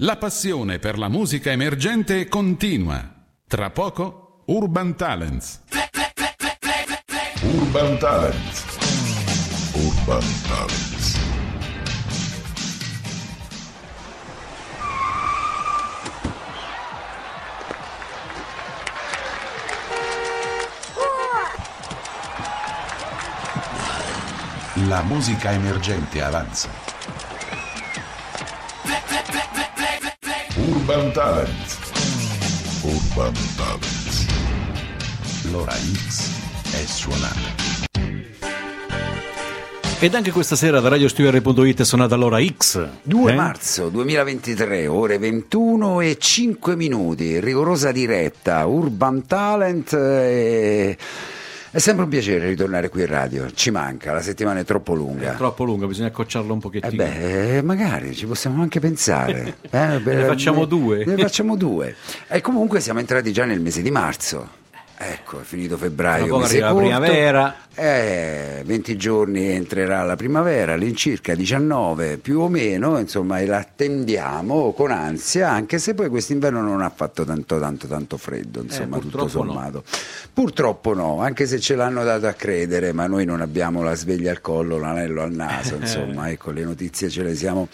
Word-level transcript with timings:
La 0.00 0.18
passione 0.18 0.78
per 0.78 0.98
la 0.98 1.08
musica 1.08 1.52
emergente 1.52 2.28
continua. 2.28 3.14
Tra 3.46 3.70
poco, 3.70 4.42
Urban 4.48 4.94
Talents. 4.94 5.62
Urban 7.40 7.96
Talents. 7.96 8.78
Urban 9.72 10.24
Talents. 10.46 11.18
La 24.88 25.00
musica 25.00 25.52
emergente 25.52 26.22
avanza. 26.22 26.85
Urban 30.86 31.12
Talents. 31.12 31.78
Urban 32.84 33.32
Talents. 33.56 34.26
L'ora 35.50 35.72
X 35.72 36.30
è 36.72 36.84
suonata. 36.86 37.64
Ed 39.98 40.14
anche 40.14 40.30
questa 40.30 40.54
sera 40.56 40.78
da 40.80 40.88
radiostudio.it 40.90 41.80
è 41.80 41.84
suonata 41.84 42.14
l'ora 42.16 42.38
X. 42.44 42.86
2 43.02 43.32
Eh? 43.32 43.34
marzo 43.34 43.88
2023, 43.88 44.86
ore 44.86 45.18
21 45.18 46.02
e 46.02 46.18
5 46.18 46.76
minuti, 46.76 47.40
rigorosa 47.40 47.90
diretta, 47.92 48.64
Urban 48.66 49.26
Talent. 49.26 49.92
eh, 49.94 50.96
È 51.76 51.78
sempre 51.78 52.04
un 52.04 52.08
piacere 52.08 52.46
ritornare 52.48 52.88
qui 52.88 53.02
in 53.02 53.08
radio, 53.08 53.50
ci 53.52 53.70
manca, 53.70 54.14
la 54.14 54.22
settimana 54.22 54.60
è 54.60 54.64
troppo 54.64 54.94
lunga. 54.94 55.34
È 55.34 55.36
troppo 55.36 55.62
lunga, 55.64 55.86
bisogna 55.86 56.08
accorciarlo 56.08 56.50
un 56.50 56.56
Eh 56.58 56.62
pochettino. 56.62 57.04
beh, 57.04 57.56
eh, 57.58 57.62
magari 57.62 58.14
ci 58.14 58.24
possiamo 58.24 58.62
anche 58.62 58.80
pensare. 58.80 59.56
Eh, 59.68 60.00
Ne 60.02 60.24
facciamo 60.24 60.64
due. 60.64 61.04
Ne 61.04 61.18
facciamo 61.18 61.54
due. 61.54 61.94
E 62.28 62.40
comunque 62.40 62.80
siamo 62.80 63.00
entrati 63.00 63.30
già 63.30 63.44
nel 63.44 63.60
mese 63.60 63.82
di 63.82 63.90
marzo. 63.90 64.48
Ecco, 64.98 65.40
è 65.40 65.42
finito 65.42 65.76
febbraio. 65.76 66.38
Mese 66.38 66.62
arriva 66.62 66.66
la 66.66 66.72
corto. 66.72 66.86
primavera. 66.88 67.56
Eh, 67.74 68.62
20 68.64 68.96
giorni 68.96 69.50
entrerà 69.50 70.02
la 70.04 70.16
primavera, 70.16 70.72
all'incirca 70.72 71.34
19 71.34 72.16
più 72.16 72.40
o 72.40 72.48
meno, 72.48 72.98
insomma, 72.98 73.38
e 73.40 73.44
l'attendiamo 73.46 74.72
con 74.72 74.90
ansia, 74.90 75.50
anche 75.50 75.78
se 75.78 75.92
poi 75.92 76.08
quest'inverno 76.08 76.62
non 76.62 76.80
ha 76.80 76.88
fatto 76.88 77.24
tanto 77.26 77.58
tanto 77.60 77.86
tanto 77.86 78.16
freddo, 78.16 78.62
insomma, 78.62 78.98
tutto 78.98 79.18
Eh, 79.18 79.22
no. 79.24 79.28
sommato. 79.28 79.84
Purtroppo 80.32 80.94
no, 80.94 81.20
anche 81.20 81.44
se 81.46 81.60
ce 81.60 81.74
l'hanno 81.76 82.02
dato 82.02 82.26
a 82.26 82.32
credere, 82.32 82.92
ma 82.92 83.06
noi 83.06 83.26
non 83.26 83.42
abbiamo 83.42 83.82
la 83.82 83.94
sveglia 83.94 84.30
al 84.30 84.40
collo, 84.40 84.78
l'anello 84.78 85.20
al 85.22 85.32
naso, 85.32 85.74
insomma, 85.80 86.30
ecco, 86.30 86.50
le 86.52 86.64
notizie 86.64 87.10
ce 87.10 87.22
le 87.22 87.34
siamo 87.34 87.68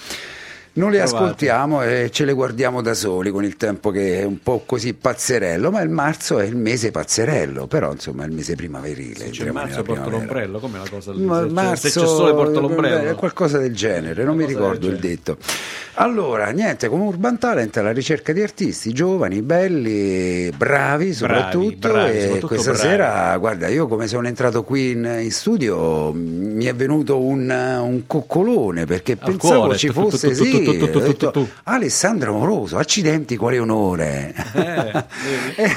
non 0.75 0.91
le 0.91 0.99
Provate. 0.99 1.17
ascoltiamo 1.17 1.83
e 1.83 2.11
ce 2.11 2.25
le 2.25 2.33
guardiamo 2.33 2.81
da 2.81 2.95
soli 2.95 3.31
con 3.31 3.45
il 3.45 3.57
tempo 3.57 3.91
che 3.91 4.21
è 4.21 4.25
un 4.25 4.39
po' 4.43 4.63
così 4.65 4.95
pazzerello, 4.95 5.71
ma 5.71 5.81
il 5.83 5.91
marzo 5.91 6.39
è 6.39 6.45
il 6.45 6.57
mese 6.57 6.91
pazzerello, 6.91 7.67
però 7.67 7.93
insomma 7.93 8.25
è 8.25 8.27
il 8.27 8.33
mese 8.33 8.55
primaverile. 8.55 9.31
C'è 9.31 9.45
il 9.45 9.53
marzo 9.53 9.83
porta 9.83 10.09
l'ombrello, 10.09 10.59
come 10.59 10.79
la 10.79 10.89
cosa 10.89 11.13
lì? 11.13 11.23
Ma 11.23 11.43
Se 11.43 11.49
marzo, 11.49 11.89
se 11.89 12.01
c'è 12.01 12.07
sole 12.07 12.33
porta 12.33 12.61
l'ombrello. 12.61 13.11
È 13.11 13.15
qualcosa 13.15 13.59
del 13.59 13.75
genere, 13.75 14.25
non 14.25 14.37
mi 14.37 14.47
ricordo 14.47 14.87
del 14.87 14.95
il 14.95 15.01
detto. 15.01 15.37
Allora, 15.97 16.49
niente, 16.51 16.89
come 16.89 17.05
Urban 17.05 17.39
Talent 17.39 17.77
alla 17.77 17.93
ricerca 17.93 18.33
di 18.33 18.41
artisti 18.41 18.95
giovani, 18.95 19.43
belli, 19.43 20.51
bravi 20.57 21.13
soprattutto. 21.13 21.89
bravi, 21.89 22.17
e 22.17 22.21
soprattutto 22.23 22.47
questa 22.47 22.73
bravi. 22.73 22.89
sera, 22.89 23.37
guarda, 23.37 23.69
io 23.69 23.87
come 23.87 24.07
sono 24.07 24.27
entrato 24.27 24.63
qui 24.63 24.93
in, 24.93 25.19
in 25.21 25.31
studio 25.31 26.13
mi 26.15 26.65
è 26.65 26.75
venuto 26.75 27.21
un, 27.21 27.51
un 27.51 28.07
coccolone 28.07 28.87
perché 28.87 29.19
Al 29.21 29.33
pensavo 29.33 29.61
cuore, 29.65 29.77
ci 29.77 29.89
fosse 29.91 30.35
sì, 30.35 30.62
tu, 30.65 30.79
tu, 30.79 30.91
tu, 30.91 30.99
ho 30.99 31.01
tu, 31.01 31.07
detto, 31.07 31.31
tu. 31.31 31.49
Alessandro 31.65 32.33
Moroso, 32.33 32.79
accidenti, 32.79 33.37
quale 33.37 33.59
onore. 33.59 34.35
e, 35.57 35.75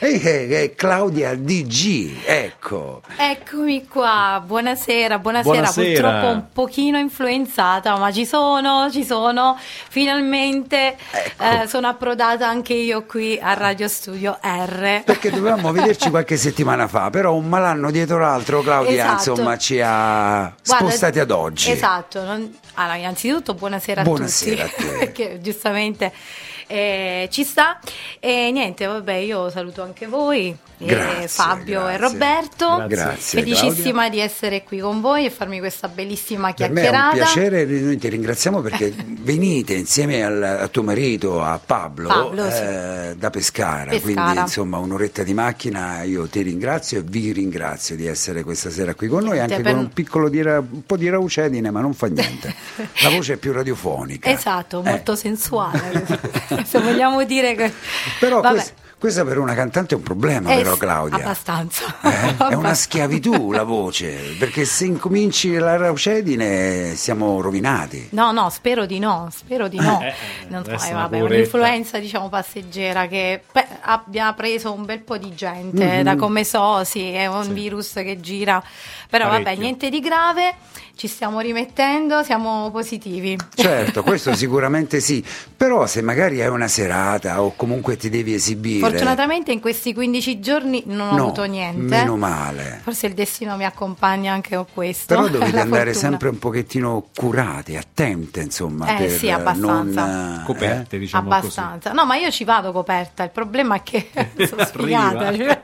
e- 0.00 0.48
e 0.62 0.74
Claudia 0.74 1.34
DG, 1.34 2.16
ecco. 2.24 3.02
Eccomi 3.16 3.86
qua, 3.86 4.42
buonasera, 4.44 5.18
buonasera, 5.18 5.54
Buonasera. 5.54 6.08
purtroppo 6.10 6.26
un 6.34 6.44
pochino 6.52 6.98
influenzata, 6.98 7.96
ma 7.96 8.12
ci 8.12 8.24
sono, 8.26 8.88
ci 8.90 9.04
sono, 9.04 9.56
finalmente 9.88 10.96
Ecco. 11.10 11.42
eh, 11.62 11.66
sono 11.66 11.88
approdata 11.88 12.48
anche 12.48 12.74
io 12.74 13.04
qui 13.04 13.38
a 13.40 13.54
Radio 13.54 13.88
Studio 13.88 14.38
R. 14.42 15.02
Perché 15.04 15.30
dovevamo 15.30 15.72
vederci 15.72 16.10
qualche 16.10 16.36
settimana 16.36 16.86
fa, 16.88 17.10
però 17.10 17.34
un 17.34 17.48
malanno 17.48 17.90
dietro 17.90 18.18
l'altro, 18.18 18.60
Claudia, 18.62 19.14
Esatto. 19.14 19.30
insomma, 19.30 19.56
ci 19.58 19.80
ha 19.82 20.52
Guarda, 20.64 20.86
spostati 20.86 21.18
ad 21.18 21.30
oggi. 21.30 21.70
Esatto, 21.70 22.22
non- 22.24 22.56
allora, 22.78 22.96
innanzitutto 22.96 23.54
buonasera 23.54 24.02
a 24.02 24.04
Buonasera 24.04 24.68
tutti, 24.68 24.82
a 24.82 24.98
perché 24.98 25.40
giustamente 25.40 26.12
eh, 26.68 27.28
ci 27.32 27.42
sta. 27.42 27.80
E 28.20 28.50
niente, 28.52 28.86
vabbè, 28.86 29.14
io 29.14 29.50
saluto 29.50 29.82
anche 29.82 30.06
voi, 30.06 30.56
eh, 30.80 30.84
Grazie, 30.86 31.26
Fabio 31.28 31.80
grazie. 31.82 31.94
e 31.94 31.96
Roberto. 31.98 32.84
Grazie, 32.86 33.42
Felicissima 33.42 34.08
di 34.08 34.20
essere 34.20 34.62
qui 34.62 34.78
con 34.78 35.00
voi 35.00 35.24
e 35.24 35.30
farmi 35.30 35.58
questa 35.58 35.88
bellissima 35.88 36.52
Per 36.52 36.70
me 36.70 36.80
è 36.80 36.90
chiacchierata. 36.90 37.08
un 37.08 37.14
piacere, 37.14 37.64
noi 37.64 37.96
ti 37.98 38.08
ringraziamo 38.08 38.60
perché 38.60 38.94
venite 39.20 39.74
insieme 39.74 40.22
al- 40.22 40.42
a 40.42 40.68
tuo 40.68 40.82
marito, 40.84 41.42
a 41.42 41.58
Pablo, 41.64 42.06
Pablo, 42.08 42.48
sì. 42.50 42.62
eh, 42.62 43.14
da 43.16 43.30
Pescara, 43.30 43.90
Pescara. 43.90 44.00
quindi 44.00 44.38
insomma 44.40 44.78
un'oretta 44.78 45.22
di 45.24 45.34
macchina, 45.34 46.02
io 46.02 46.28
ti 46.28 46.42
ringrazio 46.42 46.98
e 47.00 47.02
vi 47.02 47.32
ringrazio 47.32 47.96
di 47.96 48.06
essere 48.06 48.42
questa 48.44 48.70
sera 48.70 48.94
qui 48.94 49.08
con 49.08 49.24
noi, 49.24 49.40
anche 49.40 49.60
per- 49.60 49.72
con 49.72 49.80
un 49.80 49.88
piccolo 49.90 50.28
di 50.28 50.40
un 50.40 50.82
po' 50.86 50.96
di 50.96 51.08
raucedine, 51.08 51.70
ma 51.70 51.80
non 51.80 51.94
fa 51.94 52.06
niente. 52.06 52.54
La 53.02 53.08
voce 53.10 53.32
è 53.32 53.36
più 53.36 53.52
radiofonica. 53.52 54.30
Esatto, 54.30 54.80
Eh. 54.84 54.90
molto 54.90 55.16
sensuale, 55.16 56.06
se 56.66 56.78
vogliamo 56.80 57.22
dire 57.24 57.54
che... 57.54 57.72
Però 58.18 58.40
Vabbè. 58.40 58.54
questa, 58.54 58.72
questa 58.98 59.24
per 59.24 59.38
una 59.38 59.54
cantante 59.54 59.94
è 59.94 59.96
un 59.96 60.02
problema, 60.02 60.52
Eh 60.52 60.56
però, 60.56 60.72
sì, 60.74 60.78
Claudia. 60.80 61.16
Abbastanza. 61.18 61.96
Eh? 62.02 62.36
È 62.48 62.54
una 62.54 62.74
schiavitù 62.74 63.52
la 63.52 63.62
voce, 63.62 64.34
perché 64.38 64.64
se 64.64 64.86
incominci 64.86 65.54
la 65.54 65.76
raucedine 65.76 66.94
siamo 66.96 67.40
rovinati. 67.40 68.08
No, 68.10 68.32
no, 68.32 68.50
spero 68.50 68.86
di 68.86 68.98
no, 68.98 69.28
spero 69.34 69.68
di 69.68 69.78
no. 69.78 70.00
Eh, 70.08 70.14
Non 70.48 70.64
so, 70.64 70.70
eh, 70.86 70.92
vabbè, 70.92 71.20
un'influenza 71.20 71.98
diciamo 71.98 72.28
passeggera 72.28 73.06
che 73.06 73.42
beh, 73.52 73.66
abbia 73.82 74.32
preso 74.32 74.72
un 74.72 74.84
bel 74.84 75.00
po' 75.00 75.16
di 75.16 75.32
gente, 75.34 75.84
Mm-hmm. 75.84 76.02
da 76.02 76.16
come 76.16 76.42
so, 76.44 76.82
sì, 76.84 77.10
è 77.12 77.26
un 77.26 77.52
virus 77.52 77.92
che 77.94 78.18
gira. 78.20 78.62
Però 79.08 79.26
vabbè, 79.28 79.42
Parecchio. 79.42 79.62
niente 79.62 79.90
di 79.90 80.00
grave, 80.00 80.54
ci 80.98 81.06
stiamo 81.06 81.38
rimettendo, 81.38 82.24
siamo 82.24 82.72
positivi. 82.72 83.36
Certo, 83.54 84.02
questo 84.02 84.34
sicuramente 84.36 84.98
sì, 84.98 85.24
però 85.56 85.86
se 85.86 86.02
magari 86.02 86.42
hai 86.42 86.48
una 86.48 86.66
serata 86.66 87.40
o 87.40 87.54
comunque 87.54 87.96
ti 87.96 88.08
devi 88.08 88.34
esibire... 88.34 88.80
Fortunatamente 88.80 89.52
in 89.52 89.60
questi 89.60 89.94
15 89.94 90.40
giorni 90.40 90.82
non 90.86 91.12
ho 91.12 91.16
no, 91.16 91.22
avuto 91.26 91.44
niente. 91.44 91.82
Meno 91.82 92.16
male. 92.16 92.80
Forse 92.82 93.06
il 93.06 93.14
destino 93.14 93.56
mi 93.56 93.64
accompagna 93.64 94.32
anche 94.32 94.56
con 94.56 94.66
questo. 94.74 95.14
Però 95.14 95.28
dovete 95.28 95.60
andare 95.60 95.92
fortuna. 95.92 96.10
sempre 96.10 96.28
un 96.30 96.38
pochettino 96.40 97.04
curati, 97.14 97.76
attente, 97.76 98.40
insomma, 98.40 98.96
Eh, 98.96 98.96
per 98.96 99.10
sì, 99.12 99.30
abbastanza. 99.30 100.04
non... 100.04 100.40
eh, 100.40 100.44
Coperte, 100.46 100.98
diciamo 100.98 101.32
Abbastanza. 101.32 101.92
No, 101.92 102.06
ma 102.06 102.16
io 102.16 102.32
ci 102.32 102.42
vado 102.42 102.72
coperta, 102.72 103.22
il 103.22 103.30
problema 103.30 103.76
è 103.76 103.82
che 103.84 104.08
sono 104.48 104.64
sfigata. 104.64 105.28
Arriva. 105.28 105.62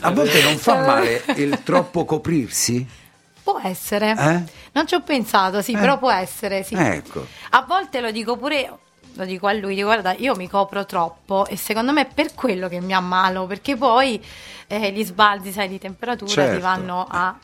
A 0.00 0.10
volte 0.10 0.42
non 0.42 0.56
fa 0.56 0.72
Cioè, 0.72 0.86
male 0.86 1.22
il 1.36 1.60
troppo 1.62 2.06
coprirsi? 2.06 3.02
Può 3.44 3.60
essere. 3.62 4.10
Eh? 4.12 4.42
Non 4.72 4.86
ci 4.86 4.94
ho 4.94 5.02
pensato, 5.02 5.60
sì, 5.62 5.72
Eh. 5.72 5.78
però 5.78 5.98
può 5.98 6.10
essere, 6.10 6.62
sì. 6.62 6.74
Ecco. 6.74 7.26
A 7.50 7.62
volte 7.68 8.00
lo 8.00 8.10
dico 8.10 8.36
pure. 8.36 8.78
Lo 9.16 9.24
dico 9.24 9.46
a 9.46 9.52
lui, 9.52 9.74
dico, 9.76 9.86
guarda, 9.86 10.12
io 10.18 10.34
mi 10.34 10.48
copro 10.48 10.84
troppo 10.86 11.46
e 11.46 11.56
secondo 11.56 11.92
me 11.92 12.02
è 12.02 12.08
per 12.12 12.34
quello 12.34 12.68
che 12.68 12.80
mi 12.80 12.92
ammalo, 12.92 13.46
perché 13.46 13.76
poi 13.76 14.20
eh, 14.66 14.90
gli 14.92 15.04
sbalzi, 15.04 15.52
sai, 15.52 15.68
di 15.68 15.78
temperatura 15.78 16.30
Certo. 16.32 16.54
ti 16.56 16.60
vanno 16.60 17.06
a 17.08 17.36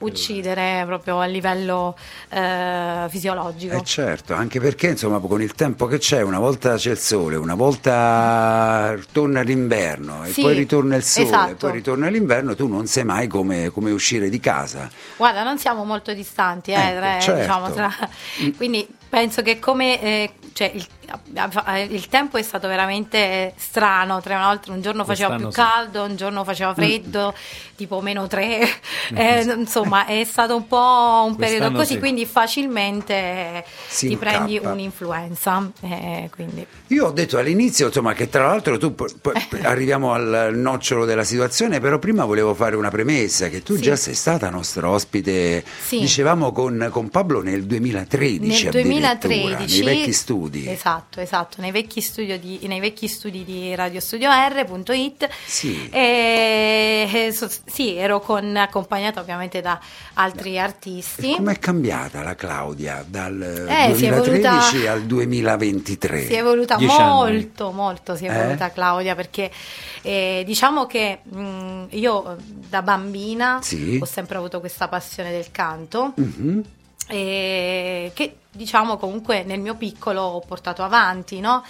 uccidere 0.00 0.82
proprio 0.86 1.20
a 1.20 1.24
livello 1.26 1.96
eh, 2.30 3.06
fisiologico. 3.08 3.74
Eh 3.74 3.82
certo, 3.82 4.34
anche 4.34 4.60
perché 4.60 4.88
insomma 4.88 5.18
con 5.18 5.40
il 5.42 5.52
tempo 5.54 5.86
che 5.86 5.98
c'è, 5.98 6.22
una 6.22 6.38
volta 6.38 6.76
c'è 6.76 6.90
il 6.90 6.98
sole, 6.98 7.36
una 7.36 7.54
volta 7.54 8.94
torna 9.12 9.40
l'inverno 9.42 10.24
e 10.24 10.30
Sì, 10.32 10.40
poi 10.42 10.54
ritorna 10.54 10.96
il 10.96 11.02
sole, 11.02 11.26
esatto. 11.26 11.54
poi 11.56 11.72
ritorna 11.72 12.08
l'inverno, 12.08 12.54
tu 12.54 12.66
non 12.66 12.86
sai 12.86 13.04
mai 13.04 13.28
come, 13.28 13.70
come 13.70 13.90
uscire 13.90 14.28
di 14.28 14.40
casa. 14.40 14.90
Guarda, 15.16 15.42
non 15.42 15.58
siamo 15.58 15.84
molto 15.84 16.12
distanti, 16.14 16.72
eh, 16.72 16.74
Ecco, 16.80 16.98
tra- 17.00 17.18
certo. 17.20 17.40
diciamo, 17.40 17.70
tra- 17.72 18.08
quindi 18.56 18.86
penso 19.14 19.42
che 19.42 19.60
come 19.60 20.00
eh, 20.02 20.32
cioè, 20.54 20.72
il- 20.74 20.84
eh, 21.68 21.82
il 21.82 22.08
tempo 22.08 22.36
è 22.36 22.42
stato 22.42 22.66
veramente 22.66 23.52
strano. 23.56 24.20
Tra 24.20 24.38
l'altro, 24.38 24.72
un 24.72 24.80
giorno 24.80 25.04
faceva 25.04 25.36
più 25.36 25.44
Quest'anno 25.44 25.70
sì. 25.70 25.74
caldo, 25.76 26.02
un 26.02 26.16
giorno 26.16 26.42
faceva 26.42 26.74
freddo, 26.74 27.32
tipo 27.76 28.00
meno 28.00 28.26
tre. 28.26 28.68
Eh, 29.14 29.42
insomma, 29.42 30.06
è 30.06 30.24
stato 30.24 30.56
un 30.56 30.66
po' 30.66 31.24
un 31.26 31.36
periodo 31.36 31.70
così, 31.72 31.92
sì. 31.94 31.98
quindi 31.98 32.24
facilmente 32.24 33.62
Si 33.86 34.08
ti 34.08 34.16
prendi 34.16 34.52
incappa. 34.54 34.72
un'influenza. 34.72 35.70
eh, 35.82 36.30
quindi. 36.34 36.66
Io 36.86 37.06
ho 37.06 37.10
detto 37.10 37.36
all'inizio, 37.36 37.88
insomma, 37.88 38.14
che 38.14 38.30
tra 38.30 38.46
l'altro 38.46 38.78
tu 38.78 38.94
poi- 38.94 39.12
poi 39.20 39.34
arriviamo 39.62 40.14
al 40.14 40.52
nocciolo 40.54 41.04
della 41.04 41.22
situazione, 41.24 41.80
però 41.80 41.98
prima 41.98 42.24
volevo 42.24 42.54
fare 42.54 42.76
una 42.76 42.88
premessa 42.90 43.48
che 43.50 43.62
tu 43.62 43.74
Sì. 43.76 43.82
già 43.82 43.96
sei 43.96 44.14
stata 44.14 44.48
nostra 44.48 44.88
ospite, 44.88 45.62
Sì. 45.84 46.00
dicevamo 46.00 46.50
con, 46.52 46.88
con 46.90 47.10
Pablo 47.10 47.42
nel 47.42 47.64
2013 47.64 48.40
Nel 48.64 48.68
addirittura, 48.68 49.14
2013 49.18 49.84
nei 49.84 49.96
vecchi 49.98 50.12
studi. 50.14 50.66
esatto 50.68 51.20
esatto 51.20 51.60
nei 51.60 51.72
vecchi, 51.72 52.02
di, 52.40 52.60
nei 52.66 52.80
vecchi 52.80 53.06
studi 53.06 53.44
di 53.44 53.74
radiostudio.r.it 53.74 55.28
Sì. 55.46 55.88
e, 55.90 57.30
so- 57.32 57.50
sì 57.66 57.94
ero 57.96 58.20
con, 58.20 58.56
accompagnata 58.56 59.20
ovviamente 59.20 59.60
da 59.60 59.78
altri 60.14 60.58
artisti 60.58 61.32
E 61.32 61.36
com'è 61.36 61.58
cambiata 61.58 62.22
la 62.22 62.34
Claudia 62.34 63.04
dal 63.06 63.40
Eh, 63.42 63.94
si 63.94 64.06
è 64.06 64.08
2013 64.10 64.76
evoluta- 64.76 64.92
al 64.92 65.02
2023? 65.04 66.24
si 66.26 66.32
è 66.34 66.38
evoluta 66.38 66.76
Dieci 66.76 67.00
anni. 67.00 67.08
molto, 67.12 67.70
molto 67.72 68.16
si 68.16 68.26
è 68.26 68.30
Eh? 68.30 68.38
evoluta 68.38 68.70
Claudia 68.70 69.14
perché 69.14 69.50
eh, 70.02 70.42
diciamo 70.44 70.86
che 70.86 71.20
mh, 71.22 71.84
io 71.90 72.32
eh, 72.32 72.36
da 72.68 72.82
bambina 72.82 73.58
Sì. 73.62 73.98
ho 74.00 74.04
sempre 74.04 74.36
avuto 74.36 74.60
questa 74.60 74.88
passione 74.88 75.30
del 75.30 75.50
canto 75.50 76.12
Mhm. 76.16 76.62
e 77.08 78.10
che 78.14 78.36
diciamo 78.50 78.96
comunque 78.96 79.42
nel 79.44 79.60
mio 79.60 79.74
piccolo 79.74 80.20
ho 80.22 80.40
portato 80.40 80.82
avanti 80.82 81.40
no? 81.40 81.64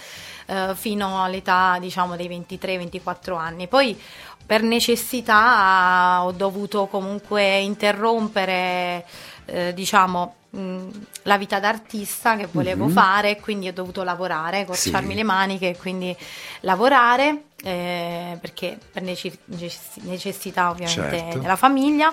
Eh, 0.47 0.73
fino 0.75 1.23
all'età 1.23 1.77
diciamo 1.79 2.15
dei 2.15 2.27
23-24 2.27 3.35
anni 3.35 3.67
poi 3.67 3.99
per 4.45 4.61
necessità 4.61 6.19
ho 6.23 6.31
dovuto 6.31 6.85
comunque 6.87 7.59
interrompere 7.59 9.05
eh, 9.45 9.73
diciamo 9.73 10.35
mh, 10.51 10.87
la 11.23 11.37
vita 11.37 11.59
d'artista 11.59 12.35
che 12.35 12.47
volevo 12.51 12.87
fare 12.87 13.39
quindi 13.39 13.67
ho 13.67 13.73
dovuto 13.73 14.03
lavorare 14.03 14.65
corciarmi 14.65 15.09
Sì. 15.09 15.15
le 15.15 15.23
maniche 15.23 15.69
e 15.69 15.77
quindi 15.77 16.15
lavorare 16.61 17.43
eh, 17.63 18.37
perché 18.39 18.77
per 18.91 19.01
nece- 19.01 19.37
necess- 19.45 19.97
necessità 20.01 20.69
ovviamente 20.69 21.17
Certo. 21.19 21.39
della 21.39 21.55
famiglia 21.55 22.11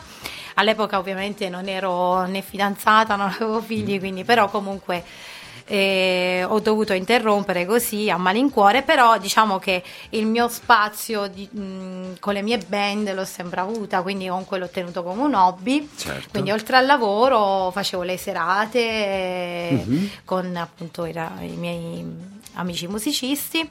all'epoca 0.54 0.98
ovviamente 0.98 1.48
non 1.48 1.68
ero 1.68 2.24
né 2.26 2.40
fidanzata 2.42 3.16
non 3.16 3.28
avevo 3.34 3.60
figli 3.60 3.98
quindi 3.98 4.24
però 4.24 4.48
comunque 4.48 5.04
eh, 5.66 6.44
ho 6.48 6.58
dovuto 6.60 6.92
interrompere 6.92 7.64
così 7.66 8.10
a 8.10 8.16
malincuore 8.16 8.82
però 8.82 9.18
diciamo 9.18 9.58
che 9.58 9.82
il 10.10 10.26
mio 10.26 10.48
spazio 10.48 11.26
di- 11.28 11.48
mh, 11.50 12.18
con 12.20 12.34
le 12.34 12.42
mie 12.42 12.58
band 12.58 13.12
l'ho 13.14 13.24
sempre 13.24 13.60
avuta 13.60 14.02
quindi 14.02 14.26
comunque 14.28 14.58
l'ho 14.58 14.68
tenuto 14.68 15.02
come 15.02 15.22
un 15.22 15.34
hobby 15.34 15.88
Certo. 15.96 16.28
quindi 16.30 16.50
oltre 16.50 16.76
al 16.76 16.86
lavoro 16.86 17.70
facevo 17.70 18.02
le 18.02 18.16
serate 18.16 19.70
Mhm. 19.72 20.10
con 20.24 20.54
appunto 20.56 21.04
i, 21.04 21.10
i 21.40 21.56
miei 21.56 22.04
amici 22.54 22.86
musicisti 22.86 23.68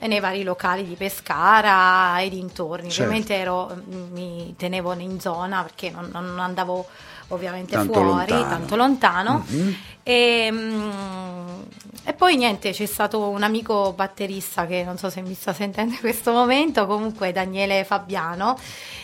nei 0.00 0.20
vari 0.20 0.42
locali 0.42 0.84
di 0.86 0.96
Pescara 0.96 2.18
e 2.20 2.28
dintorni. 2.28 2.90
Certo. 2.90 3.02
Ovviamente 3.04 3.34
ero, 3.36 3.74
mi 4.12 4.54
tenevo 4.58 4.92
in 4.98 5.18
zona 5.18 5.62
perché 5.62 5.90
non, 5.90 6.10
non 6.12 6.38
andavo 6.40 6.86
ovviamente 7.28 7.72
Tanto 7.72 7.92
fuori, 7.92 8.08
lontano. 8.30 8.42
tanto 8.48 8.76
lontano. 8.76 9.44
Mhm. 9.46 9.76
E, 10.02 10.48
mm, 10.50 11.60
e 12.04 12.12
poi 12.12 12.36
niente, 12.36 12.72
c'è 12.72 12.84
stato 12.86 13.28
un 13.28 13.42
amico 13.42 13.92
batterista 13.94 14.66
che 14.66 14.84
non 14.84 14.98
so 14.98 15.08
se 15.08 15.22
mi 15.22 15.34
sta 15.34 15.52
sentendo 15.54 15.94
in 15.94 16.00
questo 16.00 16.32
momento, 16.32 16.86
comunque 16.86 17.32
Daniele 17.32 17.84
Fabiano, 17.84 18.58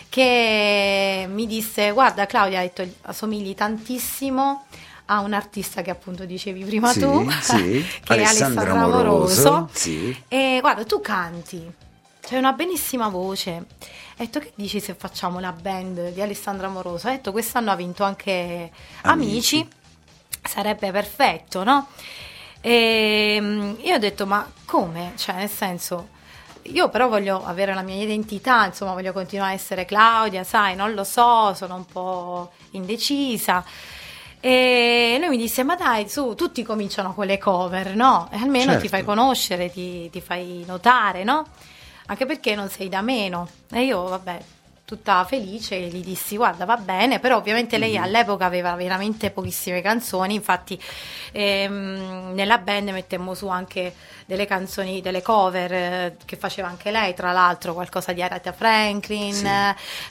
che 0.08 1.26
mi 1.30 1.46
disse: 1.46 1.92
Guarda, 1.92 2.26
Claudia, 2.26 2.58
ha 2.58 2.62
detto, 2.62 2.86
assomigli 3.02 3.54
tantissimo 3.54 4.64
a 5.06 5.20
un 5.20 5.32
artista 5.32 5.82
che 5.82 5.90
appunto 5.90 6.24
dicevi 6.24 6.62
prima 6.64 6.92
Sì, 6.92 7.00
tu, 7.00 7.28
sì. 7.40 7.84
che 8.04 8.14
è 8.14 8.22
Alessandra 8.22 8.62
Alessandra 8.62 8.72
Amoroso, 8.72 9.48
Amoroso. 9.48 9.68
sì. 9.72 10.22
E 10.28 10.58
guarda, 10.60 10.84
tu 10.84 11.00
canti, 11.00 11.68
c'hai 12.20 12.38
una 12.38 12.52
bellissima 12.52 13.08
voce. 13.08 13.64
Ho 14.20 14.24
detto 14.24 14.38
che 14.38 14.52
dici 14.54 14.80
se 14.80 14.92
facciamo 14.92 15.40
la 15.40 15.50
band 15.50 16.10
di 16.10 16.20
Alessandra 16.20 16.66
Amoroso? 16.66 17.08
Ha 17.08 17.12
detto 17.12 17.32
quest'anno 17.32 17.70
ha 17.70 17.74
vinto 17.74 18.04
anche 18.04 18.70
Amici. 19.00 19.56
Amici, 19.56 19.68
sarebbe 20.42 20.90
perfetto, 20.90 21.64
no? 21.64 21.88
E 22.60 23.38
mm, 23.40 23.74
io 23.80 23.94
ho 23.94 23.98
detto 23.98 24.26
ma 24.26 24.46
come? 24.66 25.14
Cioè 25.16 25.36
nel 25.36 25.48
senso... 25.48 26.08
Io 26.64 26.90
però 26.90 27.08
voglio 27.08 27.42
avere 27.42 27.72
la 27.72 27.80
mia 27.80 27.94
identità, 27.94 28.66
insomma 28.66 28.92
voglio 28.92 29.14
continuare 29.14 29.52
a 29.52 29.54
essere 29.54 29.86
Claudia, 29.86 30.44
sai, 30.44 30.76
non 30.76 30.92
lo 30.92 31.02
so, 31.02 31.54
sono 31.54 31.76
un 31.76 31.86
po' 31.86 32.52
indecisa. 32.72 33.64
E 34.38 35.16
lui 35.18 35.30
mi 35.30 35.36
disse: 35.38 35.64
Ma 35.64 35.76
dai, 35.76 36.06
su, 36.10 36.34
tutti 36.34 36.62
cominciano 36.62 37.14
con 37.14 37.24
le 37.24 37.38
cover, 37.38 37.96
no? 37.96 38.28
E 38.30 38.36
almeno 38.36 38.72
Certo. 38.72 38.82
ti 38.82 38.88
fai 38.88 39.02
conoscere, 39.02 39.72
ti, 39.72 40.10
ti 40.10 40.20
fai 40.20 40.62
notare, 40.66 41.24
no? 41.24 41.46
Anche 42.10 42.26
perché 42.26 42.56
non 42.56 42.68
sei 42.68 42.88
da 42.88 43.02
meno. 43.02 43.48
E 43.70 43.82
io, 43.84 44.02
vabbè, 44.02 44.40
tutta 44.84 45.22
felice, 45.24 45.78
gli 45.78 46.02
dissi: 46.02 46.34
Guarda, 46.36 46.64
va 46.64 46.76
bene, 46.76 47.20
però 47.20 47.36
ovviamente 47.36 47.78
lei 47.78 47.96
Mhm. 47.96 48.02
all'epoca 48.02 48.46
aveva 48.46 48.74
veramente 48.74 49.30
pochissime 49.30 49.80
canzoni. 49.80 50.34
Infatti, 50.34 50.76
ehm, 51.30 52.32
nella 52.34 52.58
band 52.58 52.88
mettemmo 52.88 53.34
su 53.34 53.46
anche 53.46 53.94
delle 54.26 54.44
canzoni, 54.44 55.00
delle 55.00 55.22
cover 55.22 55.72
eh, 55.72 56.16
che 56.24 56.34
faceva 56.36 56.66
anche 56.66 56.90
lei, 56.90 57.14
tra 57.14 57.30
l'altro, 57.30 57.74
qualcosa 57.74 58.12
di 58.12 58.22
Aretha 58.22 58.52
Franklin, 58.52 59.32
Sì. 59.32 59.46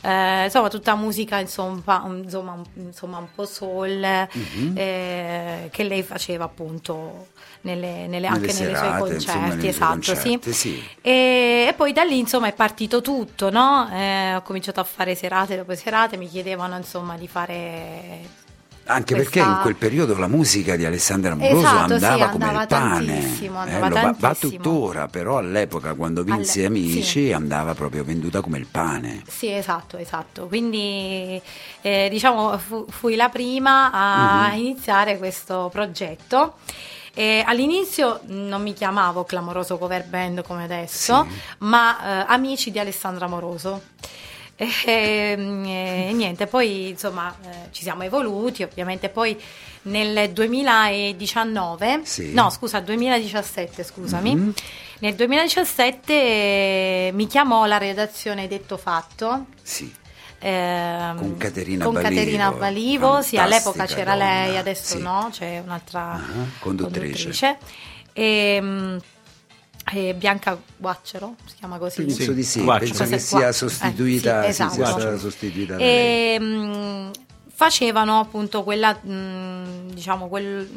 eh, 0.07 0.43
insomma, 0.45 0.69
tutta 0.69 0.95
musica 0.95 1.37
insomma, 1.39 2.01
un- 2.05 2.21
insomma, 2.23 2.55
insomma, 2.75 3.17
un 3.17 3.27
po' 3.35 3.45
soul 3.45 4.27
Mhm. 4.31 4.73
eh, 4.77 5.67
che 5.69 5.83
lei 5.83 6.03
faceva 6.03 6.45
appunto 6.45 7.27
nelle, 7.61 8.07
nelle- 8.07 8.07
Nelle 8.07 8.27
anche 8.27 8.45
nei 8.47 8.56
suoi 8.56 8.65
serate, 8.67 9.00
concerti, 9.00 9.23
insomma, 9.25 9.53
nei 9.53 9.67
esatto, 9.67 9.91
concerti, 9.91 10.39
sì. 10.41 10.53
sì. 10.53 10.83
E, 11.01 11.65
e 11.69 11.73
poi 11.75 11.94
da 11.94 12.03
lì 12.03 12.17
insomma 12.19 12.47
è 12.47 12.53
partito 12.53 13.01
tutto, 13.01 13.50
no? 13.50 13.89
Eh, 13.91 14.35
ho 14.35 14.41
cominciato 14.41 14.79
a 14.79 14.83
fare 14.83 15.15
serate 15.15 15.56
dopo 15.57 15.75
serate, 15.75 16.17
mi 16.17 16.27
chiedevano 16.29 16.75
insomma 16.77 17.17
di 17.17 17.27
fare 17.27 18.38
Anche 18.85 19.13
questa- 19.13 19.31
perché 19.33 19.39
in 19.51 19.57
quel 19.61 19.75
periodo 19.75 20.17
la 20.17 20.27
musica 20.27 20.75
di 20.75 20.83
Alessandra 20.85 21.33
Amoroso 21.33 21.59
Esatto, 21.59 21.88
sì, 22.00 22.06
andava 22.06 22.27
come 22.29 22.45
andava 22.45 22.61
il 22.61 22.67
pane. 22.67 23.39
eh, 23.41 23.47
andava 23.53 23.88
lo 23.89 23.94
va, 23.95 24.15
va 24.17 24.35
tuttora, 24.35 25.07
però 25.07 25.38
all'epoca 25.38 25.94
quando 25.94 26.23
vinse 26.23 26.59
Alle- 26.65 26.67
Amici 26.79 27.03
sì. 27.03 27.31
andava 27.33 27.75
proprio 27.75 28.03
venduta 28.03 28.41
come 28.41 28.57
il 28.57 28.65
pane. 28.65 29.21
Sì, 29.27 29.51
esatto, 29.51 29.97
esatto. 29.97 30.47
Quindi 30.47 31.39
eh, 31.81 32.07
diciamo 32.09 32.57
fu- 32.57 32.85
fui 32.89 33.15
la 33.15 33.29
prima 33.29 33.91
a 33.91 34.47
Mhm. 34.53 34.57
iniziare 34.57 35.17
questo 35.19 35.69
progetto. 35.71 36.56
E 37.19 37.44
all'inizio 37.45 38.21
non 38.27 38.62
mi 38.62 38.71
chiamavo 38.71 39.25
Clamoroso 39.25 39.77
Cover 39.77 40.06
Band 40.06 40.42
come 40.42 40.63
adesso, 40.63 41.27
Sì. 41.30 41.36
ma 41.57 42.21
eh, 42.24 42.25
Amici 42.30 42.71
di 42.71 42.80
Alessandra 42.80 43.25
Amoroso. 43.25 43.81
E, 44.60 45.36
e 45.38 46.12
niente, 46.13 46.45
poi 46.48 46.89
insomma 46.89 47.33
eh, 47.44 47.71
ci 47.71 47.81
siamo 47.83 48.04
evoluti, 48.04 48.63
ovviamente 48.63 49.07
poi 49.10 49.38
nel 49.83 50.31
2019, 50.31 52.01
Sì. 52.04 52.33
no 52.33 52.50
scusa, 52.50 52.80
2017 52.81 53.83
scusami, 53.83 54.35
Mhm. 54.35 54.54
nel 54.99 55.16
2017 55.16 56.14
eh, 56.14 57.11
mi 57.14 57.28
chiamò 57.28 57.66
la 57.66 57.78
redazione 57.78 58.47
Detto 58.47 58.76
Fatto. 58.78 59.45
Sì. 59.61 59.94
Ehm, 60.39 61.17
Con 61.17 61.37
Caterina 61.37 61.83
con 61.85 61.93
Balivo, 61.93 62.15
Caterina 62.15 62.51
Balivo, 62.51 63.21
sì, 63.21 63.37
all'epoca 63.37 63.85
c'era 63.85 64.15
lei, 64.15 64.57
adesso 64.57 64.97
sì. 64.97 65.01
no, 65.01 65.29
c'è 65.31 65.61
un'altra 65.63 66.13
Ah, 66.13 66.21
conduttrice. 66.59 67.11
conduttrice. 67.23 67.57
Ehm, 68.13 68.99
e 69.91 70.13
Bianca 70.13 70.59
Guaccero, 70.77 71.35
si 71.45 71.55
chiama 71.55 71.77
così. 71.77 72.03
Penso 72.03 72.31
di 72.31 72.43
sì, 72.43 72.61
penso 72.63 73.05
che 73.05 73.17
sia 73.17 73.51
sostituita, 73.51 74.45
Eh, 74.45 74.53
sì, 74.53 74.63
sì, 74.63 74.69
sia 74.69 74.83
esatto. 74.83 74.99
stata 74.99 75.17
sostituita 75.17 75.73
da 75.73 75.79
lei. 75.79 76.35
Ehm, 76.35 77.11
facevano 77.51 78.19
appunto 78.19 78.63
quella, 78.63 78.93
mh, 78.93 79.91
diciamo, 79.93 80.27
quel, 80.27 80.69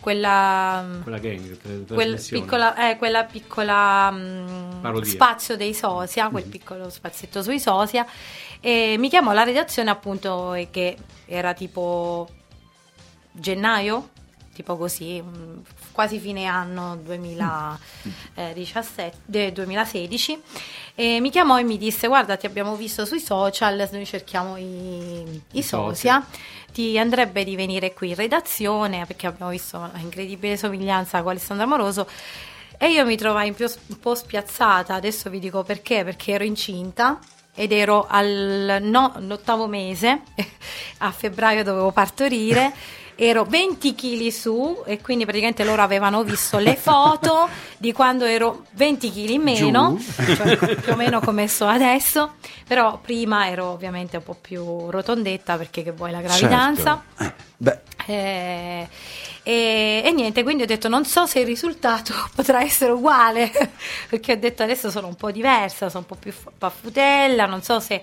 quella, 0.00 0.84
Quella 1.02 1.18
gang, 1.18 1.86
quel 1.86 2.20
piccola, 2.28 2.90
eh, 2.90 2.96
quella 2.96 3.24
piccola 3.24 4.10
mh, 4.10 4.78
Parodia. 4.80 5.10
spazio 5.12 5.56
dei 5.56 5.74
sosia, 5.74 6.28
quel 6.30 6.44
piccolo 6.44 6.90
spazietto 6.90 7.42
sui 7.42 7.60
sosia, 7.60 8.04
e 8.60 8.94
mi 8.98 9.08
chiamò 9.08 9.32
la 9.32 9.42
redazione 9.42 9.90
appunto 9.90 10.54
che 10.70 10.96
era 11.24 11.54
tipo 11.54 12.28
gennaio, 13.32 14.10
tipo 14.52 14.76
così, 14.76 15.22
mm, 15.22 15.60
quasi 15.92 16.18
fine 16.18 16.44
anno 16.44 16.96
2017, 16.96 19.52
2016. 19.52 20.42
E 20.94 21.20
mi 21.20 21.30
chiamò 21.30 21.58
e 21.58 21.62
mi 21.62 21.78
disse: 21.78 22.06
Guarda, 22.06 22.36
ti 22.36 22.44
abbiamo 22.44 22.76
visto 22.76 23.06
sui 23.06 23.20
social, 23.20 23.88
noi 23.90 24.04
cerchiamo 24.04 24.58
i, 24.58 25.42
i 25.52 25.62
sosia. 25.62 26.22
Ti 26.72 26.98
andrebbe 26.98 27.44
di 27.44 27.56
venire 27.56 27.94
qui 27.94 28.10
in 28.10 28.14
redazione 28.14 29.06
perché 29.06 29.26
abbiamo 29.26 29.50
visto 29.50 29.78
una 29.78 29.90
incredibile 29.96 30.58
somiglianza 30.58 31.22
con 31.22 31.30
Alessandro 31.30 31.64
Amoroso. 31.64 32.06
E 32.78 32.90
io 32.90 33.06
mi 33.06 33.16
trovai 33.16 33.54
un 33.56 34.00
po' 34.00 34.14
spiazzata, 34.14 34.94
adesso 34.94 35.30
vi 35.30 35.38
dico 35.38 35.62
perché, 35.62 36.04
perché 36.04 36.32
ero 36.32 36.44
incinta 36.44 37.18
ed 37.60 37.72
ero 37.72 38.06
al 38.08 38.78
no, 38.80 39.12
all'ottavo 39.14 39.66
mese, 39.66 40.22
a 40.98 41.10
febbraio 41.10 41.62
dovevo 41.62 41.92
partorire. 41.92 42.72
ero 43.22 43.44
20 43.44 43.94
kg 43.94 44.28
su 44.28 44.82
e 44.86 45.02
quindi 45.02 45.24
praticamente 45.24 45.62
loro 45.62 45.82
avevano 45.82 46.24
visto 46.24 46.56
le 46.56 46.74
foto 46.74 47.50
di 47.76 47.92
quando 47.92 48.24
ero 48.24 48.64
20 48.70 49.12
kg 49.12 49.28
in 49.28 49.42
meno, 49.42 49.98
cioè 50.16 50.56
più 50.56 50.92
o 50.94 50.96
meno 50.96 51.20
come 51.20 51.46
sto 51.46 51.66
adesso, 51.66 52.36
però 52.66 52.98
prima 52.98 53.50
ero 53.50 53.66
ovviamente 53.66 54.16
un 54.16 54.22
po' 54.22 54.38
più 54.40 54.88
rotondetta 54.88 55.58
perché 55.58 55.82
che 55.82 55.90
vuoi 55.90 56.12
la 56.12 56.22
gravidanza. 56.22 57.02
Certo. 57.18 57.22
Eh, 57.24 57.34
beh, 57.58 57.78
Eh, 58.06 58.88
e, 59.42 60.02
e 60.04 60.12
niente, 60.12 60.42
quindi 60.42 60.64
ho 60.64 60.66
detto 60.66 60.88
non 60.88 61.04
so 61.04 61.26
se 61.26 61.40
il 61.40 61.46
risultato 61.46 62.12
potrà 62.34 62.62
essere 62.62 62.92
uguale, 62.92 63.50
perché 64.08 64.32
ho 64.32 64.36
detto 64.36 64.62
adesso 64.62 64.90
sono 64.90 65.06
un 65.06 65.14
po' 65.14 65.30
diversa, 65.30 65.88
sono 65.88 66.04
un 66.08 66.16
po' 66.16 66.20
più 66.20 66.32
paffutella, 66.58 67.46
non 67.46 67.62
so 67.62 67.80
se 67.80 68.02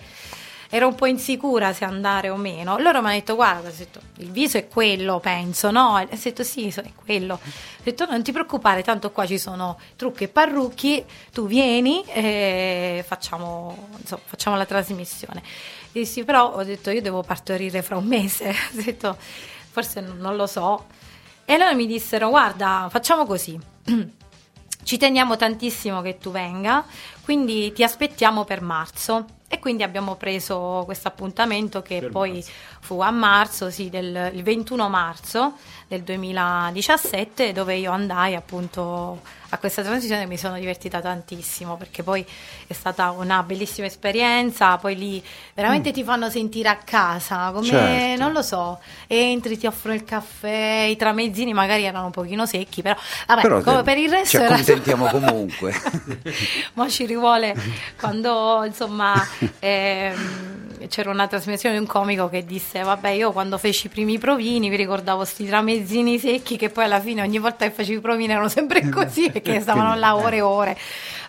ero 0.70 0.88
un 0.88 0.96
po' 0.96 1.06
insicura 1.06 1.74
se 1.74 1.86
andare 1.86 2.30
o 2.30 2.36
meno. 2.36 2.78
Loro 2.78 3.00
mi 3.00 3.08
hanno 3.08 3.16
detto 3.16 3.36
guarda, 3.36 3.70
detto, 3.70 4.02
il 4.18 4.32
viso 4.32 4.58
è 4.58 4.68
quello, 4.68 5.20
penso, 5.20 5.72
no? 5.72 5.98
E 6.00 6.08
ho 6.12 6.20
detto 6.22 6.44
sì, 6.44 6.68
è 6.68 6.92
quello. 6.96 7.36
Ho 7.36 7.84
detto 7.84 8.06
non 8.06 8.24
ti 8.24 8.32
preoccupare, 8.32 8.84
tanto 8.84 9.12
qua 9.12 9.26
ci 9.26 9.38
sono 9.38 9.80
trucchi 9.96 10.26
e 10.26 10.28
parrucchi, 10.28 11.04
tu 11.32 11.48
vieni 11.48 12.04
e 12.08 13.04
facciamo, 13.08 13.90
insomma, 14.00 14.22
facciamo 14.26 14.56
la 14.58 14.66
trasmissione. 14.66 15.42
Sì, 16.04 16.24
però 16.24 16.54
ho 16.54 16.64
detto 16.64 16.92
io 16.92 17.02
devo 17.02 17.24
partorire 17.24 17.82
fra 17.82 17.98
un 17.98 18.06
mese, 18.06 18.50
ho 18.52 18.82
detto 18.82 19.18
forse 19.72 20.02
non 20.02 20.36
lo 20.36 20.48
so. 20.48 20.86
E 21.50 21.54
allora 21.54 21.74
mi 21.74 21.88
dissero 21.88 22.28
guarda, 22.28 22.88
facciamo 22.92 23.26
così. 23.26 23.58
Ci 24.84 24.98
teniamo 24.98 25.38
tantissimo 25.38 26.02
che 26.02 26.18
tu 26.18 26.30
venga, 26.30 26.84
quindi 27.24 27.72
ti 27.72 27.84
aspettiamo 27.84 28.44
per 28.44 28.62
marzo. 28.62 29.26
E 29.48 29.60
quindi 29.60 29.82
abbiamo 29.84 30.16
preso 30.16 30.82
questo 30.84 31.08
appuntamento 31.08 31.82
che 31.82 32.00
Per 32.02 32.10
poi 32.12 32.32
marzo. 32.34 32.52
fu 32.82 33.00
a 33.00 33.12
marzo, 33.12 33.70
sì, 33.70 33.90
del, 33.90 34.32
il 34.34 34.44
21 34.44 34.90
marzo 34.90 35.54
del 35.88 36.02
2017, 36.02 37.54
dove 37.54 37.76
io 37.76 37.94
andai 37.94 38.36
appunto 38.36 39.22
a 39.50 39.58
questa 39.60 39.82
trasmissione 39.82 40.24
e 40.24 40.26
mi 40.26 40.38
sono 40.38 40.58
divertita 40.60 41.00
tantissimo 41.00 41.76
perché 41.78 42.04
poi 42.04 42.26
è 42.68 42.74
stata 42.74 43.12
una 43.12 43.44
bellissima 43.44 43.88
esperienza, 43.88 44.78
poi 44.78 44.96
lì 44.98 45.24
veramente 45.54 45.92
ti 45.92 46.04
fanno 46.04 46.30
sentire 46.30 46.68
a 46.70 46.78
casa, 46.78 47.52
come 47.54 47.66
Certo. 47.66 48.22
non 48.22 48.34
lo 48.34 48.42
so, 48.42 48.80
entri, 49.08 49.58
ti 49.58 49.66
offrono 49.68 49.96
il 49.96 50.04
caffè, 50.04 50.88
i 50.90 50.96
tramezzini 50.98 51.54
magari 51.54 51.84
erano 51.84 52.06
un 52.06 52.12
pochino 52.12 52.46
secchi, 52.46 52.82
però 52.82 52.98
vabbè, 53.28 53.42
però 53.42 53.62
come 53.62 53.84
per 53.84 53.98
il 53.98 54.10
resto 54.10 54.38
ci 54.38 54.44
era 54.44 54.54
accontentiamo 54.54 55.06
comunque. 55.12 55.74
ma 56.74 56.90
ci 56.90 57.06
rivuole 57.06 57.56
quando 57.98 58.64
insomma 58.66 59.14
ehm, 59.60 60.67
c'era 60.88 61.10
una 61.10 61.28
trasmissione 61.28 61.76
di 61.76 61.82
un 61.82 61.88
comico 61.88 62.30
che 62.30 62.46
disse 62.46 62.82
vabbè 62.82 63.10
io 63.10 63.32
quando 63.32 63.58
feci 63.58 63.88
i 63.88 63.90
primi 63.90 64.18
provini 64.20 64.70
vi 64.70 64.76
ricordavo 64.76 65.26
sti 65.26 65.48
tramezzini 65.48 66.20
secchi 66.20 66.58
che 66.58 66.70
poi 66.70 66.86
alla 66.86 67.00
fine 67.00 67.22
ogni 67.22 67.40
volta 67.40 67.66
che 67.66 67.72
facevo 67.72 67.98
i 67.98 68.02
provini 68.02 68.32
erano 68.32 68.50
sempre 68.50 68.88
così 68.90 69.32
perché 69.32 69.60
stavano 69.60 69.96
là 69.96 70.16
ore 70.16 70.38
e 70.38 70.42
ore 70.42 70.78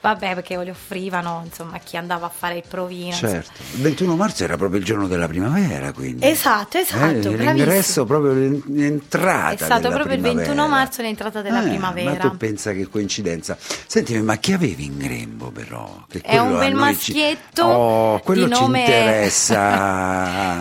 vabbè 0.00 0.35
perché 0.35 0.62
li 0.62 0.71
offrivano 0.71 1.43
insomma 1.45 1.76
a 1.76 1.78
chi 1.78 1.97
andava 1.97 2.26
a 2.26 2.31
fare 2.37 2.57
il 2.57 2.64
provino 2.69 3.12
certo. 3.14 3.50
Il 3.75 3.83
21 3.83 4.17
marzo 4.17 4.45
era 4.45 4.57
proprio 4.57 4.78
il 4.81 4.85
giorno 4.85 5.07
della 5.07 5.26
primavera, 5.28 5.93
quindi. 5.93 6.26
Esatto, 6.26 6.78
esatto, 6.78 7.28
Eh, 7.31 7.37
l'ingresso 7.37 8.05
proprio 8.05 8.33
l'en- 8.33 8.62
l'entrata 8.69 9.52
È 9.52 9.57
stato 9.57 9.83
della 9.83 9.95
proprio 9.95 10.14
il 10.17 10.21
primavera. 10.23 10.49
21 10.52 10.69
marzo 10.69 11.02
l'entrata 11.02 11.43
della 11.43 11.64
Eh, 11.64 11.69
primavera. 11.69 12.11
Ma 12.11 12.17
tu 12.19 12.37
pensa 12.37 12.73
che 12.73 12.88
coincidenza. 12.88 13.57
Sentimi, 13.87 14.23
ma 14.23 14.37
chi 14.37 14.52
avevi 14.52 14.85
in 14.85 14.99
grembo 14.99 15.50
però? 15.50 16.05
Che 16.09 16.21
È 16.21 16.38
un 16.38 16.59
bel 16.59 16.73
noi 16.75 16.97
ci- 16.97 17.12
maschietto 17.12 17.64
Oh, 17.64 18.19
quello 18.21 18.47
di 18.47 18.55
ci 18.55 18.61
nome- 18.61 18.81
interessa. 18.81 19.67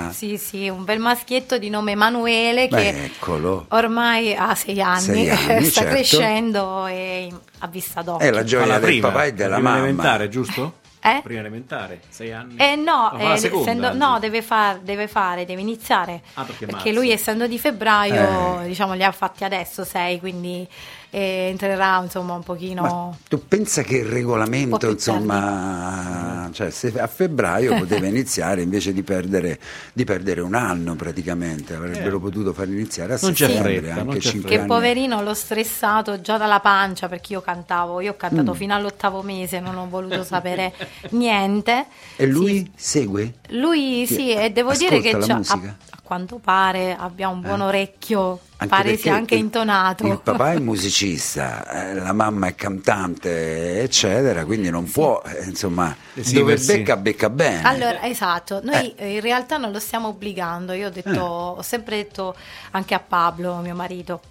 Sì, 0.18 0.38
sì, 0.38 0.68
un 0.70 0.84
bel 0.84 1.00
maschietto 1.00 1.58
di 1.58 1.70
nome 1.70 1.92
Emanuele 1.92 2.68
che 2.68 2.76
Beh, 2.76 3.04
eccolo. 3.06 3.66
ormai 3.70 4.34
ha 4.36 4.56
sei 4.56 4.82
anni, 4.82 5.00
Sei 5.02 5.30
anni, 5.30 5.66
sta 5.70 5.82
certo. 5.82 5.90
crescendo 5.96 6.88
e 6.88 7.30
a 7.60 7.68
vista 7.68 8.02
d'occhio. 8.02 8.26
È 8.28 8.32
la 8.32 8.44
gioia 8.44 8.74
del 8.80 8.82
prima, 8.82 9.08
papà 9.10 9.26
e 9.28 9.34
della 9.34 9.56
prima 9.56 9.70
mamma. 9.72 9.84
elementare, 9.84 10.30
giusto? 10.30 10.74
Eh? 11.00 11.22
Prima 11.24 11.40
elementare, 11.40 12.02
sei 12.10 12.34
anni. 12.34 12.56
Eh 12.58 12.76
no, 12.76 13.12
la 13.18 13.34
eh, 13.34 13.38
seconda, 13.38 13.70
essendo- 13.72 13.94
no, 13.94 14.20
deve, 14.20 14.42
far- 14.42 14.80
deve 14.80 15.08
fare, 15.08 15.46
deve 15.46 15.62
iniziare. 15.62 16.22
Ah, 16.34 16.44
perché 16.44 16.66
perché 16.66 16.92
lui 16.92 17.12
essendo 17.12 17.48
di 17.48 17.58
febbraio, 17.58 18.62
Eh. 18.64 18.68
diciamo, 18.68 18.94
li 18.94 19.04
ha 19.04 19.12
fatti 19.12 19.44
adesso 19.46 19.86
sei, 19.86 20.20
quindi 20.20 20.68
eh, 21.10 21.48
entrerà 21.50 22.00
insomma 22.04 22.34
un 22.34 22.44
pochino... 22.44 22.82
Ma 22.82 23.18
tu 23.28 23.48
pensa 23.48 23.82
che 23.82 23.98
il 23.98 24.06
regolamento, 24.06 24.90
insomma, 24.90 26.50
cioè 26.54 26.70
se 26.70 26.94
a 27.00 27.08
febbraio 27.08 27.76
poteva 27.78 28.08
iniziare 28.08 28.62
invece 28.62 28.94
di 28.94 29.04
perdere, 29.04 29.60
di 29.94 30.04
perdere 30.04 30.42
un 30.42 30.54
anno 30.56 30.96
praticamente, 30.96 31.74
avrebbero 31.76 32.20
potuto 32.20 32.54
far 32.54 32.68
iniziare 32.68 33.14
a 33.14 33.20
Non 33.22 33.32
c'è 33.34 33.48
settembre, 33.48 33.80
fretta, 33.82 34.02
anche 34.02 34.20
c'è 34.20 34.30
cinque 34.30 34.50
Che 34.50 34.58
anni. 34.58 34.68
poverino 34.68 35.22
l'ho 35.22 35.34
stressato 35.34 36.22
già 36.22 36.38
dalla 36.38 36.60
pancia 36.60 37.08
perché 37.08 37.34
io 37.34 37.42
cantavo, 37.42 38.02
io 38.02 38.12
ho 38.12 38.16
Mm. 38.16 38.20
cantato 38.20 38.54
fino 38.54 38.74
all'ottavo 38.76 39.22
mese, 39.22 39.60
non 39.60 39.78
ho 39.78 39.88
voluto 39.88 40.24
sapere 40.24 40.74
niente. 41.12 41.86
E 42.16 42.26
lui 42.26 42.56
Sì, 42.58 42.72
segue? 42.76 43.34
Lui 43.50 44.06
Sì, 44.08 44.14
sì, 44.16 44.34
e 44.34 44.52
devo 44.52 44.74
dire 44.74 45.00
che 45.00 45.10
ascolta 45.10 45.18
la 45.18 45.34
a, 45.34 45.38
musica? 45.38 45.78
Quanto 46.08 46.38
pare 46.40 46.96
abbia 46.98 47.28
un 47.28 47.42
buon 47.42 47.60
Eh. 47.62 47.66
orecchio, 47.66 48.40
Anche 48.58 48.68
pare 48.76 48.98
sia 48.98 49.14
anche 49.14 49.36
il- 49.36 49.42
intonato. 49.42 50.08
Il 50.08 50.20
papà 50.24 50.54
è 50.54 50.58
musicista, 50.60 51.90
eh, 51.90 51.94
la 51.96 52.14
mamma 52.14 52.48
è 52.48 52.56
cantante, 52.56 53.82
eccetera, 53.82 54.46
quindi 54.46 54.70
non 54.70 54.90
può, 54.90 55.22
eh, 55.26 55.44
insomma, 55.44 55.96
sì, 56.20 56.34
dove 56.34 56.58
sì. 56.58 56.78
becca, 56.78 56.98
becca 56.98 57.30
bene. 57.30 57.62
Allora, 57.64 58.02
esatto, 58.04 58.62
noi 58.64 58.94
eh, 58.96 59.16
in 59.16 59.22
realtà 59.22 59.58
non 59.58 59.72
lo 59.72 59.80
stiamo 59.80 60.08
obbligando, 60.08 60.74
io 60.74 60.88
ho 60.88 60.92
detto, 60.92 61.10
Eh. 61.10 61.20
ho 61.20 61.62
sempre 61.62 61.98
detto 61.98 62.36
anche 62.72 62.96
a 62.96 63.00
Pablo, 63.00 63.58
mio 63.58 63.76
marito, 63.76 64.22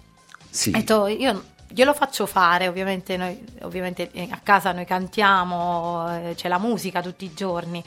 sì. 0.49 0.69
ho 0.69 0.77
detto, 0.77 1.07
io 1.07 1.43
glielo 1.69 1.93
faccio 1.93 2.25
fare, 2.25 2.67
ovviamente 2.67 3.17
noi 3.17 3.43
ovviamente 3.61 4.09
a 4.29 4.39
casa 4.41 4.71
noi 4.71 4.85
cantiamo, 4.85 6.31
c'è 6.35 6.47
la 6.47 6.57
musica 6.59 7.01
tutti 7.01 7.25
i 7.25 7.33
giorni. 7.33 7.83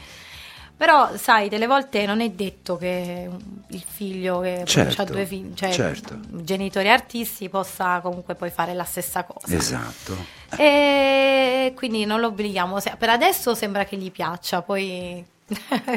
Però, 0.80 1.14
sai, 1.18 1.50
delle 1.50 1.66
volte 1.66 2.06
non 2.06 2.22
è 2.22 2.30
detto 2.30 2.78
che 2.78 3.28
il 3.68 3.84
figlio 3.86 4.40
che 4.40 4.62
Certo, 4.64 5.02
ha 5.02 5.04
due 5.04 5.26
figli, 5.26 5.52
cioè 5.52 5.70
certo. 5.70 6.18
genitori 6.30 6.88
artisti, 6.88 7.50
possa 7.50 8.00
comunque 8.00 8.34
poi 8.34 8.48
fare 8.48 8.72
la 8.72 8.84
stessa 8.84 9.24
cosa. 9.24 9.54
Esatto. 9.54 10.16
E 10.56 11.74
quindi 11.76 12.06
non 12.06 12.18
lo 12.20 12.28
obblighiamo. 12.28 12.78
Per 12.96 13.10
adesso 13.10 13.54
sembra 13.54 13.84
che 13.84 13.98
gli 13.98 14.10
piaccia, 14.10 14.62
poi 14.62 15.22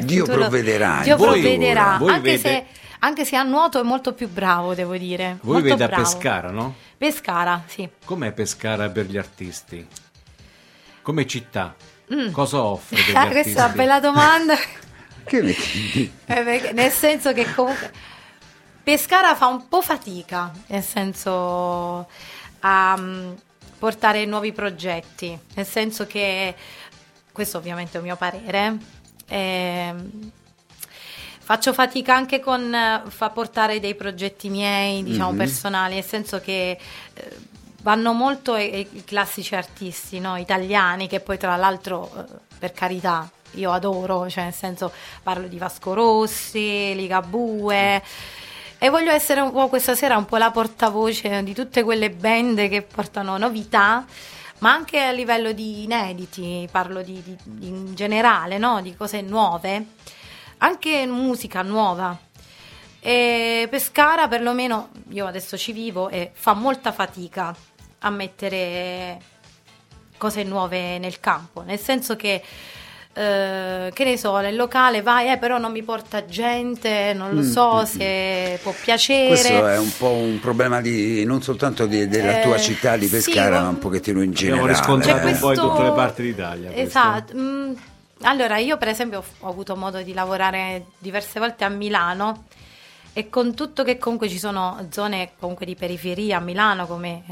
Dio 0.02 0.26
provvederà, 0.26 1.00
Dio 1.02 1.16
Voi- 1.16 1.40
provvederà. 1.40 1.96
voi 1.98 2.10
anche, 2.12 2.36
vede- 2.36 2.38
se, 2.38 2.66
anche 2.98 3.24
se 3.24 3.36
a 3.36 3.42
nuoto 3.42 3.80
è 3.80 3.82
molto 3.82 4.12
più 4.12 4.28
bravo, 4.28 4.74
devo 4.74 4.98
dire. 4.98 5.38
Voi 5.40 5.62
molto 5.62 5.68
vede 5.70 5.84
a 5.84 5.86
bravo. 5.86 6.02
Pescara, 6.02 6.50
no? 6.50 6.74
Pescara, 6.98 7.62
sì. 7.64 7.88
Com'è 8.04 8.32
Pescara 8.32 8.90
per 8.90 9.06
gli 9.06 9.16
artisti? 9.16 9.86
Come 11.00 11.26
città? 11.26 11.74
Mm. 12.12 12.30
Cosa 12.32 12.62
offre 12.62 12.96
degli 13.02 13.14
Ah, 13.16 13.28
questa 13.28 13.62
è 13.62 13.64
una 13.66 13.74
bella 13.74 14.00
domanda. 14.00 14.54
Che 15.24 15.42
metti? 15.42 16.12
Eh, 16.26 16.42
perché- 16.42 16.72
nel 16.72 16.90
senso 16.90 17.32
che 17.32 17.52
comunque 17.54 17.90
Pescara 18.82 19.34
fa 19.34 19.46
un 19.46 19.66
po' 19.68 19.80
fatica, 19.80 20.52
nel 20.66 20.82
senso 20.82 22.06
a 22.60 22.96
mm, 22.98 23.32
portare 23.78 24.26
nuovi 24.26 24.52
progetti, 24.52 25.38
nel 25.54 25.64
senso 25.66 26.06
che 26.06 26.54
questo 27.32 27.56
ovviamente 27.56 27.94
è 27.96 28.00
un 28.00 28.04
mio 28.06 28.16
parere. 28.16 28.76
ehm, 29.26 30.30
faccio 31.40 31.72
fatica 31.72 32.14
anche 32.14 32.40
con 32.40 32.74
eh, 32.74 33.02
fa 33.08 33.30
portare 33.30 33.80
dei 33.80 33.94
progetti 33.94 34.50
miei, 34.50 35.02
diciamo 35.02 35.30
Mhm. 35.32 35.36
personali, 35.38 35.94
nel 35.94 36.04
senso 36.04 36.40
che 36.40 36.78
eh, 37.14 37.36
vanno 37.84 38.14
molto 38.14 38.56
i, 38.56 38.88
i 38.92 39.04
classici 39.04 39.54
artisti 39.54 40.18
no? 40.18 40.36
italiani 40.36 41.06
che 41.06 41.20
poi 41.20 41.36
tra 41.36 41.54
l'altro 41.56 42.10
eh, 42.16 42.24
per 42.58 42.72
carità 42.72 43.30
io 43.52 43.70
adoro, 43.70 44.28
cioè 44.28 44.44
nel 44.44 44.54
senso 44.54 44.90
parlo 45.22 45.46
di 45.46 45.58
Vasco 45.58 45.92
Rossi, 45.92 46.94
Ligabue 46.94 48.02
e 48.78 48.88
voglio 48.88 49.12
essere 49.12 49.40
un 49.42 49.52
po' 49.52 49.68
questa 49.68 49.94
sera 49.94 50.16
un 50.16 50.24
po' 50.24 50.38
la 50.38 50.50
portavoce 50.50 51.42
di 51.42 51.52
tutte 51.54 51.84
quelle 51.84 52.10
band 52.10 52.68
che 52.68 52.82
portano 52.82 53.36
novità, 53.36 54.04
ma 54.58 54.72
anche 54.72 55.00
a 55.00 55.10
livello 55.10 55.52
di 55.52 55.84
inediti, 55.84 56.66
parlo 56.70 57.02
di, 57.02 57.22
di- 57.22 57.36
di- 57.42 57.68
in 57.68 57.94
generale, 57.94 58.56
no? 58.58 58.80
di 58.80 58.96
cose 58.96 59.20
nuove, 59.20 59.86
anche 60.58 61.06
musica 61.06 61.60
nuova. 61.62 62.18
E 63.00 63.66
Pescara 63.70 64.26
perlomeno, 64.26 64.88
io 65.10 65.26
adesso 65.26 65.56
ci 65.58 65.72
vivo 65.72 66.08
e 66.08 66.30
fa 66.34 66.54
molta 66.54 66.90
fatica 66.90 67.54
a 68.04 68.10
mettere 68.10 69.18
cose 70.18 70.42
nuove 70.42 70.98
nel 70.98 71.20
campo, 71.20 71.62
nel 71.62 71.78
senso 71.78 72.16
che 72.16 72.42
eh, 73.16 73.90
che 73.94 74.04
ne 74.04 74.16
so, 74.16 74.36
nel 74.38 74.56
locale 74.56 75.00
vai, 75.00 75.30
eh, 75.30 75.38
però 75.38 75.58
non 75.58 75.70
mi 75.70 75.84
porta 75.84 76.24
gente, 76.24 77.12
non 77.14 77.32
lo 77.32 77.44
so 77.44 77.82
mm, 77.82 77.84
se 77.84 78.58
può 78.60 78.74
piacere. 78.82 79.28
Questo 79.28 79.68
è 79.68 79.78
un 79.78 79.92
po' 79.96 80.10
un 80.10 80.40
problema 80.40 80.80
di, 80.80 81.24
non 81.24 81.40
soltanto 81.40 81.86
di, 81.86 82.08
della 82.08 82.40
eh, 82.40 82.42
tua 82.42 82.58
città 82.58 82.96
di 82.96 83.06
Pescara, 83.06 83.58
sì, 83.58 83.62
ma 83.62 83.68
un 83.68 83.78
pochettino 83.78 84.20
in 84.20 84.32
generale. 84.32 84.72
Abbiamo 84.72 84.96
riscontrato 84.96 85.26
un 85.28 85.38
po' 85.38 85.52
in 85.52 85.58
tutte 85.60 85.82
le 85.82 85.92
parti 85.92 86.22
d'Italia. 86.22 86.74
Esatto. 86.74 87.36
Mm, 87.36 87.72
allora, 88.22 88.58
io 88.58 88.76
per 88.78 88.88
esempio 88.88 89.22
ho 89.38 89.48
avuto 89.48 89.76
modo 89.76 90.02
di 90.02 90.12
lavorare 90.12 90.86
diverse 90.98 91.38
volte 91.38 91.62
a 91.62 91.68
Milano 91.68 92.46
e 93.12 93.28
con 93.28 93.54
tutto 93.54 93.84
che 93.84 93.96
comunque 93.96 94.28
ci 94.28 94.38
sono 94.38 94.88
zone 94.90 95.30
comunque 95.38 95.66
di 95.66 95.76
periferia 95.76 96.38
a 96.38 96.40
Milano 96.40 96.84
come 96.86 97.22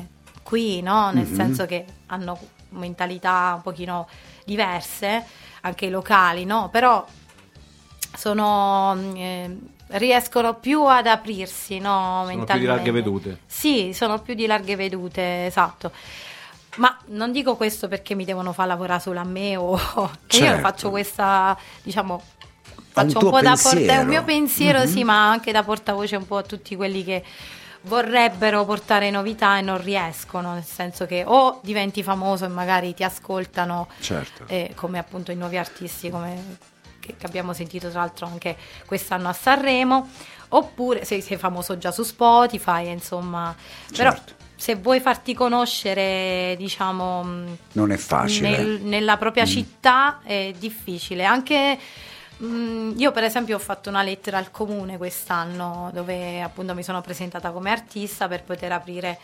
qui, 0.42 0.82
no? 0.82 1.10
Nel 1.10 1.26
mm-hmm. 1.26 1.34
senso 1.34 1.66
che 1.66 1.84
hanno 2.06 2.38
mentalità 2.70 3.52
un 3.56 3.62
pochino 3.62 4.08
diverse 4.44 5.24
anche 5.62 5.86
i 5.86 5.90
locali, 5.90 6.44
no? 6.44 6.68
Però 6.70 7.04
sono, 8.16 8.96
eh, 9.14 9.56
riescono 9.88 10.54
più 10.54 10.84
ad 10.84 11.06
aprirsi, 11.06 11.78
no? 11.78 12.26
Sono 12.28 12.44
più 12.44 12.58
di 12.58 12.64
larghe 12.64 12.90
vedute. 12.90 13.38
Sì, 13.46 13.92
sono 13.94 14.20
più 14.20 14.34
di 14.34 14.46
larghe 14.46 14.76
vedute, 14.76 15.46
esatto. 15.46 15.92
Ma 16.76 16.96
non 17.08 17.32
dico 17.32 17.56
questo 17.56 17.86
perché 17.86 18.14
mi 18.14 18.24
devono 18.24 18.52
far 18.52 18.66
lavorare 18.66 19.00
solo 19.00 19.20
a 19.20 19.24
me 19.24 19.56
o 19.56 19.76
certo. 20.26 20.54
io 20.54 20.58
faccio 20.58 20.90
questa, 20.90 21.56
diciamo, 21.82 22.20
faccio 22.88 23.18
un, 23.18 23.24
un 23.26 23.30
po' 23.30 23.40
da 23.40 23.50
portavoce, 23.50 23.86
è 23.86 23.98
un 23.98 24.06
mio 24.06 24.24
pensiero, 24.24 24.78
mm-hmm. 24.78 24.88
sì, 24.88 25.04
ma 25.04 25.30
anche 25.30 25.52
da 25.52 25.62
portavoce 25.62 26.16
un 26.16 26.26
po' 26.26 26.38
a 26.38 26.42
tutti 26.42 26.74
quelli 26.74 27.04
che 27.04 27.22
vorrebbero 27.82 28.64
portare 28.64 29.10
novità 29.10 29.58
e 29.58 29.60
non 29.60 29.82
riescono, 29.82 30.54
nel 30.54 30.64
senso 30.64 31.06
che 31.06 31.24
o 31.26 31.60
diventi 31.62 32.02
famoso 32.02 32.44
e 32.44 32.48
magari 32.48 32.94
ti 32.94 33.04
ascoltano, 33.04 33.88
certo. 34.00 34.44
eh, 34.46 34.72
come 34.74 34.98
appunto 34.98 35.32
i 35.32 35.36
nuovi 35.36 35.56
artisti 35.56 36.10
come, 36.10 36.58
che, 37.00 37.16
che, 37.16 37.26
abbiamo 37.26 37.52
sentito 37.52 37.90
tra 37.90 38.00
l'altro 38.00 38.26
anche 38.26 38.56
quest'anno 38.86 39.28
a 39.28 39.32
Sanremo, 39.32 40.08
oppure 40.48 41.04
se 41.04 41.20
sei 41.20 41.36
famoso 41.36 41.78
già 41.78 41.90
su 41.90 42.02
Spotify, 42.02 42.88
insomma, 42.90 43.54
certo. 43.90 43.94
però 43.96 44.40
se 44.54 44.76
vuoi 44.76 45.00
farti 45.00 45.34
conoscere, 45.34 46.54
diciamo, 46.56 47.24
non 47.72 47.90
è 47.90 47.96
facile. 47.96 48.50
Nel, 48.50 48.80
nella 48.82 49.16
propria 49.16 49.42
mm. 49.42 49.46
città 49.46 50.20
è 50.22 50.54
difficile, 50.56 51.24
anche 51.24 51.78
Mm, 52.44 52.98
io 52.98 53.12
per 53.12 53.22
esempio 53.22 53.54
ho 53.54 53.60
fatto 53.60 53.88
una 53.88 54.02
lettera 54.02 54.38
al 54.38 54.50
comune 54.50 54.96
quest'anno 54.96 55.90
dove 55.94 56.42
appunto 56.42 56.74
mi 56.74 56.82
sono 56.82 57.00
presentata 57.00 57.52
come 57.52 57.70
artista 57.70 58.26
per 58.26 58.42
poter 58.42 58.72
aprire 58.72 59.18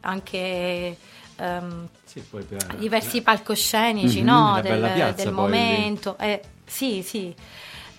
anche 0.00 0.96
um, 1.36 1.88
sì, 2.04 2.20
per, 2.20 2.76
diversi 2.78 3.20
palcoscenici 3.20 4.22
mm-hmm, 4.22 4.26
no, 4.26 4.60
del, 4.62 5.12
del 5.14 5.32
momento. 5.32 6.16
Eh, 6.18 6.40
sì, 6.64 7.02
sì. 7.02 7.34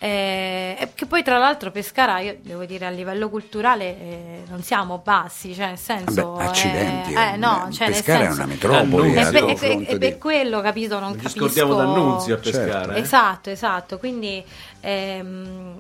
Eh, 0.04 0.90
che 0.96 1.06
poi 1.06 1.24
tra 1.24 1.38
l'altro 1.38 1.72
Pescara, 1.72 2.20
io 2.20 2.36
devo 2.42 2.66
dire 2.66 2.86
a 2.86 2.90
livello 2.90 3.30
culturale 3.30 3.86
eh, 3.86 4.44
non 4.50 4.62
siamo 4.62 4.98
bassi, 4.98 5.54
cioè 5.54 5.68
nel 5.68 5.78
senso... 5.78 6.34
Beh, 6.34 6.44
accidenti, 6.44 7.14
eh, 7.14 7.38
no, 7.38 7.70
cioè 7.72 7.88
Pescara 7.88 8.26
senso, 8.26 8.42
è 8.42 8.44
una 8.44 8.54
metropoli. 8.54 9.14
È 9.14 9.32
per, 9.32 9.46
è, 9.46 9.86
è 9.86 9.98
per 9.98 10.18
quello, 10.18 10.60
capito, 10.60 11.00
non, 11.00 11.12
non 11.12 11.16
capisco... 11.16 11.30
Ci 11.30 11.40
scordiamo 11.40 11.76
d'annunzio 11.76 12.36
a 12.36 12.38
Pescara. 12.38 12.80
Certo. 12.80 13.00
Esatto, 13.00 13.50
esatto, 13.50 13.98
quindi... 13.98 14.44
Ehm, 14.82 15.78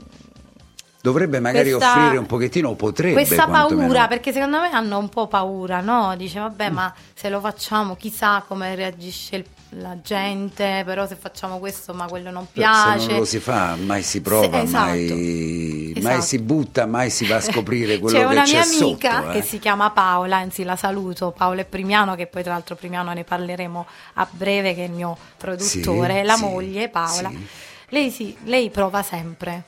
dovrebbe 1.04 1.42
magari 1.42 1.72
questa, 1.72 1.92
offrire 1.92 2.18
un 2.18 2.26
pochettino 2.26 2.70
o 2.70 2.76
potrebbe 2.76 3.14
questa 3.14 3.46
paura 3.46 4.08
perché 4.08 4.32
secondo 4.32 4.62
me 4.62 4.72
hanno 4.72 4.98
un 4.98 5.10
po' 5.10 5.28
paura 5.28 5.82
no? 5.82 6.16
dice 6.16 6.40
vabbè 6.40 6.70
mm. 6.70 6.74
ma 6.74 6.94
se 7.14 7.28
lo 7.28 7.42
facciamo 7.42 7.98
chissà 7.98 8.42
come 8.48 8.74
reagisce 8.74 9.36
il 9.36 9.46
la 9.80 10.00
gente, 10.02 10.84
però 10.86 11.08
se 11.08 11.16
facciamo 11.16 11.60
questo 11.60 11.94
ma 11.94 12.06
quello 12.06 12.30
non 12.30 12.48
piace. 12.52 13.00
Se 13.00 13.08
non 13.08 13.20
lo 13.20 13.26
si 13.26 13.40
fa, 13.40 13.76
mai 13.76 14.04
si 14.04 14.22
prova, 14.22 14.60
se, 14.60 14.64
esatto, 14.64 14.86
mai, 14.86 15.92
esatto. 15.96 16.08
mai, 16.08 16.22
si 16.22 16.40
butta, 16.40 16.86
mai 16.86 17.10
si 17.10 17.26
va 17.26 17.38
a 17.38 17.42
scoprire 17.42 17.98
quello 18.00 18.18
c'è 18.18 18.28
che 18.28 18.36
c'è 18.36 18.44
C'è 18.44 18.52
una 18.52 18.64
mia 18.64 18.86
amica 18.86 19.12
sotto, 19.12 19.30
eh. 19.30 19.34
che 19.34 19.42
si 19.42 19.60
chiama 19.60 19.90
Paola, 19.92 20.38
anzi 20.38 20.64
la 20.64 20.76
saluto, 20.76 21.34
Paola 21.36 21.62
e 21.62 21.66
Primiano, 21.66 22.16
che 22.16 22.28
poi 22.28 22.44
tra 22.44 22.54
l'altro 22.54 22.76
Primiano 22.76 23.14
ne 23.14 23.24
parleremo 23.24 23.86
a 24.14 24.28
breve, 24.30 24.76
che 24.76 24.84
è 24.84 24.88
il 24.88 24.94
mio 24.94 25.18
produttore, 25.38 26.20
sì, 26.20 26.26
la 26.26 26.36
sì, 26.36 26.44
moglie 26.44 26.90
Paola. 26.90 27.30
Sì. 27.30 27.48
Lei, 27.90 28.12
sì, 28.12 28.36
lei 28.44 28.70
prova 28.70 29.02
sempre. 29.04 29.64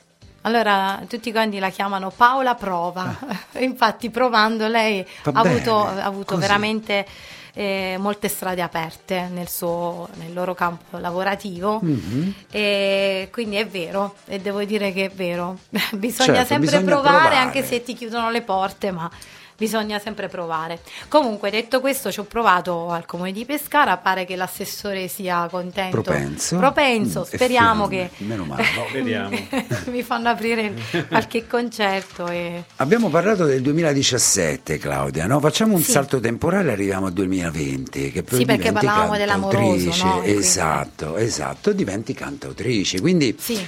Allora 0.46 1.02
tutti 1.08 1.32
quanti 1.32 1.58
la 1.58 1.70
chiamano 1.70 2.12
Paola 2.14 2.54
Prova, 2.54 3.02
ah. 3.02 3.36
infatti 3.58 4.10
provando 4.10 4.68
lei 4.68 5.04
ha 5.24 5.30
avuto, 5.34 5.84
ha 5.84 6.04
avuto 6.04 6.36
veramente 6.36 7.04
eh, 7.52 7.96
molte 7.98 8.28
strade 8.28 8.62
aperte 8.62 9.28
nel, 9.32 9.48
suo, 9.48 10.08
nel 10.14 10.32
loro 10.32 10.54
campo 10.54 10.98
lavorativo. 10.98 11.80
Mm-hmm. 11.84 12.30
e 12.52 13.28
quindi 13.32 13.56
è 13.56 13.66
vero 13.66 14.14
e 14.26 14.38
devo 14.38 14.62
dire 14.62 14.92
che 14.92 15.06
è 15.06 15.10
vero. 15.10 15.58
Bisogna 15.94 16.34
certo, 16.34 16.46
sempre 16.46 16.66
bisogna 16.66 16.84
provare, 16.92 17.16
provare. 17.16 17.36
anche 17.36 17.64
se 17.64 17.82
ti 17.82 17.94
chiudono 17.94 18.30
le 18.30 18.42
porte 18.42 18.92
ma 18.92 19.10
bisogna 19.56 19.98
sempre 19.98 20.28
provare. 20.28 20.80
Comunque, 21.08 21.50
detto 21.50 21.80
questo, 21.80 22.12
ci 22.12 22.20
ho 22.20 22.24
provato 22.24 22.90
al 22.90 23.06
comune 23.06 23.32
di 23.32 23.44
Pescara, 23.44 23.96
pare 23.96 24.24
che 24.24 24.36
l'assessore 24.36 25.08
sia 25.08 25.48
contento. 25.50 26.02
Propenso. 26.02 26.56
Propenso, 26.58 27.20
mm, 27.20 27.34
speriamo 27.34 27.88
che 27.88 28.10
meno 28.18 28.44
male. 28.44 28.64
No, 28.76 28.86
vediamo. 28.92 29.36
mi 29.90 30.02
fanno 30.02 30.28
aprire 30.28 30.74
qualche 31.08 31.46
concerto. 31.46 32.26
E... 32.26 32.64
Abbiamo 32.76 33.08
parlato 33.08 33.44
del 33.44 33.62
2017, 33.62 34.76
Claudia, 34.78 35.26
no? 35.26 35.40
Facciamo 35.40 35.74
un 35.74 35.80
sì. 35.80 35.92
salto 35.92 36.20
temporale 36.20 36.72
arriviamo 36.72 37.06
al 37.06 37.12
2020. 37.12 38.12
Che 38.12 38.22
poi 38.22 38.38
sì, 38.40 38.44
perché 38.44 38.72
parlavamo 38.72 39.16
dell'amoroso, 39.16 40.04
no? 40.04 40.22
Esatto, 40.22 41.16
esatto, 41.16 41.72
diventi 41.72 42.12
cantautrice. 42.12 43.00
Quindi 43.00 43.34
sì 43.38 43.66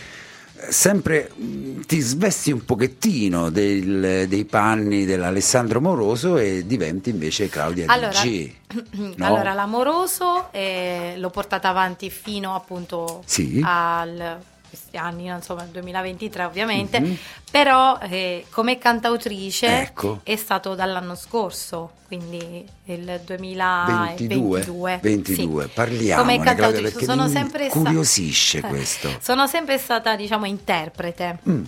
sempre 0.69 1.31
mm, 1.41 1.81
ti 1.83 2.01
svesti 2.01 2.51
un 2.51 2.65
pochettino 2.65 3.51
del, 3.51 4.27
dei 4.29 4.45
panni 4.45 5.05
dell'Alessandro 5.05 5.81
Moroso 5.81 6.37
e 6.37 6.67
diventi 6.67 7.11
invece 7.11 7.49
Claudia 7.49 7.87
allora, 7.89 8.11
G. 8.11 8.53
No? 9.17 9.27
Allora, 9.27 9.55
l'amoroso 9.55 10.53
eh, 10.53 11.15
l'ho 11.17 11.31
portata 11.31 11.69
avanti 11.69 12.11
fino 12.11 12.55
appunto 12.55 13.23
sì. 13.25 13.61
al 13.65 14.39
questi 14.69 14.97
anni, 14.97 15.27
insomma, 15.27 15.63
il 15.63 15.71
2023 15.71 16.45
ovviamente, 16.45 17.01
mm-hmm. 17.01 17.15
però 17.51 17.99
eh, 18.01 18.45
come 18.51 18.79
cantautrice 18.79 19.81
ecco. 19.81 20.21
è 20.23 20.37
stato 20.37 20.75
dall'anno 20.75 21.15
scorso, 21.15 21.93
quindi 22.07 22.67
il 22.85 23.21
2022. 23.25 24.99
22. 25.03 25.63
Sì. 25.65 25.71
Parliamo, 25.75 26.23
come 26.23 26.41
cantautrice 26.41 27.05
sono 27.05 27.29
sempre 27.29 27.65
incuriosisce 27.65 28.59
sta- 28.59 28.69
questo. 28.69 29.19
Sono 29.21 29.47
sempre 29.47 29.79
stata, 29.79 30.17
diciamo, 30.17 30.47
interprete. 30.47 31.39
Mm 31.49 31.65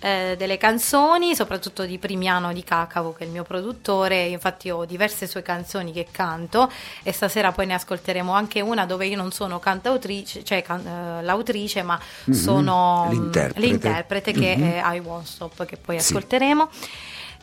eh, 0.00 0.34
delle 0.38 0.56
canzoni, 0.56 1.34
soprattutto 1.34 1.84
di 1.84 1.98
Primiano 1.98 2.52
di 2.52 2.62
Cacavo, 2.62 3.12
che 3.12 3.24
è 3.24 3.26
il 3.26 3.32
mio 3.32 3.44
produttore. 3.44 4.26
Infatti 4.26 4.70
ho 4.70 4.84
diverse 4.84 5.26
sue 5.26 5.42
canzoni 5.42 5.92
che 5.92 6.06
canto 6.10 6.70
e 7.02 7.12
stasera 7.12 7.52
poi 7.52 7.66
ne 7.66 7.74
ascolteremo 7.74 8.32
anche 8.32 8.60
una 8.60 8.86
dove 8.86 9.06
io 9.06 9.16
non 9.16 9.32
sono 9.32 9.58
cantautrice, 9.58 10.44
cioè 10.44 10.62
can- 10.62 10.86
uh, 11.20 11.24
l'autrice, 11.24 11.82
ma 11.82 11.98
mm-hmm. 11.98 12.40
sono 12.40 13.08
l'interprete, 13.10 13.60
l'interprete 13.60 14.32
che 14.32 14.56
mm-hmm. 14.56 14.70
è 14.70 14.94
I 14.94 14.98
Won't 15.00 15.26
Stop, 15.26 15.64
che 15.64 15.76
poi 15.76 16.00
sì. 16.00 16.12
ascolteremo. 16.12 16.68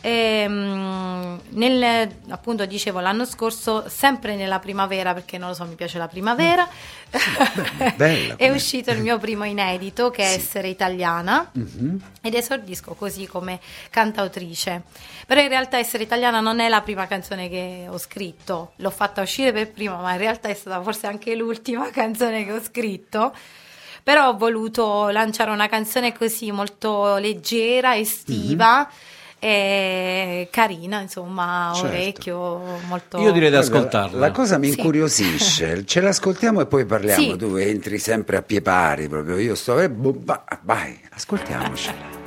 E, 0.06 0.44
ehm, 0.44 1.42
nel, 1.50 2.08
appunto 2.30 2.68
dicevo 2.68 3.00
l'anno 3.00 3.26
scorso, 3.26 3.86
sempre 3.90 4.36
nella 4.36 4.60
primavera, 4.60 5.16
perché 5.16 5.40
non 5.40 5.50
lo 5.50 5.56
so, 5.56 5.66
mi 5.66 5.74
piace 5.74 5.98
la 5.98 6.08
primavera, 6.08 6.70
bella, 7.10 7.94
bella, 7.96 8.36
è 8.38 8.52
uscito 8.52 8.92
il 8.92 9.02
mio 9.02 9.18
primo 9.18 9.46
inedito 9.46 10.12
che 10.12 10.22
è 10.22 10.28
sì. 10.28 10.36
Essere 10.36 10.68
Italiana 10.68 11.50
mm-hmm. 11.58 11.96
ed 12.22 12.36
esordisco 12.36 12.94
così 12.94 13.26
come 13.26 13.60
cantautrice. 13.90 14.84
Però 15.26 15.42
in 15.42 15.48
realtà 15.48 15.80
Essere 15.80 16.04
Italiana 16.04 16.40
non 16.40 16.60
è 16.60 16.70
la 16.70 16.82
prima 16.82 17.08
canzone 17.08 17.50
che 17.50 17.88
ho 17.90 17.98
scritto, 17.98 18.74
l'ho 18.76 18.92
fatta 18.92 19.24
uscire 19.24 19.52
per 19.52 19.72
prima, 19.72 19.96
ma 19.96 20.12
in 20.12 20.20
realtà 20.20 20.50
è 20.50 20.54
stata 20.54 20.84
forse 20.84 21.08
anche 21.08 21.34
l'ultima 21.34 21.90
canzone 21.90 22.46
che 22.46 22.52
ho 22.52 22.62
scritto 22.62 23.36
però 24.04 24.28
ho 24.28 24.38
voluto 24.38 25.08
lanciare 25.08 25.50
una 25.50 25.68
canzone 25.68 26.16
così 26.16 26.52
molto 26.52 27.18
leggera, 27.18 27.98
estiva. 27.98 28.82
Mm-hmm 28.82 29.14
è 29.46 30.48
carina, 30.50 31.02
insomma, 31.02 31.72
certo. 31.76 31.88
orecchio 31.88 32.62
molto... 32.88 33.20
Io 33.20 33.32
direi 33.32 33.52
di 33.52 33.56
ascoltarla. 33.58 34.18
La, 34.18 34.32
cosa 34.32 34.58
mi 34.58 34.70
incuriosisce, 34.70 35.78
sì. 35.78 35.86
ce 35.86 36.02
l'ascoltiamo 36.02 36.62
e 36.62 36.66
poi 36.66 36.86
parliamo, 36.86 37.32
sì. 37.32 37.38
tu 37.38 37.56
entri 37.56 38.00
sempre 38.00 38.38
a 38.38 38.42
pie 38.42 38.64
pari, 38.64 39.08
proprio 39.08 39.38
io 39.38 39.54
sto... 39.54 39.80
Eh, 39.80 39.90
boh, 39.92 40.20
vai, 40.64 41.00
ascoltiamocela. 41.12 42.24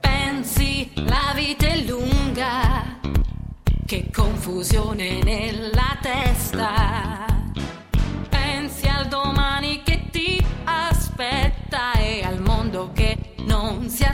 Pensi 0.00 0.90
la 0.96 1.32
vita 1.34 1.66
è 1.66 1.78
lunga, 1.78 2.98
che 3.86 4.10
confusione 4.12 5.22
nella 5.22 5.96
testa. 6.02 6.77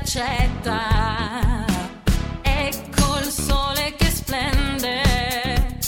Accetta. 0.05 1.65
Ecco 2.43 3.19
il 3.21 3.31
sole 3.31 3.95
che 3.97 4.11
splende, 4.11 5.79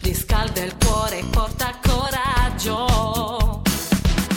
riscalda 0.00 0.62
il 0.62 0.76
cuore 0.76 1.18
e 1.18 1.24
porta 1.24 1.76
coraggio. 1.82 3.62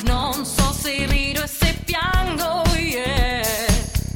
Non 0.06 0.44
so 0.44 0.74
se 0.74 1.06
rido 1.06 1.44
e 1.44 1.48
se 1.48 1.80
piango, 1.86 2.64
yeah. 2.78 3.46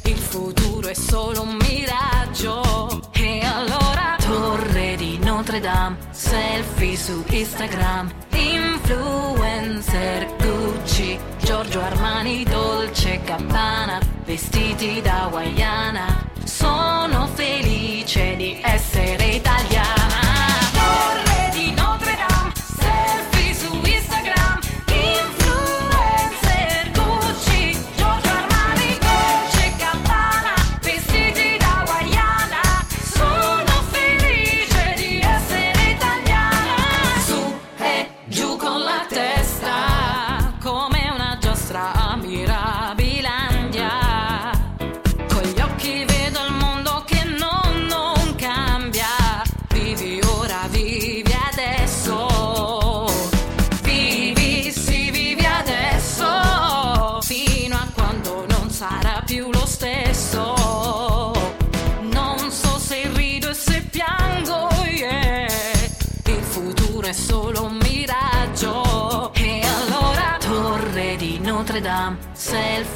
Il 0.04 0.18
futuro 0.18 0.88
è 0.88 0.94
solo 0.94 1.42
un 1.42 1.56
miraggio. 1.56 3.00
E 3.12 3.42
allora, 3.44 4.16
torre 4.18 4.96
di 4.96 5.18
Notre 5.18 5.60
Dame, 5.60 5.98
selfie 6.10 6.96
su 6.96 7.22
Instagram, 7.28 8.12
influencer 8.32 10.41
Giorgio 11.62 11.80
Armani, 11.80 12.42
Dolce 12.42 13.20
Gabbana, 13.22 14.00
vestiti 14.24 15.00
da 15.00 15.28
Guayana. 15.30 16.28
Sono 16.42 17.28
felice 17.34 18.34
di 18.34 18.58
essere 18.60 18.81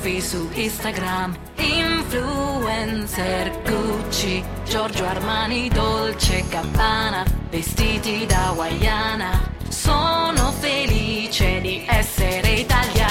selfie 0.06 0.20
su 0.20 0.48
Instagram, 0.54 1.36
influencer 1.56 3.50
Gucci, 3.64 4.44
Giorgio 4.64 5.04
Armani, 5.04 5.68
Dolce 5.68 6.44
Gabbana, 6.48 7.24
vestiti 7.50 8.24
da 8.24 8.52
Guayana. 8.54 9.52
Sono 9.68 10.52
felice 10.52 11.60
di 11.60 11.84
essere 11.88 12.50
italiana. 12.50 13.05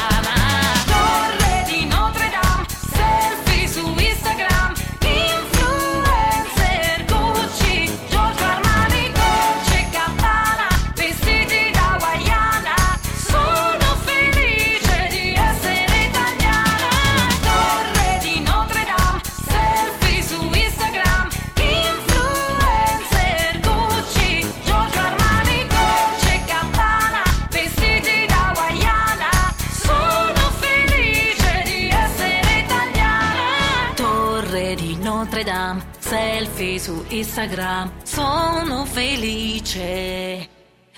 Su 36.85 37.03
Instagram. 37.07 37.91
Sono 38.03 38.85
felice 38.85 40.47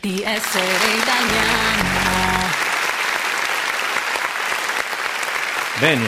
di 0.02 0.22
essere 0.22 0.98
italiana. 0.98 2.52
Bene. 5.80 6.08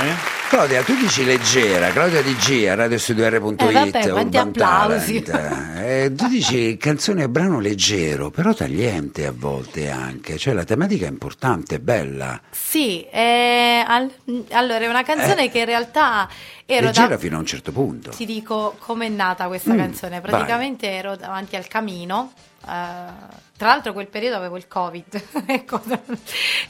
Eh? 0.00 0.33
Claudia, 0.54 0.82
tu 0.84 0.94
dici 0.94 1.24
leggera, 1.24 1.90
Claudia 1.90 2.22
DG 2.22 2.68
a 2.68 2.76
radiostudio.it 2.76 3.60
Eh, 3.60 3.72
vabbè, 3.72 3.90
quanti 4.08 4.38
Urban 4.38 4.48
applausi. 4.50 5.22
Talent. 5.24 5.78
Eh, 5.80 6.12
tu 6.14 6.28
dici 6.28 6.76
canzone 6.76 7.24
e 7.24 7.28
brano 7.28 7.58
leggero, 7.58 8.30
però 8.30 8.54
tagliente 8.54 9.26
a 9.26 9.32
volte 9.36 9.90
anche, 9.90 10.38
cioè 10.38 10.54
la 10.54 10.62
tematica 10.62 11.06
è 11.06 11.08
importante, 11.08 11.74
è 11.74 11.78
bella, 11.80 12.40
Sì, 12.52 13.04
eh, 13.10 13.82
al- 13.84 14.08
allora 14.52 14.78
è 14.84 14.86
una 14.88 15.02
canzone 15.02 15.50
che 15.50 15.58
in 15.58 15.64
realtà 15.64 16.28
ero 16.64 16.86
leggera 16.86 17.08
da- 17.08 17.18
fino 17.18 17.34
a 17.34 17.40
un 17.40 17.46
certo 17.46 17.72
punto. 17.72 18.10
Ti 18.10 18.24
dico 18.24 18.76
com'è 18.78 19.08
nata 19.08 19.48
questa 19.48 19.72
Mm, 19.72 19.78
canzone. 19.78 20.20
Praticamente 20.20 20.88
ero 20.88 21.16
davanti 21.16 21.56
al 21.56 21.66
camino. 21.66 22.30
Eh, 22.68 23.42
tra 23.56 23.68
l'altro, 23.68 23.92
quel 23.92 24.08
periodo 24.08 24.36
avevo 24.36 24.56
il 24.56 24.66
covid. 24.66 25.22
Ecco, 25.46 25.80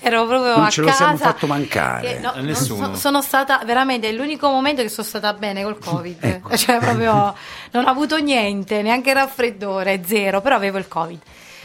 ero 0.00 0.26
proprio 0.26 0.56
Non 0.56 0.64
a 0.66 0.70
ce 0.70 0.80
lo 0.82 0.86
casa. 0.88 0.96
siamo 0.98 1.16
fatto 1.16 1.46
mancare. 1.46 2.14
che 2.14 2.18
no, 2.20 2.32
A 2.32 2.40
nessuno. 2.40 2.86
so- 2.94 3.00
sono 3.00 3.22
stata 3.22 3.60
veramente 3.64 4.08
è 4.08 4.12
l'unico 4.12 4.48
momento 4.50 4.82
che 4.82 4.88
sono 4.90 5.06
stata 5.06 5.32
bene 5.32 5.62
col 5.62 5.78
covid. 5.78 6.18
Ecco. 6.24 6.56
Cioè, 6.56 6.78
proprio 6.78 7.34
non 7.70 7.86
ho 7.86 7.90
avuto 7.90 8.18
niente, 8.18 8.82
neanche 8.82 9.12
raffreddore, 9.12 10.02
zero, 10.04 10.40
però 10.40 10.56
avevo 10.56 10.78
il 10.78 10.86
covid. 10.88 11.20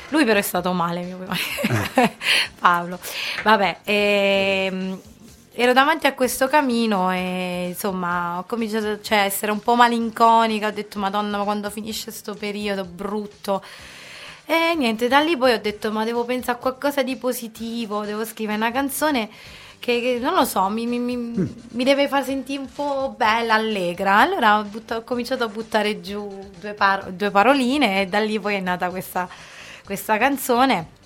Lui 0.09 0.23
però 0.25 0.39
è 0.39 0.43
stato 0.43 0.71
male, 0.71 1.01
mio 1.01 1.19
Eh. 1.95 2.15
Paolo. 2.57 2.97
Vabbè, 3.43 3.77
ehm, 3.83 4.99
ero 5.53 5.73
davanti 5.73 6.07
a 6.07 6.13
questo 6.13 6.47
camino 6.47 7.11
e 7.11 7.67
insomma 7.69 8.37
ho 8.39 8.43
cominciato 8.45 9.01
cioè, 9.01 9.17
a 9.19 9.23
essere 9.23 9.51
un 9.51 9.59
po' 9.59 9.75
malinconica, 9.75 10.67
ho 10.67 10.71
detto 10.71 10.97
madonna 10.99 11.37
ma 11.37 11.43
quando 11.43 11.69
finisce 11.69 12.05
questo 12.05 12.33
periodo 12.33 12.85
brutto. 12.85 13.61
E 14.51 14.73
niente, 14.75 15.07
da 15.07 15.19
lì 15.19 15.37
poi 15.37 15.53
ho 15.53 15.59
detto 15.61 15.91
ma 15.91 16.03
devo 16.03 16.25
pensare 16.25 16.57
a 16.57 16.61
qualcosa 16.61 17.03
di 17.03 17.15
positivo, 17.17 18.03
devo 18.03 18.25
scrivere 18.25 18.57
una 18.57 18.71
canzone 18.71 19.29
che, 19.77 20.01
che 20.01 20.17
non 20.19 20.33
lo 20.33 20.43
so, 20.43 20.67
mi, 20.69 20.87
mi- 20.87 20.97
mi- 20.97 21.55
mi 21.69 21.83
deve 21.83 22.07
far 22.07 22.23
sentire 22.23 22.59
un 22.59 22.67
po' 22.73 23.13
bella, 23.15 23.53
allegra. 23.53 24.17
Allora 24.17 24.57
ho, 24.57 24.63
butta- 24.63 24.97
ho 24.97 25.03
cominciato 25.03 25.43
a 25.43 25.47
buttare 25.49 26.01
giù 26.01 26.49
due, 26.59 26.73
par- 26.73 27.11
due 27.11 27.29
paroline 27.29 28.01
e 28.01 28.07
da 28.07 28.19
lì 28.19 28.39
poi 28.39 28.55
è 28.55 28.59
nata 28.59 28.89
questa, 28.89 29.29
questa 29.85 30.17
canzone. 30.17 30.97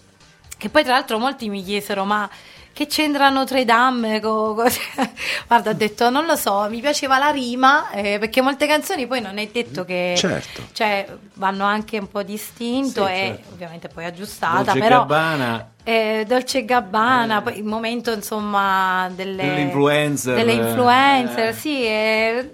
Che 0.58 0.70
poi 0.70 0.84
tra 0.84 0.94
l'altro 0.94 1.20
molti 1.20 1.50
mi 1.50 1.62
chiesero 1.64 2.06
ma 2.06 2.30
che 2.74 2.88
c'entra 2.88 3.30
Notre 3.30 3.64
Dame? 3.66 4.20
co- 4.20 4.56
co-" 4.56 4.64
Guarda, 5.48 5.70
ho 5.70 5.74
detto 5.74 6.10
non 6.10 6.26
lo 6.26 6.36
so, 6.36 6.68
mi 6.70 6.80
piaceva 6.82 7.18
la 7.20 7.30
rima 7.30 7.90
eh, 7.92 8.18
perché 8.20 8.42
molte 8.42 8.66
canzoni 8.68 9.06
poi 9.08 9.22
non 9.22 9.38
è 9.38 9.48
detto 9.48 9.86
che 9.86 10.16
Certo. 10.18 10.64
cioè, 10.74 11.06
vanno 11.36 11.66
anche 11.66 11.98
un 12.00 12.08
po' 12.10 12.24
distinto 12.24 13.06
Sì, 13.06 13.12
e 13.12 13.16
certo. 13.36 13.54
ovviamente 13.54 13.88
poi 13.88 14.06
aggiustata, 14.06 14.64
Dolce 14.64 14.80
però 14.80 15.00
Gabbana. 15.02 15.70
eh, 15.84 16.26
Dolce 16.28 16.66
Gabbana, 16.66 17.42
poi 17.42 17.58
il 17.58 17.64
momento 17.64 18.12
insomma 18.12 19.10
delle 19.14 19.44
Delle 19.44 19.62
influencer, 19.62 20.36
delle 20.36 20.52
eh. 20.54 20.56
influencer, 20.56 21.48
Eh. 21.50 21.54
sì, 21.54 21.84
è- 21.84 22.50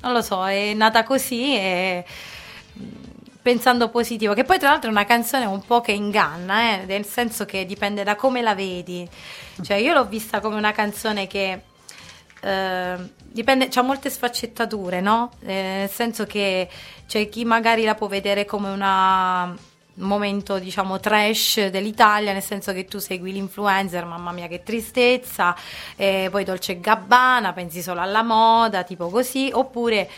non 0.00 0.12
lo 0.12 0.22
so, 0.22 0.46
è 0.46 0.72
nata 0.74 1.02
così 1.02 1.56
e 1.56 2.04
pensando 3.40 3.88
positivo, 3.88 4.34
che 4.34 4.44
poi 4.44 4.58
tra 4.58 4.70
l'altro 4.70 4.88
è 4.88 4.92
una 4.92 5.04
canzone 5.04 5.44
un 5.44 5.64
po' 5.64 5.80
che 5.80 5.92
inganna, 5.92 6.72
eh, 6.72 6.84
nel 6.84 7.04
senso 7.04 7.44
che 7.44 7.64
dipende 7.66 8.04
da 8.04 8.16
come 8.16 8.42
la 8.42 8.54
vedi. 8.54 9.08
Cioè 9.62 9.76
io 9.76 9.92
l'ho 9.92 10.06
vista 10.06 10.40
come 10.40 10.56
una 10.56 10.72
canzone 10.72 11.26
che 11.26 11.60
eh, 12.40 12.96
dipende, 13.18 13.68
c'ha 13.68 13.82
molte 13.82 14.10
sfaccettature, 14.10 15.00
no? 15.00 15.32
Eh, 15.42 15.52
nel 15.52 15.90
senso 15.90 16.26
che 16.26 16.68
c'è 17.06 17.28
chi 17.28 17.44
magari 17.44 17.84
la 17.84 17.94
può 17.94 18.06
vedere 18.06 18.44
come 18.44 18.68
una 18.68 19.56
un 19.98 20.06
momento 20.06 20.58
diciamo 20.58 21.00
trash 21.00 21.66
dell'Italia 21.66 22.32
nel 22.32 22.42
senso 22.42 22.72
che 22.72 22.84
tu 22.84 22.98
segui 22.98 23.32
l'influencer 23.32 24.04
mamma 24.04 24.32
mia 24.32 24.46
che 24.46 24.62
tristezza 24.62 25.56
e 25.96 26.28
poi 26.30 26.44
Dolce 26.44 26.80
Gabbana 26.80 27.52
pensi 27.52 27.82
solo 27.82 28.00
alla 28.00 28.22
moda 28.22 28.84
tipo 28.84 29.08
così 29.08 29.50
oppure 29.52 30.08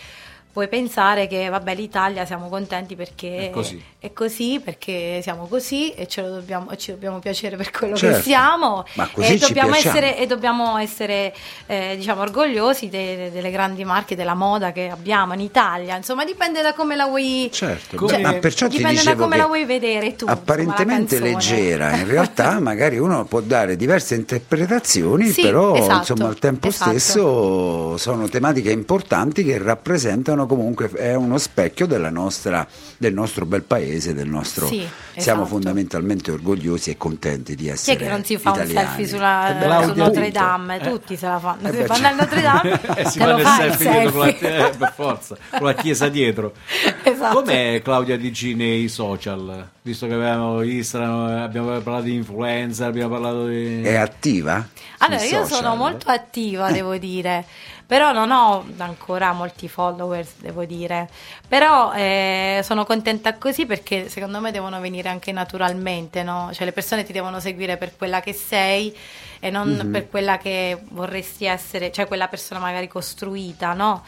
puoi 0.53 0.69
pensare 0.69 1.27
che 1.29 1.49
vabbè 1.49 1.75
l'Italia 1.75 2.25
siamo 2.27 2.49
contenti 2.49 2.97
perché 2.97 3.49
È 3.49 3.51
così. 3.51 3.81
è 3.99 4.13
così, 4.13 4.61
perché 4.63 5.21
siamo 5.23 5.47
così 5.47 5.93
e 5.93 6.07
ce 6.09 6.23
lo 6.23 6.31
dobbiamo, 6.31 6.75
ci 6.77 6.91
dobbiamo 6.91 7.19
piacere 7.21 7.57
per 7.57 7.71
quello 7.71 7.97
Certo. 7.97 8.17
che 8.17 8.23
siamo 8.23 8.85
Ma 8.95 9.09
così 9.13 9.35
e, 9.35 9.39
ci 9.39 9.47
dobbiamo 9.47 9.75
essere, 9.75 10.17
e 10.19 10.27
dobbiamo 10.27 10.77
essere 10.79 11.33
eh, 11.67 11.95
diciamo 11.97 12.23
orgogliosi 12.23 12.89
de- 12.89 13.31
delle 13.33 13.51
grandi 13.51 13.85
marche 13.85 14.17
della 14.17 14.35
moda 14.35 14.73
che 14.73 14.89
abbiamo 14.91 15.35
in 15.35 15.41
Italia 15.41 15.97
insomma 15.97 16.25
dipende 16.25 16.63
da 16.63 16.73
come 16.75 16.97
la 16.97 17.07
vuoi 17.07 17.49
Certo, 17.53 17.97
Come- 17.97 18.19
ma 18.19 18.33
perciò 18.35 18.67
dipende 18.67 19.03
da 19.03 19.15
come 19.15 19.37
la 19.37 19.47
vuoi 19.47 19.65
vedere 19.65 20.07
tu 20.17 20.25
insomma, 20.25 20.33
apparentemente 20.33 21.19
canzone. 21.19 21.31
leggera, 21.33 21.97
in 21.97 22.07
realtà 22.11 22.59
magari 22.61 22.99
uno 22.99 23.25
può 23.25 23.41
dare 23.41 23.77
diverse 23.77 24.15
interpretazioni, 24.17 25.29
Sì, 25.29 25.43
però 25.43 25.75
esatto, 25.75 25.99
insomma 26.13 26.27
al 26.29 26.39
tempo 26.39 26.69
esatto. 26.69 26.91
stesso 26.91 27.97
sono 27.97 28.29
tematiche 28.29 28.71
importanti 28.71 29.45
che 29.45 29.59
rappresentano 29.59 30.40
comunque 30.47 30.89
è 30.91 31.15
uno 31.15 31.39
specchio 31.39 31.87
della 31.87 32.11
nostra, 32.11 32.67
del 32.97 33.13
nostro 33.15 33.47
bel 33.47 33.63
paese, 33.63 34.15
del 34.15 34.29
nostro 34.29 34.67
Sì, 34.67 34.87
siamo 35.17 35.43
esatto. 35.43 35.45
fondamentalmente 35.47 36.31
orgogliosi 36.31 36.91
e 36.91 36.97
contenti 36.97 37.55
di 37.55 37.65
chi 37.65 37.69
è 37.69 37.73
essere 37.73 37.97
che 37.97 38.09
non 38.09 38.25
si 38.25 38.37
fa 38.39 38.51
un 38.51 38.57
italiani. 38.57 38.87
selfie 38.87 39.07
sulla, 39.07 39.81
Eh 39.81 39.85
su 39.87 39.95
Notre. 39.95 40.31
Dame? 40.31 40.81
Eh. 40.81 40.89
Tutti 40.91 41.17
se 41.17 41.27
la 41.27 41.39
fanno. 41.39 41.69
Eh 41.69 41.73
Se 41.73 41.87
vanno 41.87 42.07
al 42.07 42.15
Notre 42.17 42.41
Dame, 42.41 42.81
Eh, 42.97 43.05
si 43.09 43.19
te 43.19 43.27
lo 43.27 43.39
fa 43.39 43.65
il 43.65 43.75
selfie 43.75 43.91
dietro 43.91 44.11
con 44.13 44.21
la, 44.21 44.69
eh, 44.69 44.77
per 44.77 44.93
forza, 44.95 45.37
con 45.51 45.67
la 45.67 45.75
chiesa 45.75 46.09
dietro. 46.09 46.53
Esatto. 47.03 47.35
Com'è 47.43 47.81
Claudia 47.83 48.17
Dici 48.17 48.55
nei 48.55 48.89
social? 48.89 49.69
Visto 49.83 50.07
che 50.07 50.15
abbiamo 50.15 50.63
Instagram, 50.63 51.39
abbiamo 51.43 51.79
parlato 51.81 52.05
di 52.05 52.15
influencer, 52.15 52.87
abbiamo 52.87 53.11
parlato 53.15 53.47
di... 53.47 53.83
È 53.83 53.95
attiva? 53.97 54.67
Allora, 54.99 55.23
io 55.23 55.45
social? 55.45 55.47
sono 55.49 55.75
molto 55.77 56.11
attiva, 56.11 56.71
devo 56.71 56.97
dire, 56.99 57.45
però 57.91 58.13
non 58.13 58.31
ho 58.31 58.65
ancora 58.77 59.33
molti 59.33 59.67
followers, 59.67 60.35
devo 60.37 60.65
dire. 60.65 61.11
Però 61.49 61.93
eh, 61.93 62.61
sono 62.63 62.85
contenta 62.85 63.37
così 63.37 63.67
perché 63.67 64.09
secondo 64.09 64.39
me 64.39 64.53
devono 64.53 64.79
venire 64.79 65.09
anche 65.09 65.33
naturalmente, 65.33 66.23
no? 66.23 66.51
Cioè 66.53 66.67
le 66.67 66.71
persone 66.71 67.03
ti 67.03 67.13
devono 67.13 67.41
seguire 67.41 67.77
per 67.79 67.97
quella 67.97 68.21
che 68.21 68.33
sei 68.33 68.97
e 69.41 69.51
non 69.51 69.71
Mhm. 69.71 69.91
per 69.91 70.09
quella 70.09 70.39
che 70.39 70.79
vorresti 70.91 71.47
essere, 71.47 71.91
cioè 71.91 72.07
quella 72.07 72.29
persona 72.29 72.61
magari 72.61 72.87
costruita, 72.87 73.73
no? 73.73 74.05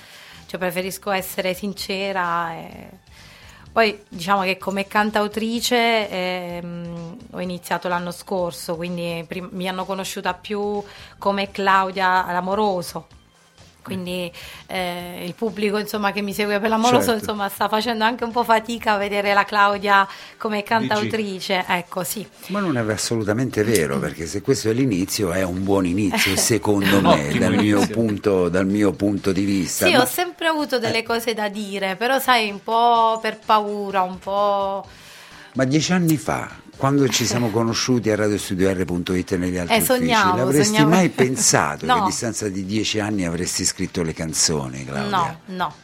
Cioè 0.46 0.60
preferisco 0.60 1.10
essere 1.10 1.52
sincera 1.52 2.52
e... 2.52 2.88
Poi 3.72 4.00
diciamo 4.08 4.42
che 4.42 4.58
come 4.58 4.86
cantautrice 4.86 6.08
ehm, 6.08 7.16
ho 7.32 7.40
iniziato 7.40 7.88
l'anno 7.88 8.12
scorso, 8.12 8.76
quindi 8.76 9.24
prim- 9.26 9.50
mi 9.50 9.66
hanno 9.66 9.84
conosciuta 9.84 10.34
più 10.34 10.80
come 11.18 11.50
Claudia 11.50 12.30
l'amoroso. 12.30 13.06
Quindi 13.82 14.30
eh, 14.66 15.24
il 15.24 15.34
pubblico 15.34 15.76
insomma, 15.78 16.12
che 16.12 16.22
mi 16.22 16.32
segue 16.32 16.60
per 16.60 16.68
l'amoroso 16.68 17.10
Certo. 17.10 17.18
insomma, 17.20 17.48
sta 17.48 17.68
facendo 17.68 18.04
anche 18.04 18.24
un 18.24 18.30
po' 18.30 18.44
fatica 18.44 18.92
a 18.92 18.96
vedere 18.96 19.34
la 19.34 19.44
Claudia 19.44 20.06
come 20.38 20.62
cantautrice. 20.62 21.64
Ecco, 21.68 22.04
sì. 22.04 22.26
Ma 22.46 22.60
non 22.60 22.76
è 22.76 22.92
assolutamente 22.92 23.62
vero, 23.64 23.98
perché 23.98 24.26
se 24.26 24.40
questo 24.40 24.70
è 24.70 24.72
l'inizio 24.72 25.32
è 25.32 25.42
un 25.42 25.64
buon 25.64 25.86
inizio, 25.86 26.36
secondo 26.36 27.00
me, 27.02 27.36
dal 27.38 27.54
mio, 27.54 27.86
punto, 27.88 28.48
dal 28.48 28.66
mio 28.66 28.92
punto 28.92 29.32
di 29.32 29.44
vista. 29.44 29.86
Sì, 29.86 29.92
Ma- 29.92 30.02
ho 30.02 30.06
sempre 30.06 30.46
avuto 30.46 30.78
delle 30.78 31.02
cose 31.02 31.34
da 31.34 31.48
dire, 31.48 31.96
però 31.96 32.18
sai, 32.18 32.50
un 32.50 32.62
po' 32.62 33.18
per 33.20 33.38
paura, 33.44 34.02
un 34.02 34.18
po'... 34.18 34.86
Ma 35.54 35.64
dieci 35.64 35.92
anni 35.92 36.16
fa, 36.16 36.48
quando 36.76 37.08
ci 37.08 37.24
siamo 37.26 37.50
conosciuti 37.50 38.10
a 38.10 38.16
radiostudio.it 38.16 39.32
e 39.32 39.36
negli 39.36 39.56
altri 39.56 39.76
Eh, 39.76 39.78
uffici, 39.78 39.98
sognavo, 39.98 40.36
l'avresti 40.36 40.74
sognavo. 40.74 40.90
mai 40.90 41.08
pensato 41.10 41.78
che 41.86 41.92
No. 41.92 42.02
a 42.02 42.04
distanza 42.06 42.48
di 42.48 42.64
dieci 42.64 42.98
anni 42.98 43.24
avresti 43.24 43.64
scritto 43.64 44.02
le 44.02 44.12
canzoni, 44.12 44.84
Claudia? 44.84 45.38
No, 45.46 45.54
no. 45.56 45.74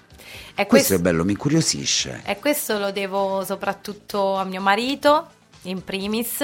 E 0.54 0.66
Questo 0.66 0.94
è 0.94 0.98
bello, 0.98 1.24
mi 1.24 1.32
incuriosisce. 1.32 2.22
E 2.24 2.38
questo 2.40 2.78
lo 2.78 2.90
devo 2.90 3.44
soprattutto 3.44 4.34
a 4.34 4.42
mio 4.44 4.60
marito, 4.60 5.28
in 5.62 5.84
primis, 5.84 6.40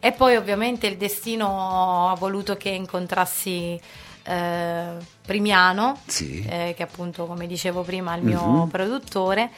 e 0.00 0.12
poi 0.12 0.36
ovviamente 0.36 0.86
il 0.86 0.96
destino 0.96 2.10
ha 2.10 2.14
voluto 2.14 2.56
che 2.56 2.70
incontrassi 2.70 3.78
eh, 4.26 4.86
Primiano, 5.26 6.00
Sì. 6.06 6.42
eh, 6.48 6.72
che 6.74 6.82
appunto, 6.82 7.26
come 7.26 7.46
dicevo 7.46 7.82
prima, 7.82 8.14
è 8.14 8.16
il 8.16 8.22
mio 8.24 8.42
Mhm. 8.42 8.68
produttore, 8.68 9.50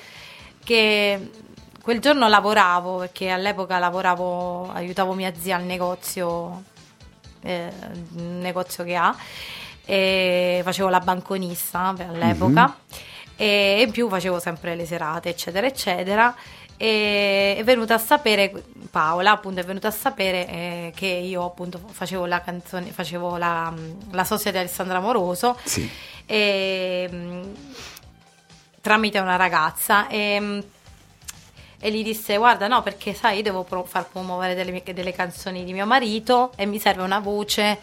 che 0.65 1.31
quel 1.87 2.01
giorno 2.01 2.27
lavoravo, 2.27 2.97
perché 2.97 3.29
all'epoca 3.31 3.79
lavoravo, 3.79 4.73
aiutavo 4.73 5.13
mia 5.13 5.33
zia 5.39 5.55
al 5.55 5.63
negozio, 5.63 6.65
eh, 7.43 7.71
negozio 8.17 8.83
che 8.83 8.97
ha, 8.97 9.15
e 9.85 10.63
facevo 10.65 10.89
la 10.89 10.99
banconista 10.99 11.95
all'epoca. 11.97 12.77
E 13.37 13.85
in 13.87 13.93
più 13.93 14.09
facevo 14.09 14.41
sempre 14.41 14.75
le 14.75 14.85
serate 14.85 15.29
eccetera 15.29 15.65
eccetera. 15.65 16.35
E 16.77 17.55
è 17.57 17.63
venuta 17.63 17.95
a 17.95 17.99
sapere 17.99 18.65
Paola 18.91 19.31
appunto 19.31 19.61
è 19.61 19.65
venuta 19.65 19.87
a 19.87 19.93
sapere 19.93 20.49
eh, 20.49 20.93
che 20.93 21.07
io 21.07 21.45
appunto 21.45 21.81
facevo 21.89 22.27
la 22.27 22.41
canzone 22.41 22.91
facevo 22.91 23.37
la, 23.37 23.73
la 24.11 24.25
sosia 24.25 24.51
di 24.51 24.59
Alessandra 24.59 24.99
Moroso 24.99 25.57
Sì. 25.63 25.89
e, 26.27 27.09
tramite 28.81 29.21
una 29.21 29.37
ragazza. 29.37 30.09
E, 30.09 30.65
e 31.79 31.91
gli 31.91 32.03
disse 32.03 32.37
guarda 32.37 32.69
no 32.69 32.83
perché 32.83 33.15
sai 33.15 33.37
io 33.37 33.43
devo 33.43 33.63
pro- 33.65 33.85
far 33.85 34.07
promuovere 34.09 34.55
delle, 34.55 34.83
delle 34.83 35.13
canzoni 35.13 35.65
di 35.65 35.73
mio 35.73 35.87
marito 35.87 36.53
e 36.57 36.67
mi 36.67 36.79
serve 36.79 37.03
una 37.03 37.19
voce 37.19 37.79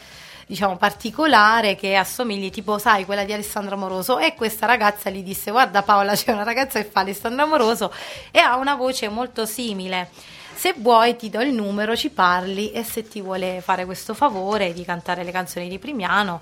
diciamo 0.45 0.77
particolare 0.77 1.75
che 1.75 1.95
assomigli 1.95 2.49
tipo 2.49 2.77
sai 2.77 3.05
quella 3.05 3.23
di 3.23 3.33
Alessandro 3.33 3.75
Amoroso. 3.75 4.19
E 4.19 4.33
questa 4.35 4.65
ragazza 4.65 5.09
gli 5.09 5.23
disse 5.23 5.51
guarda 5.51 5.81
Paola 5.83 6.15
c'è 6.15 6.31
una 6.31 6.43
ragazza 6.43 6.81
che 6.81 6.89
fa 6.89 7.01
Alessandro 7.01 7.43
Amoroso 7.43 7.91
e 8.31 8.39
ha 8.39 8.57
una 8.57 8.75
voce 8.75 9.09
molto 9.09 9.45
simile. 9.45 10.09
Se 10.53 10.73
vuoi 10.77 11.15
ti 11.15 11.29
do 11.29 11.41
il 11.41 11.53
numero 11.53 11.95
ci 11.95 12.09
parli 12.09 12.71
e 12.71 12.83
se 12.83 13.07
ti 13.07 13.21
vuole 13.21 13.61
fare 13.61 13.85
questo 13.85 14.13
favore 14.13 14.71
di 14.73 14.85
cantare 14.85 15.23
le 15.23 15.31
canzoni 15.31 15.67
di 15.67 15.79
Primiano 15.79 16.39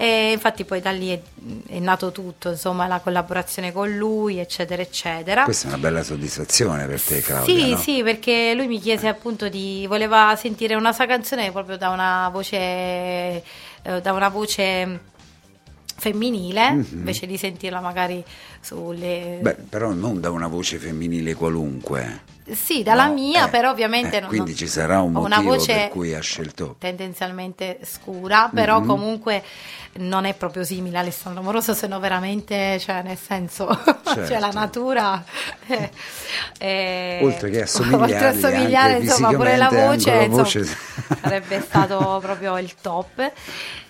e 0.00 0.30
infatti 0.30 0.64
poi 0.64 0.80
da 0.80 0.92
lì 0.92 1.08
è, 1.08 1.20
è 1.70 1.80
nato 1.80 2.12
tutto, 2.12 2.50
insomma, 2.50 2.86
la 2.86 3.00
collaborazizione 3.00 3.72
con 3.72 3.96
lui, 3.96 4.38
eccetera, 4.38 4.80
eccetera. 4.80 5.42
Questa 5.42 5.66
è 5.66 5.70
una 5.70 5.78
bella 5.78 6.04
soddisfazione 6.04 6.86
per 6.86 7.02
te, 7.02 7.20
Claudia. 7.20 7.52
Sì, 7.52 7.70
no? 7.70 7.76
sì, 7.76 8.02
perché 8.04 8.54
lui 8.54 8.68
mi 8.68 8.78
chiese 8.78 9.08
appunto 9.08 9.48
di 9.48 9.86
voleva 9.88 10.36
sentire 10.38 10.76
una 10.76 10.92
sua 10.92 11.06
canzone 11.06 11.50
proprio 11.50 11.76
da 11.76 11.88
una 11.88 12.28
voce 12.32 12.56
eh, 12.56 13.42
da 13.82 14.12
una 14.12 14.28
voce 14.28 15.00
femminile, 15.96 16.86
invece 16.92 17.26
di 17.26 17.36
sentirla 17.36 17.80
magari 17.80 18.22
sulle. 18.60 19.38
Beh, 19.42 19.56
però 19.68 19.92
non 19.92 20.20
da 20.20 20.30
una 20.30 20.46
voce 20.46 20.78
femminile 20.78 21.34
qualunque. 21.34 22.36
Sì, 22.52 22.82
dalla 22.82 23.06
No, 23.06 23.12
mia, 23.14 23.46
eh, 23.46 23.50
però 23.50 23.70
ovviamente 23.70 24.16
eh, 24.16 24.20
non- 24.20 24.28
quindi 24.28 24.54
ci 24.56 24.66
sarà 24.66 25.00
un 25.02 25.12
motivo 25.12 25.42
voce 25.56 25.72
per 25.74 25.88
cui 25.88 26.14
ha 26.14 26.20
scelto. 26.20 26.76
tendenzialmente 26.78 27.78
scura, 27.84 28.50
però 28.52 28.80
Mhm. 28.80 28.86
comunque 28.86 29.42
non 29.98 30.24
è 30.24 30.34
proprio 30.34 30.64
simile 30.64 30.96
a 30.98 31.00
Alessandro 31.00 31.42
Moroso, 31.42 31.74
se 31.74 31.86
no 31.86 31.98
veramente, 32.00 32.78
cioè 32.78 33.02
nel 33.02 33.18
senso, 33.18 33.66
cioè 34.04 34.14
Certo. 34.26 34.38
la 34.38 34.50
natura 34.50 35.24
eh, 35.66 35.90
eh, 36.58 37.20
Oltre 37.22 37.50
che 37.50 37.62
assomigliargli, 37.62 38.12
oltre 38.12 38.26
a 38.28 38.32
somigliare, 38.34 38.92
anche 38.94 39.04
insomma, 39.04 39.32
pure 39.32 39.56
la 39.56 39.68
voce, 39.68 40.10
la 40.14 40.22
insomma, 40.22 40.42
voce- 40.42 40.76
sarebbe 41.20 41.60
stato 41.60 42.18
proprio 42.22 42.58
il 42.58 42.74
top. 42.80 43.32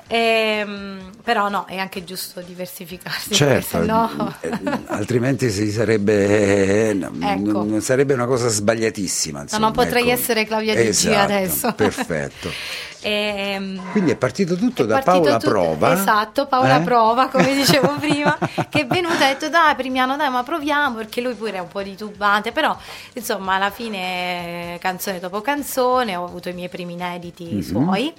Ehm, 0.09 1.11
però 1.23 1.49
no, 1.51 1.67
è 1.67 1.77
anche 1.77 2.03
giusto 2.03 2.41
diversificarsi, 2.41 3.35
Certo, 3.35 3.79
sennò- 3.79 4.09
eh, 4.41 4.51
altrimenti 4.87 5.51
si 5.51 5.71
sarebbe, 5.71 6.89
eh, 6.91 6.99
Ecco. 7.21 7.65
non 7.65 7.81
sarebbe 7.83 8.15
una 8.15 8.25
cosa 8.27 8.49
sbagliatissima. 8.49 9.43
Insomma, 9.43 9.67
non 9.67 9.73
potrei 9.73 10.05
ecco. 10.05 10.13
essere 10.13 10.45
Claudia 10.47 10.75
Di 10.75 10.83
G 10.83 10.87
Esatto, 10.89 11.19
adesso. 11.23 11.73
Perfetto. 11.73 12.51
Ehm, 13.01 13.81
Quindi 13.93 14.11
è 14.11 14.17
partito 14.17 14.57
tutto 14.57 14.83
È 14.83 14.87
da 14.87 14.95
partito 14.95 15.21
Paola 15.21 15.37
tutto- 15.39 15.51
Prova. 15.53 15.93
Esatto, 15.93 16.47
Paola 16.49 16.81
eh? 16.81 16.83
Prova, 16.83 17.29
come 17.29 17.55
dicevo 17.55 17.95
prima, 18.01 18.37
che 18.69 18.81
è 18.81 18.87
venuta 18.89 19.21
e 19.21 19.25
ha 19.25 19.29
detto 19.35 19.49
dai 19.49 19.77
Primiano 19.77 20.17
dai 20.17 20.29
ma 20.31 20.43
proviamo 20.43 20.97
perché 20.97 21.21
lui 21.21 21.35
pure 21.35 21.53
è 21.53 21.59
un 21.61 21.69
po' 21.69 21.81
titubante, 21.81 22.51
però 22.51 22.77
insomma 23.13 23.55
alla 23.55 23.71
fine 23.71 24.79
canzone 24.81 25.21
dopo 25.21 25.41
canzone 25.43 26.17
ho 26.17 26.25
avuto 26.25 26.49
i 26.49 26.55
miei 26.55 26.69
primi 26.69 26.95
inediti 26.95 27.45
Mhm. 27.45 27.61
suoi. 27.61 28.13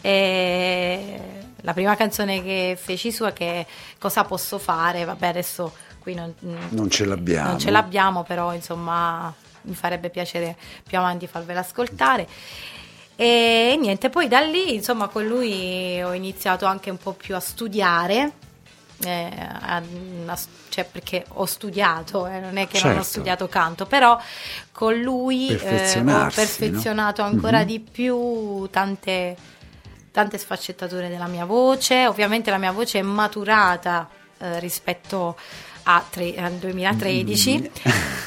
E 0.00 1.20
la 1.62 1.72
prima 1.74 1.94
canzone 1.96 2.42
che 2.42 2.76
feci 2.80 3.12
sua 3.12 3.32
che 3.32 3.66
cosa 3.98 4.24
posso 4.24 4.58
fare, 4.58 5.04
vabbè 5.04 5.26
adesso 5.26 5.72
qui 6.00 6.14
non, 6.14 6.32
Non 6.70 6.88
ce 6.90 7.04
l'abbiamo. 7.04 7.48
non 7.50 7.58
ce 7.58 7.70
l'abbiamo, 7.70 8.22
però 8.22 8.54
insomma 8.54 9.32
mi 9.62 9.74
farebbe 9.74 10.08
piacere 10.08 10.56
più 10.86 10.96
avanti 10.98 11.26
farvela 11.26 11.60
ascoltare. 11.60 12.26
E 13.16 13.76
niente, 13.78 14.08
poi 14.08 14.28
da 14.28 14.40
lì 14.40 14.74
insomma 14.76 15.08
con 15.08 15.26
lui 15.26 16.00
ho 16.02 16.14
iniziato 16.14 16.64
anche 16.64 16.88
un 16.88 16.96
po' 16.96 17.12
più 17.12 17.34
a 17.34 17.40
studiare. 17.40 18.32
eh, 19.02 19.30
a- 19.34 19.76
a- 20.26 20.38
cioè 20.68 20.84
perché 20.84 21.24
ho 21.28 21.46
studiato, 21.46 22.26
eh, 22.26 22.38
non 22.38 22.58
è 22.58 22.68
che 22.68 22.78
non 22.82 22.90
ho 22.90 22.94
Certo. 22.96 23.02
studiato 23.08 23.48
canto, 23.48 23.86
però 23.86 24.18
con 24.72 24.94
lui 25.00 25.48
eh, 25.48 25.54
ho 26.00 26.28
perfezionato 26.28 27.22
no? 27.22 27.28
ancora 27.28 27.60
Mhm. 27.60 27.64
di 27.64 27.80
più 27.80 28.68
tante, 28.70 29.36
tante 30.10 30.38
sfaccettature 30.38 31.08
della 31.08 31.26
mia 31.26 31.44
voce. 31.44 32.06
Ovviamente 32.06 32.50
la 32.50 32.58
mia 32.58 32.72
voce 32.72 32.98
è 32.98 33.02
maturata 33.02 34.08
eh, 34.38 34.58
rispetto 34.60 35.36
a 35.84 36.04
tre- 36.08 36.34
al 36.36 36.52
2013, 36.60 37.70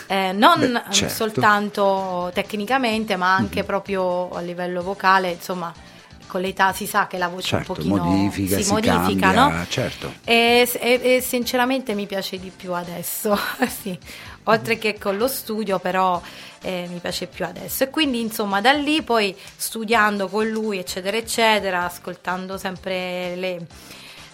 eh, 0.07 0.31
non 0.33 0.59
Mm. 0.59 0.73
Beh, 0.87 0.91
certo. 0.93 1.13
soltanto 1.13 2.31
tecnicamente 2.33 3.15
ma 3.15 3.35
anche 3.35 3.63
proprio 3.63 4.29
a 4.31 4.41
livello 4.41 4.81
vocale, 4.81 5.31
insomma 5.31 5.71
con 6.27 6.41
l'età 6.41 6.73
si 6.73 6.87
sa 6.87 7.05
che 7.05 7.19
la 7.19 7.27
voce 7.27 7.47
Certo, 7.49 7.71
un 7.73 7.77
pochino 7.77 8.03
modifica, 8.03 8.59
si 8.59 8.71
modifica, 8.71 9.01
cambia, 9.31 9.31
no? 9.59 9.65
certo. 9.69 10.13
E, 10.23 10.67
e- 10.79 11.01
e 11.03 11.21
sinceramente 11.21 11.93
mi 11.93 12.07
piace 12.07 12.39
di 12.39 12.51
più 12.55 12.73
adesso, 12.73 13.37
sì. 13.81 13.97
Oltre 14.45 14.77
che 14.77 14.97
con 14.97 15.17
lo 15.17 15.27
studio 15.27 15.79
però 15.79 16.21
eh, 16.61 16.87
mi 16.91 16.99
piace 16.99 17.27
più 17.27 17.45
adesso 17.45 17.83
e 17.83 17.89
quindi 17.89 18.19
insomma 18.21 18.61
da 18.61 18.71
lì 18.71 19.01
poi 19.01 19.35
studiando 19.55 20.27
con 20.27 20.47
lui 20.49 20.77
eccetera 20.79 21.17
eccetera, 21.17 21.85
ascoltando 21.85 22.57
sempre 22.57 23.35
le, 23.35 23.65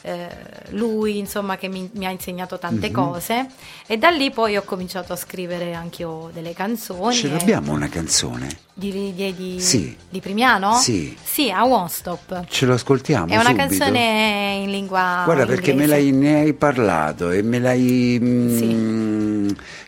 eh, 0.02 0.28
lui 0.69 1.17
insomma 1.17 1.58
che 1.58 1.67
mi, 1.67 1.89
mi 1.93 2.06
ha 2.06 2.10
insegnato 2.10 2.58
tante 2.58 2.88
Mhm. 2.88 2.93
cose 2.93 3.48
e 3.86 3.98
da 3.98 4.10
lì 4.10 4.32
poi 4.32 4.56
ho 4.58 4.63
cominciato 4.63 5.12
a 5.13 5.15
scrivere 5.15 5.74
anche 5.74 6.04
io 6.04 6.30
delle 6.34 6.54
canzoni. 6.54 7.13
Ce 7.15 7.28
l'abbiamo 7.30 7.72
una 7.74 7.89
canzone? 7.89 8.48
Di, 8.74 9.13
di, 9.13 9.34
di, 9.36 9.60
Sì. 9.60 9.93
di 10.08 10.22
Primiano? 10.22 10.76
Sì. 10.76 11.17
Sì, 11.22 11.52
a 11.52 11.65
One 11.65 11.89
Stop. 11.89 12.45
Ce 12.48 12.65
lo 12.65 12.76
ascoltiamo 12.76 13.28
È 13.28 13.36
una 13.36 13.43
subito? 13.43 13.60
canzone 13.67 14.60
in 14.63 14.72
lingua 14.72 15.24
Guarda, 15.26 15.45
perché 15.45 15.74
me 15.74 15.84
inglese. 15.84 15.91
l'hai, 16.02 16.12
ne 16.12 16.39
hai 16.41 16.54
parlato 16.54 17.30
e 17.32 17.41
me 17.41 17.60
l'hai. 17.60 18.17
mm, 18.22 18.58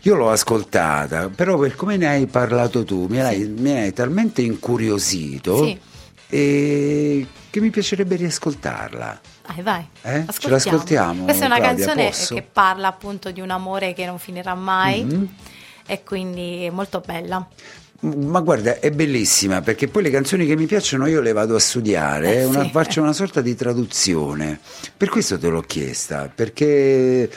Io 0.03 0.15
l'ho 0.15 0.31
ascoltata, 0.31 1.29
però 1.29 1.57
per 1.57 1.75
come 1.75 1.97
ne 1.97 2.07
hai 2.07 2.25
parlato 2.27 2.83
tu, 2.83 3.07
mi 3.09 3.19
hai, 3.21 3.45
mi 3.47 3.71
hai 3.77 3.93
talmente 3.93 4.41
incuriosito 4.41 5.63
Sì. 5.65 5.79
e 6.29 7.27
che 7.49 7.59
mi 7.59 7.69
piacerebbe 7.69 8.15
riascoltarla. 8.15 9.19
Vai, 9.47 9.61
vai. 9.63 9.85
Eh? 10.03 10.25
Ce 10.37 10.49
l'ascoltiamo, 10.49 11.25
Questa 11.25 11.43
è 11.43 11.47
una 11.47 11.57
Claudia, 11.57 11.85
canzone 11.85 12.09
posso? 12.09 12.35
che 12.35 12.41
parla 12.49 12.87
appunto 12.87 13.31
di 13.31 13.41
un 13.41 13.49
amore 13.49 13.93
che 13.93 14.05
non 14.05 14.17
finirà 14.17 14.55
mai 14.55 15.03
Mhm. 15.03 15.27
e 15.85 16.03
quindi 16.03 16.63
è 16.65 16.69
molto 16.69 17.01
bella. 17.05 17.45
Ma 18.03 18.39
guarda, 18.39 18.79
è 18.79 18.89
bellissima 18.89 19.61
perché 19.61 19.87
poi 19.87 20.01
le 20.01 20.09
canzoni 20.09 20.47
che 20.47 20.55
mi 20.55 20.65
piacciono 20.65 21.05
io 21.05 21.21
le 21.21 21.33
vado 21.33 21.55
a 21.55 21.59
studiare, 21.59 22.33
Eh, 22.33 22.37
è 22.39 22.45
una- 22.45 22.63
sì. 22.63 22.69
faccio 22.71 22.99
una 23.01 23.13
sorta 23.13 23.41
di 23.41 23.53
traduzione. 23.53 24.59
Per 24.97 25.07
questo 25.09 25.37
te 25.37 25.49
l'ho 25.49 25.61
chiesta, 25.61 26.31
perché 26.33 27.29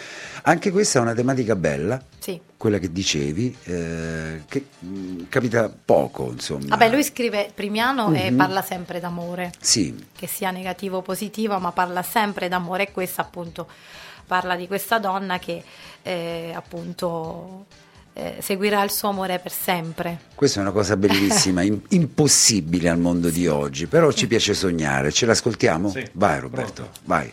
anche 0.47 0.71
questa 0.71 0.99
è 0.99 1.03
una 1.03 1.15
tematica 1.15 1.57
bella, 1.57 2.03
Sì. 2.19 2.39
quella 2.57 2.79
che 2.79 2.93
dicevi, 2.93 3.57
eh, 3.65 4.43
che 4.49 4.67
mm, 4.85 5.21
capita 5.29 5.71
poco, 5.85 6.31
insomma. 6.33 6.67
Vabbè, 6.69 6.91
lui 6.91 7.03
scrive 7.03 7.51
Primiano 7.55 8.13
e 8.15 8.31
Mhm. 8.31 8.37
parla 8.37 8.63
sempre 8.63 9.01
d'amore, 9.01 9.53
Sì, 9.61 9.95
che 10.15 10.27
sia 10.27 10.51
negativo 10.51 10.99
o 10.99 11.03
positivo, 11.03 11.59
ma 11.59 11.73
parla 11.73 12.03
sempre 12.03 12.49
d'amore 12.49 12.85
e 12.89 12.93
questa 12.93 13.23
appunto 13.23 13.67
parla 14.27 14.57
di 14.57 14.67
questa 14.67 14.99
donna 14.99 15.39
che 15.39 15.63
eh, 16.03 16.53
appunto 16.55 17.67
eh, 18.15 18.37
seguirà 18.41 18.83
il 18.85 18.91
suo 18.91 19.09
amore 19.09 19.39
per 19.39 19.51
sempre. 19.53 20.19
questa 20.35 20.61
è 20.61 20.63
una 20.63 20.71
cosa 20.73 20.97
bellissima, 20.97 21.63
im- 21.63 21.81
impossibile 21.91 22.89
al 22.89 22.99
mondo 22.99 23.29
di 23.31 23.47
oggi, 23.49 23.87
però 23.87 24.13
ci 24.13 24.27
piace 24.27 24.55
sognare. 24.55 25.11
Ce 25.11 25.27
l'ascoltiamo? 25.27 25.89
Sì, 25.91 26.07
vai 26.13 26.39
Roberto, 26.41 26.73
pronto. 26.83 26.91
vai. 27.05 27.33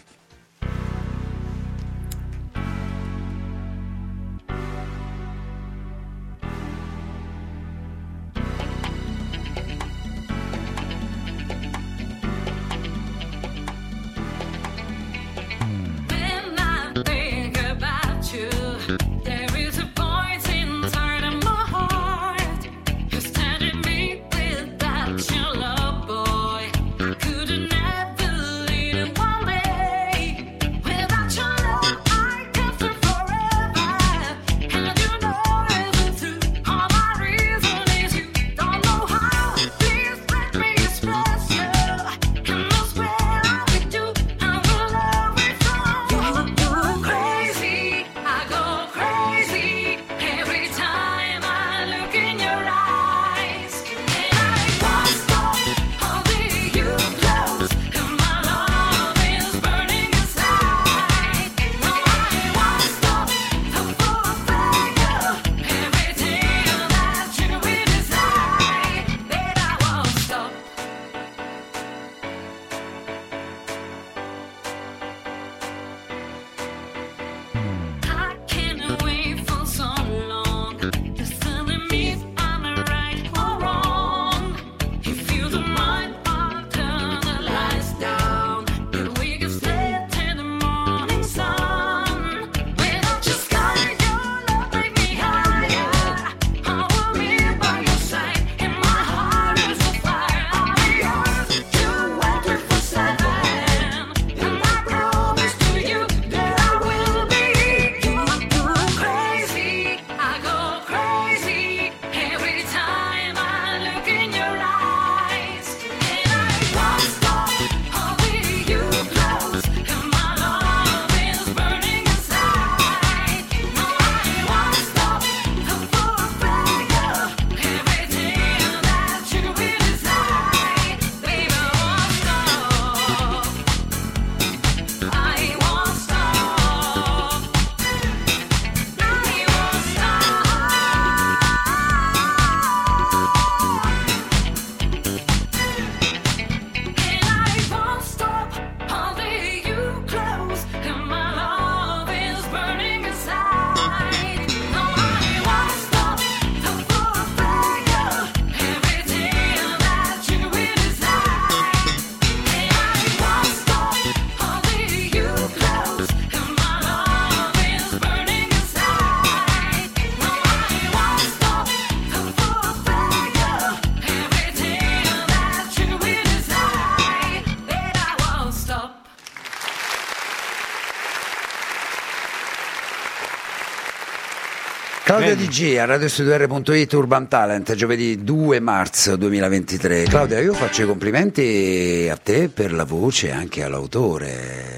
Claudia 185.32 185.36
Vedi. 185.36 185.48
DG 185.48 185.78
a 185.78 185.86
radiostudio.it 185.86 186.94
Urban 186.94 187.28
Talent 187.28 187.74
giovedì 187.76 188.24
2 188.24 188.60
marzo 188.60 189.16
2023 189.16 190.04
Claudia 190.04 190.40
io 190.40 190.54
faccio 190.54 190.84
i 190.84 190.86
complimenti 190.86 192.08
a 192.12 192.18
te 192.18 192.50
per 192.50 192.74
la 192.74 192.84
voce 192.84 193.28
e 193.28 193.32
anche 193.32 193.64
all'autore 193.64 194.72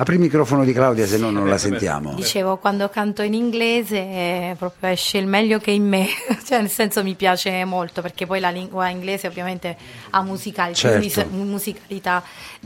Apri 0.00 0.14
il 0.14 0.20
microfono 0.20 0.64
di 0.64 0.72
Claudia, 0.72 1.06
se 1.06 1.18
no 1.18 1.30
non 1.30 1.48
la 1.48 1.58
sentiamo. 1.58 2.14
Dicevo, 2.14 2.58
quando 2.58 2.88
canto 2.88 3.22
in 3.22 3.34
inglese 3.34 3.96
eh, 3.96 4.54
proprio 4.56 4.90
esce 4.90 5.18
il 5.18 5.26
meglio 5.26 5.58
che 5.58 5.72
in 5.72 5.88
me, 5.88 6.06
cioè 6.46 6.60
nel 6.60 6.70
senso 6.70 7.02
mi 7.02 7.14
piace 7.16 7.64
molto 7.64 8.00
perché 8.00 8.24
poi 8.24 8.38
la 8.38 8.50
lingua 8.50 8.88
inglese 8.90 9.26
ovviamente 9.26 9.76
ha 10.10 10.22
musical- 10.22 10.72
Certo. 10.72 11.26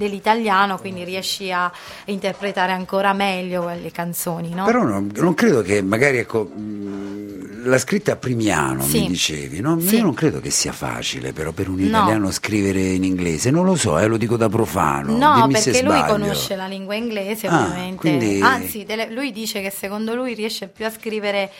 Dell'italiano, 0.02 0.78
quindi 0.78 1.04
riesci 1.04 1.50
a 1.52 1.70
interpretare 2.06 2.72
ancora 2.72 3.12
meglio 3.12 3.68
le 3.68 3.90
canzoni, 3.90 4.50
no? 4.50 4.64
Però 4.64 4.82
non, 4.82 5.10
non 5.14 5.34
credo 5.34 5.62
che 5.62 5.80
magari 5.82 6.18
ecco 6.18 6.44
mh, 6.44 7.64
la 7.64 7.78
scritta 7.78 8.12
a 8.12 8.16
Primiano 8.16 8.82
Sì. 8.82 9.00
mi 9.02 9.06
dicevi, 9.08 9.60
no? 9.60 9.78
Sì. 9.78 9.96
Io 9.96 10.02
non 10.02 10.14
credo 10.14 10.40
che 10.40 10.50
sia 10.50 10.72
facile 10.72 11.32
però 11.32 11.52
per 11.52 11.68
un 11.68 11.76
No. 11.76 11.86
italiano 11.86 12.30
scrivere 12.32 12.80
in 12.80 13.04
inglese, 13.04 13.50
non 13.50 13.64
lo 13.64 13.76
so, 13.76 13.98
eh, 13.98 14.06
lo 14.08 14.16
dico 14.16 14.36
da 14.36 14.48
profano. 14.48 15.16
No, 15.16 15.46
perché 15.48 15.82
lui 15.82 16.02
conosce 16.06 16.56
la 16.56 16.66
lingua 16.66 16.94
inglese, 16.96 17.46
Ah, 17.46 17.62
ovviamente. 17.64 17.96
quindi- 17.96 18.40
Anzi, 18.40 18.84
delle- 18.84 19.10
lui 19.12 19.30
dice 19.32 19.60
che 19.62 19.70
secondo 19.70 20.14
lui 20.14 20.34
riesce 20.34 20.66
più 20.66 20.84
a 20.84 20.90
scrivere 20.90 21.50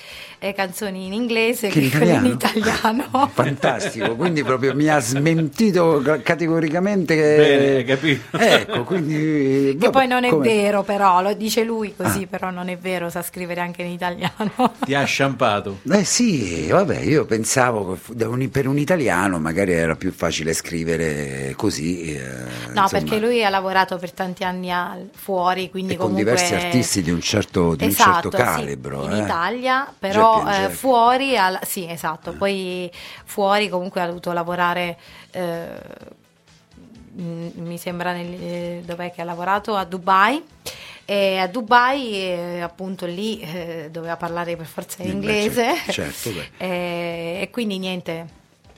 eh, 0.43 0.53
canzoni 0.55 1.07
in 1.07 1.13
inglese 1.13 1.69
Che 1.69 1.89
che, 1.89 2.05
in 2.05 2.25
italiano? 2.27 3.31
Fantastico, 3.33 4.17
quindi 4.17 4.43
proprio 4.43 4.75
mi 4.75 4.89
ha 4.89 4.99
smentito 4.99 6.01
ca- 6.05 6.21
categoricamente 6.21 7.15
che... 7.15 7.37
Bene, 7.37 7.85
capito. 7.85 8.37
Ecco, 8.37 8.83
quindi... 8.85 9.77
Che 9.81 9.91
poi 9.91 10.07
non 10.09 10.25
è 10.25 10.31
come- 10.31 10.47
vero, 10.49 10.83
però, 10.83 11.23
lo 11.23 11.33
dice 11.35 11.63
lui 11.63 11.95
Ah. 11.97 12.03
così, 12.05 12.27
però 12.27 12.51
non 12.51 12.69
è 12.69 12.77
vero, 12.77 13.09
sa 13.09 13.23
scrivere 13.23 13.61
anche 13.61 13.83
in 13.83 13.91
italiano. 13.93 14.73
Ti 14.81 14.95
ha 14.95 15.05
sciampato. 15.05 15.79
Eh 15.89 16.05
sì, 16.05 16.67
vabbè, 16.69 16.99
io 17.01 17.25
pensavo 17.25 17.97
che 18.17 18.25
un- 18.25 18.51
per 18.51 18.67
un 18.67 18.79
italiano 18.79 19.39
magari 19.39 19.73
era 19.73 19.95
più 19.95 20.11
facile 20.13 20.53
scrivere 20.55 21.55
così. 21.57 22.15
eh, 22.15 22.21
No, 22.73 22.83
insomma, 22.83 22.89
perché 22.89 23.19
lui 23.19 23.45
ha 23.45 23.49
lavorato 23.49 23.97
per 23.99 24.11
tanti 24.13 24.43
anni 24.43 24.73
al- 24.73 25.09
fuori, 25.15 25.71
quindi 25.71 25.93
e 25.93 25.97
con 25.97 26.09
comunque... 26.11 26.33
diversi 26.33 26.55
artisti 26.55 27.03
di 27.03 27.11
un 27.11 27.21
certo, 27.21 27.75
di 27.77 27.85
un 27.85 27.91
Esatto, 27.91 28.31
certo 28.31 28.37
sì, 28.37 28.43
calibro. 28.43 29.05
in 29.05 29.13
eh. 29.13 29.19
Italia, 29.23 29.93
però 29.97 30.32
eh, 30.41 30.69
fuori, 30.71 31.37
al- 31.37 31.61
sì 31.63 31.87
esatto, 31.89 32.33
poi 32.33 32.91
fuori 33.25 33.69
comunque 33.69 34.01
ha 34.01 34.07
dovuto 34.07 34.33
lavorare, 34.33 34.99
eh, 35.31 35.69
mm, 37.21 37.49
mi 37.57 37.79
sembra, 37.79 38.13
nel, 38.13 38.33
eh, 38.35 38.83
dov'è 38.85 39.13
che 39.13 39.21
ha 39.23 39.25
lavorato? 39.25 39.75
A 39.77 39.85
Dubai. 39.85 40.43
E 41.05 41.39
a 41.39 41.47
Dubai, 41.49 42.15
eh, 42.15 42.61
appunto 42.61 43.07
lì, 43.07 43.41
eh, 43.41 43.89
doveva 43.91 44.17
parlare 44.17 44.57
per 44.57 44.67
forza 44.67 45.03
in 45.03 45.09
Eh, 45.09 45.13
inglese. 45.13 45.75
certo, 45.91 45.93
certo, 45.93 46.31
beh. 46.31 46.49
e, 46.65 47.39
e 47.43 47.51
quindi 47.51 47.79
niente, 47.79 48.27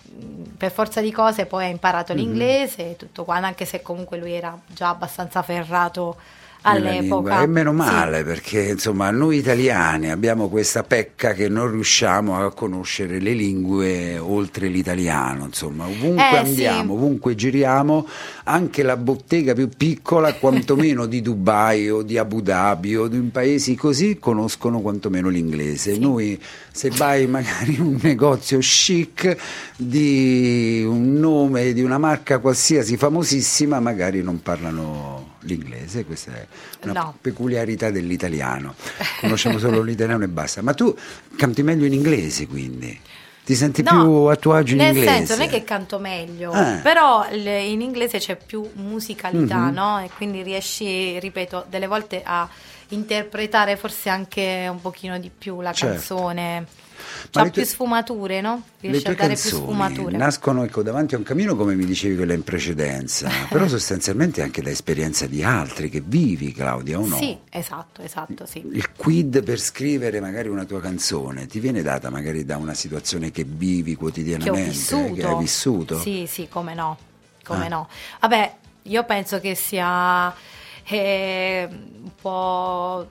mh, 0.04 0.42
per 0.56 0.72
forza 0.72 1.00
di 1.02 1.12
cose 1.12 1.44
poi 1.46 1.64
ha 1.66 1.68
imparato 1.68 2.12
Mhm. 2.14 2.18
l'inglese 2.18 2.90
e 2.92 2.96
tutto 2.96 3.24
quanto, 3.24 3.46
anche 3.46 3.66
se 3.66 3.82
comunque 3.82 4.16
lui 4.16 4.32
era 4.32 4.58
già 4.66 4.88
abbastanza 4.88 5.42
ferrato 5.42 6.16
all'epoca. 6.64 7.42
E 7.42 7.46
meno 7.46 7.70
Sì. 7.70 7.76
male 7.76 8.24
perché 8.24 8.62
insomma 8.70 9.10
noi 9.10 9.38
italiani 9.38 10.10
abbiamo 10.10 10.48
questa 10.48 10.82
pecca 10.82 11.32
che 11.32 11.48
non 11.48 11.70
riusciamo 11.70 12.36
a 12.44 12.52
conoscere 12.52 13.20
le 13.20 13.32
lingue 13.32 14.18
oltre 14.18 14.68
l'italiano, 14.68 15.44
insomma 15.46 15.86
ovunque 15.86 16.22
Eh, 16.30 16.36
andiamo, 16.36 16.94
sì. 16.94 16.98
ovunque 16.98 17.34
giriamo, 17.34 18.06
anche 18.44 18.82
la 18.82 18.96
bottega 18.96 19.52
più 19.54 19.68
piccola, 19.76 20.34
quantomeno 20.34 21.06
di 21.06 21.20
Dubai 21.20 21.90
o 21.90 22.02
di 22.02 22.18
Abu 22.18 22.40
Dhabi 22.40 22.96
o 22.96 23.08
di 23.08 23.18
un 23.18 23.30
paesi 23.30 23.74
così, 23.74 24.18
conoscono 24.18 24.80
quantomeno 24.80 25.28
l'inglese. 25.28 25.98
Noi 25.98 26.40
se 26.72 26.90
vai 26.90 27.26
magari 27.26 27.74
in 27.74 27.80
un 27.82 27.98
negozio 28.02 28.58
chic 28.58 29.36
di 29.76 30.82
un 30.86 31.14
nome 31.14 31.72
di 31.72 31.82
una 31.82 31.98
marca 31.98 32.38
qualsiasi 32.38 32.96
famosissima, 32.96 33.80
magari 33.80 34.22
non 34.22 34.40
parlano 34.42 35.32
l'inglese, 35.44 36.04
questa 36.04 36.32
è 36.32 36.46
una 36.82 36.92
No. 36.92 37.16
peculiarità 37.20 37.90
dell'italiano. 37.90 38.74
Conosciamo 39.20 39.58
solo 39.58 39.82
l'italiano 39.82 40.24
e 40.24 40.28
basta. 40.28 40.62
Ma 40.62 40.74
tu 40.74 40.94
canti 41.36 41.62
meglio 41.62 41.86
in 41.86 41.92
inglese, 41.92 42.46
quindi? 42.46 43.00
Ti 43.44 43.54
senti 43.54 43.82
No, 43.82 43.90
più 43.90 44.10
a 44.24 44.36
tuo 44.36 44.54
agio 44.54 44.72
in 44.72 44.78
nel 44.78 44.96
inglese? 44.96 45.12
senso, 45.16 45.36
non 45.36 45.46
è 45.46 45.50
che 45.50 45.64
canto 45.64 45.98
meglio, 45.98 46.50
Eh. 46.54 46.78
però 46.82 47.26
in 47.30 47.82
inglese 47.82 48.18
c'è 48.18 48.36
più 48.36 48.66
musicalità, 48.76 49.66
Mhm. 49.66 49.72
no? 49.74 50.00
E 50.02 50.08
quindi 50.16 50.42
riesci, 50.42 51.18
ripeto, 51.20 51.66
delle 51.68 51.86
volte 51.86 52.22
a 52.24 52.48
interpretare 52.88 53.76
forse 53.76 54.08
anche 54.08 54.66
un 54.70 54.80
pochino 54.80 55.18
di 55.18 55.30
più 55.36 55.60
la 55.60 55.72
Certo. 55.74 55.94
canzone. 55.94 56.66
Ma 57.24 57.28
C'ha 57.30 57.40
tue- 57.42 57.50
più 57.50 57.64
sfumature, 57.64 58.40
no? 58.40 58.62
Le 58.80 58.90
Riesce 58.90 59.02
tue 59.04 59.12
a 59.12 59.16
dare 59.16 59.34
più 59.34 59.50
sfumature. 59.50 60.16
nascono 60.16 60.62
ecco, 60.64 60.82
davanti 60.82 61.14
a 61.14 61.18
un 61.18 61.24
cammino, 61.24 61.56
come 61.56 61.74
mi 61.74 61.84
dicevi 61.84 62.16
quella 62.16 62.34
in 62.34 62.44
precedenza, 62.44 63.28
però 63.48 63.66
sostanzialmente 63.66 64.42
anche 64.42 64.62
da 64.62 64.70
esperienza 64.70 65.26
di 65.26 65.42
altri 65.42 65.88
che 65.88 66.02
vivi, 66.04 66.52
Claudia, 66.52 66.98
o 67.00 67.06
no? 67.06 67.16
Sì, 67.16 67.36
esatto, 67.50 68.02
esatto, 68.02 68.46
sì. 68.46 68.62
Il 68.72 68.92
quid 68.94 69.42
per 69.42 69.58
scrivere 69.58 70.20
magari 70.20 70.48
una 70.48 70.64
tua 70.64 70.80
canzone 70.80 71.46
ti 71.46 71.60
viene 71.60 71.82
data 71.82 72.10
magari 72.10 72.44
da 72.44 72.56
una 72.56 72.74
situazione 72.74 73.30
che 73.30 73.44
vivi 73.44 73.92
che 73.92 73.96
quotidianamente, 73.98 74.68
vissuto. 74.70 75.12
che 75.14 75.26
hai 75.26 75.36
vissuto? 75.38 75.98
Sì, 75.98 76.26
sì, 76.28 76.48
come 76.48 76.74
no, 76.74 76.96
come 77.42 77.66
Ah. 77.66 77.68
no. 77.68 77.88
Vabbè, 78.20 78.54
io 78.82 79.04
penso 79.04 79.40
che 79.40 79.54
sia 79.54 80.34
eh, 80.86 81.66
un 81.70 82.10
po' 82.20 83.08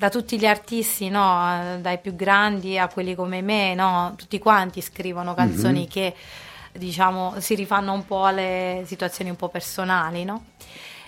da 0.00 0.08
tutti 0.08 0.38
gli 0.38 0.46
artisti, 0.46 1.10
no? 1.10 1.76
dai 1.78 1.98
più 1.98 2.16
grandi 2.16 2.78
a 2.78 2.88
quelli 2.88 3.14
come 3.14 3.42
me, 3.42 3.74
no? 3.74 4.14
tutti 4.16 4.38
quanti 4.38 4.80
scrivono 4.80 5.34
canzoni 5.34 5.80
Mhm. 5.80 5.88
che 5.88 6.14
diciamo 6.72 7.34
si 7.38 7.54
rifanno 7.54 7.92
un 7.92 8.06
po' 8.06 8.24
alle 8.24 8.84
situazioni 8.86 9.28
un 9.28 9.36
po' 9.36 9.50
personali, 9.50 10.24
no? 10.24 10.44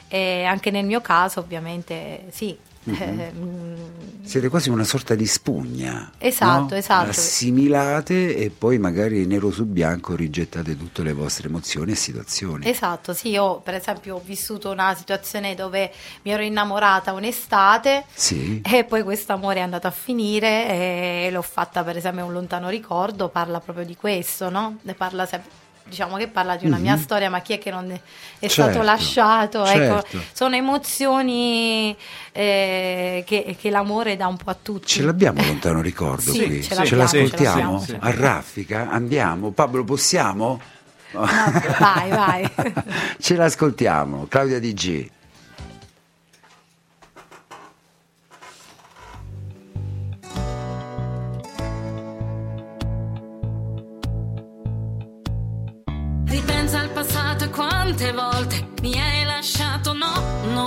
E 0.08 0.44
anche 0.44 0.70
nel 0.70 0.84
mio 0.84 1.00
caso, 1.00 1.40
ovviamente, 1.40 2.26
sì. 2.32 2.54
Mhm. 2.84 3.02
eh, 3.20 3.32
mm, 3.34 3.74
Siete 4.24 4.48
quasi 4.48 4.70
una 4.70 4.84
sorta 4.84 5.14
di 5.16 5.26
spugna. 5.26 6.12
Esatto, 6.18 6.74
no? 6.74 6.76
esatto. 6.76 7.10
Assimilate 7.10 8.36
e 8.36 8.50
poi 8.50 8.78
magari 8.78 9.26
nero 9.26 9.50
su 9.50 9.66
bianco 9.66 10.14
rigettate 10.14 10.76
tutte 10.76 11.02
le 11.02 11.12
vostre 11.12 11.48
emozioni 11.48 11.92
e 11.92 11.94
situazioni. 11.96 12.68
Esatto, 12.68 13.12
sì, 13.14 13.30
io 13.30 13.58
per 13.60 13.74
esempio 13.74 14.16
ho 14.16 14.22
vissuto 14.24 14.70
una 14.70 14.94
situazione 14.94 15.54
dove 15.56 15.90
mi 16.22 16.30
ero 16.30 16.42
innamorata 16.42 17.12
un'estate 17.12 18.04
Sì. 18.14 18.62
e 18.64 18.84
poi 18.84 19.02
questo 19.02 19.32
amore 19.32 19.58
è 19.58 19.62
andato 19.62 19.88
a 19.88 19.90
finire 19.90 20.68
e 21.26 21.28
l'ho 21.32 21.42
fatta 21.42 21.82
per 21.82 21.96
esempio 21.96 22.24
un 22.24 22.32
lontano 22.32 22.68
ricordo, 22.68 23.28
parla 23.28 23.58
proprio 23.60 23.84
di 23.84 23.96
questo, 23.96 24.48
no? 24.50 24.78
Ne 24.82 24.94
parla 24.94 25.26
sempre. 25.26 25.50
Diciamo 25.84 26.16
che 26.16 26.28
parla 26.28 26.56
di 26.56 26.64
una 26.66 26.78
mia 26.78 26.96
storia, 26.96 27.28
ma 27.28 27.40
chi 27.40 27.52
è 27.54 27.58
che 27.58 27.70
non 27.70 27.84
è, 27.90 28.00
Mhm. 28.42 28.48
Certo, 28.48 28.70
stato 28.70 28.82
lasciato? 28.82 29.64
Ecco, 29.64 30.02
certo. 30.02 30.20
sono 30.32 30.54
emozioni 30.56 31.94
eh, 32.32 33.22
che, 33.26 33.56
che 33.60 33.70
l'amore 33.70 34.16
dà 34.16 34.26
un 34.26 34.36
po' 34.36 34.50
a 34.50 34.56
tutti. 34.60 34.86
Ce 34.86 35.02
l'abbiamo 35.02 35.42
lontano 35.44 35.80
ricordo 35.80 36.32
Sì, 36.32 36.44
qui? 36.46 36.62
ce 36.62 36.84
ce 36.86 36.96
l'ascoltiamo? 36.96 37.84
ce. 37.84 37.96
A 38.00 38.10
raffica? 38.14 38.88
Andiamo? 38.90 39.50
Pablo, 39.50 39.84
possiamo? 39.84 40.60
No, 41.12 41.26
vai, 41.78 42.08
vai. 42.10 42.50
Ce 43.20 43.36
l'ascoltiamo. 43.36 44.26
Claudia 44.30 44.58
DG. 44.58 44.86
Ripensa 44.86 45.10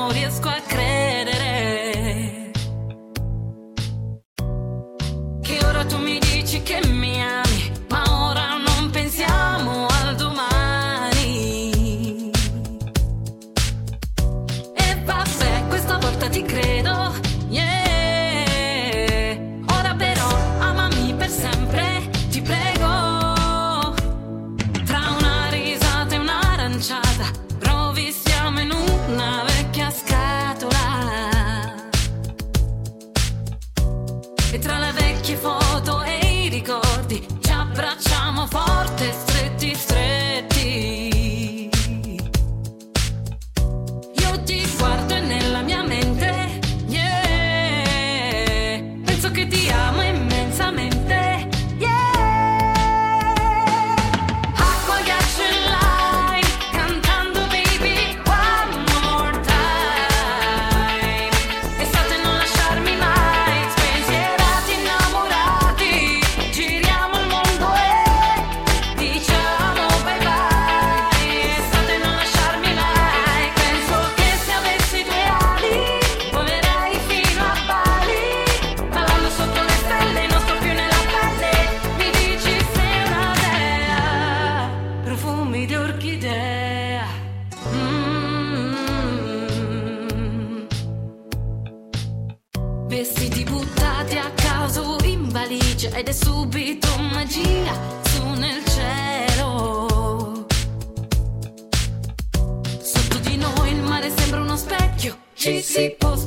non 0.05 0.13
riesco 0.13 0.49
a 0.49 0.61
credere. 0.67 2.51
Che 5.41 5.65
ora 5.65 5.83
tu 5.85 5.97
mi 5.97 6.19
dici 6.19 6.61
che 6.61 6.79
mi 6.85 7.23
ami, 7.23 7.44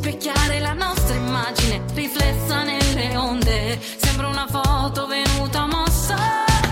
si 0.08 0.16
può 0.16 0.32
specchiare 0.32 0.60
la 0.60 0.72
nostra 0.72 1.14
immagine 1.14 1.82
riflessa 1.94 2.62
nelle 2.62 3.16
onde. 3.16 3.78
Sembra 3.96 4.28
una 4.28 4.46
foto 4.46 5.06
venuta 5.06 5.66
mossa. 5.66 6.16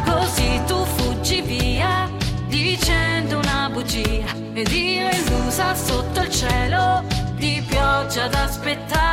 Così 0.05 0.61
tu 0.67 0.85
fuggi 0.97 1.43
via 1.43 2.11
dicendo 2.49 3.39
una 3.39 3.69
bugia. 3.71 4.33
Ed 4.55 4.69
io 4.69 5.09
illusa 5.11 5.75
sotto 5.75 6.21
il 6.21 6.31
cielo 6.31 7.05
di 7.35 7.63
pioggia 7.67 8.25
ad 8.25 8.35
aspettare. 8.35 9.06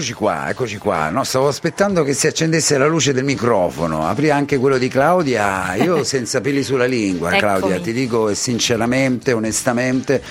Eccoci 0.00 0.14
qua, 0.14 0.48
eccoci 0.48 0.78
qua. 0.78 1.10
No, 1.10 1.24
stavo 1.24 1.48
aspettando 1.48 2.02
che 2.04 2.14
si 2.14 2.26
accendesse 2.26 2.78
la 2.78 2.86
luce 2.86 3.12
del 3.12 3.22
microfono. 3.22 4.06
Apri 4.06 4.30
anche 4.30 4.56
quello 4.56 4.78
di 4.78 4.88
Claudia. 4.88 5.74
Io 5.74 6.04
senza 6.08 6.40
peli 6.40 6.62
sulla 6.62 6.86
lingua. 6.86 7.28
Claudia, 7.32 7.78
ti 7.80 7.92
dico 7.92 8.30
e 8.30 8.34
sinceramente, 8.34 9.34
onestamente, 9.34 10.22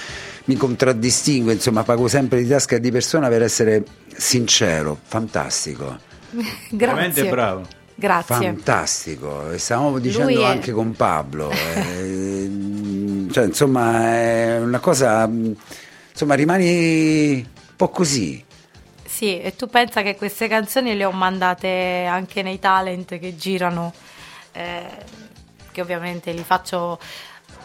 mi 0.45 0.55
contraddistingo, 0.55 1.51
insomma, 1.51 1.83
pago 1.83 2.07
sempre 2.07 2.41
di 2.41 2.47
tasca 2.47 2.77
e 2.77 2.79
di 2.79 2.89
persona 2.89 3.27
per 3.27 3.43
essere 3.43 3.83
sincero. 4.07 4.97
Fantastico. 5.03 5.99
Veramente 6.71 7.21
Grazie. 7.21 7.29
bravo. 7.29 7.61
Grazie. 7.93 8.35
Fantastico, 8.37 9.51
e 9.51 9.59
stavamo 9.59 9.99
dicendo 9.99 10.41
è- 10.41 10.45
anche 10.45 10.71
con 10.71 10.93
Pablo, 10.93 11.51
eh, 11.51 12.49
cioè 13.29 13.45
insomma 13.45 14.15
è 14.15 14.57
una 14.57 14.79
cosa, 14.79 15.29
insomma 16.09 16.33
rimani 16.33 17.33
un 17.35 17.75
po' 17.75 17.89
così, 17.89 18.41
Sì, 19.19 19.37
e 19.41 19.53
tu 19.53 19.67
pensa 19.67 20.01
che 20.01 20.15
queste 20.15 20.47
canzoni 20.47 20.95
le 20.95 21.03
ho 21.03 21.11
mandate 21.11 22.05
anche 22.09 22.41
nei 22.41 22.57
talent 22.57 23.19
che 23.19 23.35
girano, 23.35 23.91
eh, 24.53 24.87
che 25.73 25.81
ovviamente 25.81 26.31
li 26.31 26.41
faccio 26.45 26.97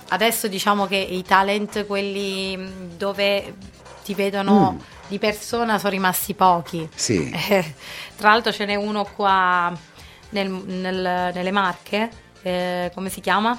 adesso 0.09 0.49
diciamo 0.49 0.87
che 0.89 0.97
i 0.97 1.23
talent 1.23 1.87
quelli 1.87 2.59
dove 2.97 3.55
ti 4.03 4.15
vedono 4.15 4.79
di 5.07 5.21
persona 5.21 5.79
sono 5.79 5.91
rimasti 5.91 6.35
pochi. 6.35 6.89
sì, 6.93 7.31
Eh, 7.49 7.75
tra 8.17 8.31
l'altro 8.31 8.51
ce 8.53 8.65
n'è 8.65 8.75
uno 8.75 9.05
qua 9.05 9.73
nel- 10.31 10.51
nel- 10.51 11.31
nelle 11.33 11.51
Marche, 11.53 12.11
eh, 12.43 12.91
come 12.93 13.11
si 13.11 13.21
chiama? 13.21 13.57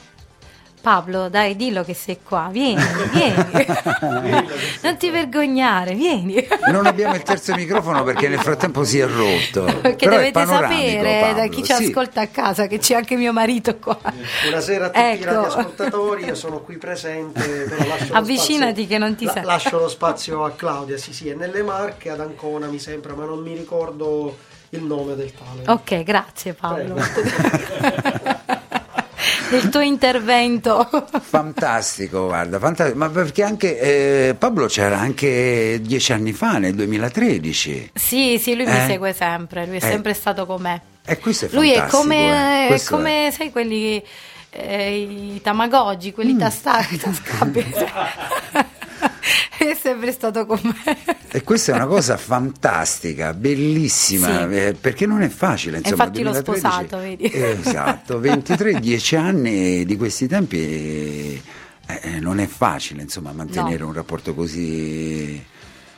Pablo, 0.89 1.29
dai, 1.29 1.55
dillo 1.55 1.83
che 1.83 1.95
sei 1.95 2.19
qua, 2.21 2.49
vieni, 2.51 2.79
vieni. 3.11 3.33
non 4.83 4.97
ti 4.97 5.09
vergognare, 5.09 5.95
vieni. 5.95 6.45
non 6.69 6.85
abbiamo 6.85 7.15
il 7.15 7.23
terzo 7.23 7.55
microfono 7.55 8.03
perché 8.03 8.27
nel 8.27 8.37
frattempo 8.37 8.83
si 8.83 8.99
è 8.99 9.07
rotto, 9.07 9.63
Perché 9.81 10.05
però 10.07 10.17
dovete 10.17 10.45
sapere 10.45 11.23
da 11.33 11.41
Pablo, 11.41 11.49
chi 11.49 11.63
ci 11.63 11.73
sì. 11.73 11.85
ascolta 11.85 12.21
a 12.21 12.27
casa 12.27 12.67
che 12.67 12.77
c'è 12.77 12.93
anche 12.93 13.15
mio 13.15 13.33
marito 13.33 13.75
qua. 13.77 13.97
Buonasera 14.43 14.85
a 14.85 14.89
tutti 14.89 14.99
i 14.99 15.11
Ecco. 15.13 15.25
radioascoltatori, 15.25 16.25
io 16.25 16.35
sono 16.35 16.59
qui 16.59 16.77
presente, 16.77 17.41
però 17.41 17.87
lascio 17.87 18.13
lo 18.13 18.19
Avvicinati 18.19 18.71
spazio- 18.83 18.87
che 18.87 18.97
non 18.99 19.15
ti 19.15 19.25
la- 19.25 19.31
sento. 19.31 19.47
Lascio 19.47 19.79
lo 19.79 19.87
spazio 19.89 20.43
a 20.43 20.51
Claudia, 20.51 20.97
sì 20.99 21.13
sì, 21.13 21.29
è 21.29 21.33
nelle 21.33 21.63
Marche, 21.63 22.11
ad 22.11 22.19
Ancona 22.19 22.67
mi 22.67 22.77
sembra, 22.77 23.15
ma 23.15 23.25
non 23.25 23.39
mi 23.41 23.55
ricordo 23.55 24.37
il 24.69 24.83
nome 24.83 25.15
del 25.15 25.31
tale. 25.33 25.63
Ok, 25.65 26.03
grazie 26.03 26.53
Paolo. 26.53 26.93
del 29.49 29.69
tuo 29.69 29.81
intervento. 29.81 30.87
Fantastico, 31.21 32.25
guarda, 32.25 32.59
fantastico. 32.59 32.97
ma 32.97 33.09
perché 33.09 33.43
anche 33.43 33.79
eh, 34.29 34.35
Pablo 34.35 34.65
c'era 34.67 34.97
anche 34.99 35.79
dieci 35.81 36.13
anni 36.13 36.33
fa, 36.33 36.57
nel 36.57 36.73
2013, 36.75 37.91
Sì, 37.93 38.39
sì, 38.41 38.55
lui 38.55 38.65
mi 38.65 38.75
Eh? 38.77 38.85
segue 38.87 39.13
sempre, 39.13 39.65
lui 39.65 39.77
è 39.77 39.83
Eh. 39.85 39.87
sempre 39.89 40.13
stato 40.13 40.45
con 40.45 40.61
me. 40.61 40.81
e 41.05 41.19
questo 41.19 41.45
è 41.45 41.49
Lui 41.51 41.71
è 41.71 41.75
fantastico. 41.75 42.01
come, 42.01 42.61
eh. 42.61 42.63
è 42.65 42.67
Questo 42.67 42.95
come 42.95 43.31
sai, 43.31 43.51
quelli, 43.51 44.03
eh, 44.49 44.97
i 44.97 45.41
tamagoggi, 45.41 46.11
quelli 46.13 46.33
Mm. 46.33 46.39
tastati, 46.39 46.97
tascabili. 46.97 47.73
è 49.57 49.75
sempre 49.79 50.11
stato 50.11 50.45
con 50.45 50.59
me. 50.63 50.97
E 51.31 51.43
questa 51.43 51.73
è 51.73 51.75
una 51.75 51.87
cosa 51.87 52.17
fantastica, 52.17 53.33
bellissima, 53.33 54.47
Sì. 54.47 54.55
eh, 54.55 54.75
perché 54.79 55.05
non 55.05 55.21
è 55.21 55.29
facile. 55.29 55.77
Insomma, 55.77 56.03
infatti 56.05 56.23
l'ho 56.23 56.31
2013 56.31 56.59
sposato, 56.59 56.97
vedi? 56.97 57.23
Eh, 57.25 57.57
Esatto, 57.59 58.19
23, 58.19 58.79
10 58.79 59.15
anni 59.15 59.85
di 59.85 59.97
questi 59.97 60.27
tempi 60.27 60.57
eh, 60.59 61.41
eh, 62.01 62.19
non 62.19 62.39
è 62.39 62.47
facile 62.47 63.01
insomma, 63.01 63.31
mantenere 63.31 63.79
No. 63.79 63.87
un 63.87 63.93
rapporto 63.93 64.33
così, 64.33 65.43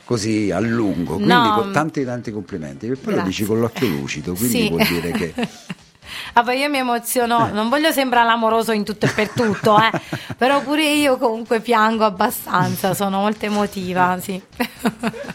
così 0.04 0.50
a 0.50 0.58
lungo. 0.60 1.14
Quindi 1.14 1.32
No. 1.32 1.52
con 1.54 1.72
tanti 1.72 2.04
tanti 2.04 2.30
complimenti. 2.32 2.86
E 2.86 2.90
poi 2.96 2.98
lo 3.04 3.10
Grazie. 3.12 3.24
dici 3.24 3.44
con 3.44 3.60
l'occhio 3.60 3.88
lucido, 3.88 4.34
quindi 4.34 4.58
Sì. 4.62 4.68
vuol 4.68 4.86
dire 4.86 5.10
che... 5.12 5.34
Ah, 6.34 6.42
poi 6.42 6.58
io 6.58 6.68
mi 6.68 6.78
emoziono, 6.78 7.50
non 7.52 7.68
voglio 7.68 7.90
sembrare 7.92 8.26
l'amoroso 8.26 8.72
in 8.72 8.84
tutto 8.84 9.06
e 9.06 9.10
per 9.10 9.30
tutto, 9.30 9.76
eh, 9.78 9.90
però 10.36 10.62
pure 10.62 10.84
io 10.92 11.16
comunque 11.18 11.60
piango 11.60 12.04
abbastanza, 12.04 12.94
sono 12.94 13.18
molto 13.20 13.44
emotiva, 13.46 14.18
sì. 14.20 14.40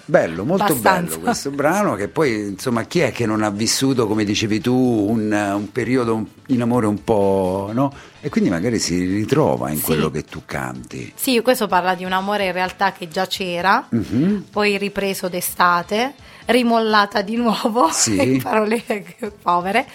Bello, 0.05 0.43
molto 0.45 0.63
Abbastanza. 0.63 1.15
bello 1.15 1.19
questo 1.21 1.49
brano 1.51 1.95
che 1.95 2.07
poi 2.07 2.47
insomma 2.49 2.83
chi 2.83 2.99
è 2.99 3.11
che 3.11 3.25
non 3.25 3.41
ha 3.43 3.49
vissuto 3.49 4.07
come 4.07 4.23
dicevi 4.23 4.59
tu 4.59 4.73
un, 4.75 5.31
un 5.31 5.71
periodo 5.71 6.25
in 6.47 6.61
amore 6.61 6.87
un 6.87 7.03
po' 7.03 7.69
no? 7.73 7.93
E 8.21 8.29
quindi 8.29 8.49
magari 8.49 8.79
si 8.79 9.05
ritrova 9.05 9.69
in 9.69 9.77
Sì. 9.77 9.83
quello 9.83 10.09
che 10.09 10.23
tu 10.23 10.43
canti. 10.45 11.11
Sì, 11.15 11.41
questo 11.41 11.67
parla 11.67 11.93
di 11.93 12.05
un 12.05 12.13
amore 12.13 12.45
in 12.45 12.51
realtà 12.53 12.91
che 12.93 13.07
già 13.09 13.25
c'era, 13.27 13.85
Mhm. 13.89 14.45
poi 14.51 14.77
ripreso 14.77 15.27
d'estate, 15.27 16.13
rimollata 16.45 17.21
di 17.21 17.35
nuovo, 17.35 17.89
Sì. 17.91 18.21
in 18.35 18.41
parole 18.41 18.81
povere. 19.41 19.85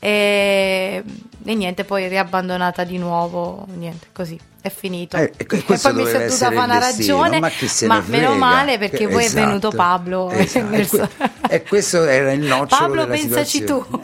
E 0.00 1.04
e 1.44 1.54
niente, 1.54 1.84
poi 1.84 2.06
riabbandonata 2.08 2.84
di 2.84 2.98
nuovo, 2.98 3.66
niente, 3.74 4.08
così. 4.12 4.38
È 4.62 4.68
finito. 4.70 5.16
Eh, 5.16 5.22
e 5.22 5.32
e 5.38 5.44
poi 5.46 5.64
mi 5.68 5.76
sono 5.78 5.94
dovuta 6.02 6.28
fare 6.28 6.56
una 6.56 6.78
ragione, 6.78 7.40
ma 7.40 7.50
ma 7.86 8.02
meno 8.06 8.34
male 8.34 8.76
perché 8.76 9.08
poi 9.08 9.24
Esatto. 9.24 9.40
è 9.42 9.46
venuto 9.46 9.70
Pablo. 9.70 10.28
Esatto. 10.30 10.74
E, 10.74 10.84
suo- 10.84 11.08
e 11.48 11.62
questo 11.62 12.04
era 12.04 12.32
il 12.32 12.40
nocciolo 12.40 12.66
Pablo, 12.82 13.04
della 13.06 13.14
pensaci 13.14 13.58
situazione. 13.58 13.86
tu. 13.88 14.00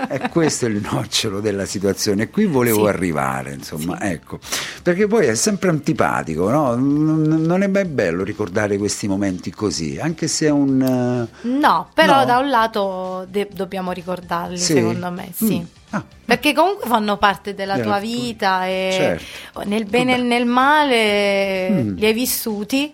Ecco, 0.00 0.12
e 0.24 0.28
questo 0.30 0.66
è 0.66 0.68
il 0.68 0.80
nocciolo 0.90 1.40
della 1.40 1.64
situazione. 1.64 2.22
E 2.24 2.30
qui 2.30 2.46
volevo 2.46 2.82
Sì. 2.84 2.88
arrivare, 2.88 3.52
insomma, 3.52 4.00
ecco. 4.00 4.40
Perché 4.82 5.06
poi 5.06 5.26
è 5.26 5.34
sempre 5.36 5.68
antipatico, 5.68 6.50
no? 6.50 6.74
Non 6.74 7.62
è 7.62 7.68
mai 7.68 7.84
bello 7.84 8.24
ricordare 8.24 8.78
questi 8.78 9.06
momenti 9.06 9.52
così, 9.52 9.96
anche 10.00 10.26
se 10.26 10.46
è 10.46 10.50
un... 10.50 11.28
eh, 11.42 11.48
No, 11.48 11.88
però 11.94 12.18
No? 12.20 12.24
da 12.24 12.38
un 12.38 12.48
lato 12.50 13.26
de- 13.28 13.48
dobbiamo 13.52 13.92
ricordarli, 13.92 14.58
Sì? 14.58 14.72
secondo 14.74 15.08
me, 15.12 15.28
sì. 15.32 15.58
Mm. 15.60 15.64
Ah. 15.92 16.04
Perché 16.24 16.52
comunque 16.54 16.86
fanno 16.86 17.16
parte 17.16 17.52
della 17.52 17.74
tua 17.74 17.82
tua- 17.82 17.98
vita 17.98 18.64
e 18.66 18.90
Certo. 18.92 19.62
nel 19.64 19.86
bene 19.86 19.99
e 20.08 20.16
Vabbè. 20.16 20.22
nel 20.28 20.46
male 20.46 21.70
Mm. 21.70 21.96
li 21.96 22.06
hai 22.06 22.12
vissuti 22.12 22.92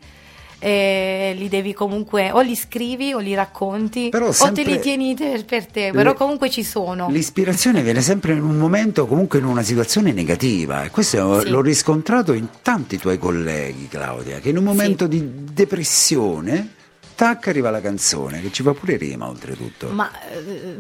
e 0.58 1.34
li 1.36 1.48
devi 1.48 1.74
comunque 1.74 2.30
o 2.32 2.40
li 2.40 2.56
scrivi 2.56 3.12
o 3.12 3.18
li 3.18 3.34
racconti 3.34 4.10
o 4.12 4.52
te 4.52 4.62
li 4.64 4.80
tieni 4.80 5.14
per 5.44 5.66
te, 5.66 5.90
però 5.92 6.10
Le- 6.10 6.16
comunque 6.16 6.48
ci 6.50 6.64
sono. 6.64 7.08
L'ispirazione 7.10 7.82
viene 7.82 8.00
sempre 8.00 8.32
in 8.32 8.42
un 8.42 8.56
momento, 8.56 9.06
comunque 9.06 9.38
in 9.38 9.44
una 9.44 9.62
situazione 9.62 10.12
negativa. 10.12 10.82
E 10.84 10.90
questo 10.90 11.40
Sì. 11.40 11.48
l'ho 11.50 11.60
riscontrato 11.60 12.32
in 12.32 12.48
tanti 12.62 12.96
tuoi 12.98 13.18
colleghi, 13.18 13.86
Claudia, 13.88 14.38
che 14.40 14.48
in 14.48 14.56
un 14.56 14.64
momento 14.64 15.06
di 15.06 15.22
depressione, 15.52 16.70
tac, 17.14 17.48
arriva 17.48 17.70
la 17.70 17.80
canzone, 17.82 18.40
che 18.40 18.50
ci 18.50 18.62
fa 18.62 18.72
pure 18.72 18.96
rima 18.96 19.28
oltretutto. 19.28 19.88
Ma 19.90 20.10
eh, 20.32 20.76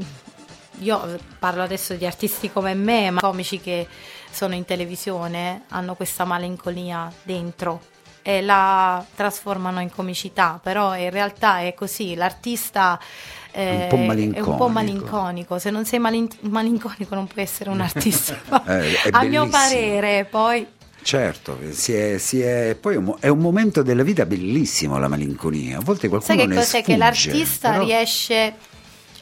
io 0.80 1.18
parlo 1.38 1.62
adesso 1.62 1.94
di 1.94 2.06
artisti 2.06 2.50
come 2.50 2.74
me, 2.74 3.10
ma 3.10 3.20
comici 3.20 3.60
che 3.60 3.86
sono 4.30 4.54
in 4.54 4.64
televisione 4.64 5.62
hanno 5.68 5.94
questa 5.94 6.24
malinconia 6.24 7.10
dentro 7.22 7.80
e 8.22 8.42
la 8.42 9.04
trasformano 9.14 9.80
in 9.80 9.90
comicità, 9.90 10.58
però 10.62 10.96
in 10.96 11.10
realtà 11.10 11.60
è 11.60 11.74
così, 11.74 12.14
l'artista 12.16 12.98
eh, 13.52 13.86
Un 13.90 14.06
po' 14.06 14.12
è 14.12 14.40
un 14.40 14.56
po' 14.56 14.68
malinconico, 14.68 15.58
se 15.58 15.70
non 15.70 15.84
sei 15.86 15.98
malin- 16.00 16.28
malinconico 16.40 17.14
non 17.14 17.26
puoi 17.28 17.44
essere 17.44 17.70
un 17.70 17.80
artista. 17.82 18.36
Eh, 18.66 19.02
è 19.02 19.08
A 19.12 19.22
mio 19.22 19.46
parere, 19.48 20.26
poi 20.28 20.66
Certo, 21.02 21.56
si 21.70 21.92
è, 21.94 22.18
si 22.18 22.40
è- 22.42 22.76
poi 22.78 22.94
è 22.94 22.96
un, 22.96 23.04
mo- 23.04 23.16
è 23.20 23.28
un 23.28 23.38
momento 23.38 23.82
della 23.82 24.02
vita 24.02 24.26
bellissimo 24.26 24.98
la 24.98 25.06
malinconia. 25.06 25.78
A 25.78 25.80
volte 25.80 26.08
qualcuno 26.08 26.36
sai 26.36 26.44
che 26.44 26.48
ne 26.52 26.54
cos'è? 26.56 26.78
Che 26.78 26.82
sfugge, 26.82 26.96
l'artista 26.98 27.70
però- 27.70 27.84
riesce 27.84 28.54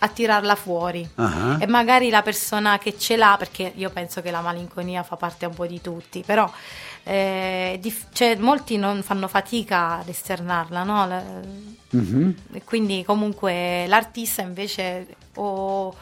a 0.04 0.08
tirarla 0.08 0.54
fuori 0.54 1.08
Ah. 1.16 1.56
e 1.60 1.66
magari 1.66 2.08
la 2.10 2.22
persona 2.22 2.78
che 2.78 2.96
ce 2.98 3.16
l'ha, 3.16 3.34
perché 3.38 3.72
io 3.74 3.90
penso 3.90 4.20
che 4.22 4.30
la 4.30 4.40
malinconia 4.40 5.02
fa 5.02 5.16
parte 5.16 5.46
un 5.46 5.54
po' 5.54 5.66
di 5.66 5.80
tutti, 5.80 6.22
però 6.24 6.50
eh, 7.06 7.78
dif- 7.82 8.06
cioè, 8.12 8.36
molti 8.36 8.76
non 8.78 9.02
fanno 9.02 9.28
fatica 9.28 9.98
ad 9.98 10.08
esternarla, 10.08 10.82
no? 10.84 11.06
La- 11.06 11.22
e 12.52 12.62
quindi 12.64 13.04
comunque 13.04 13.84
l'artista 13.86 14.42
invece 14.42 15.06
o, 15.36 15.94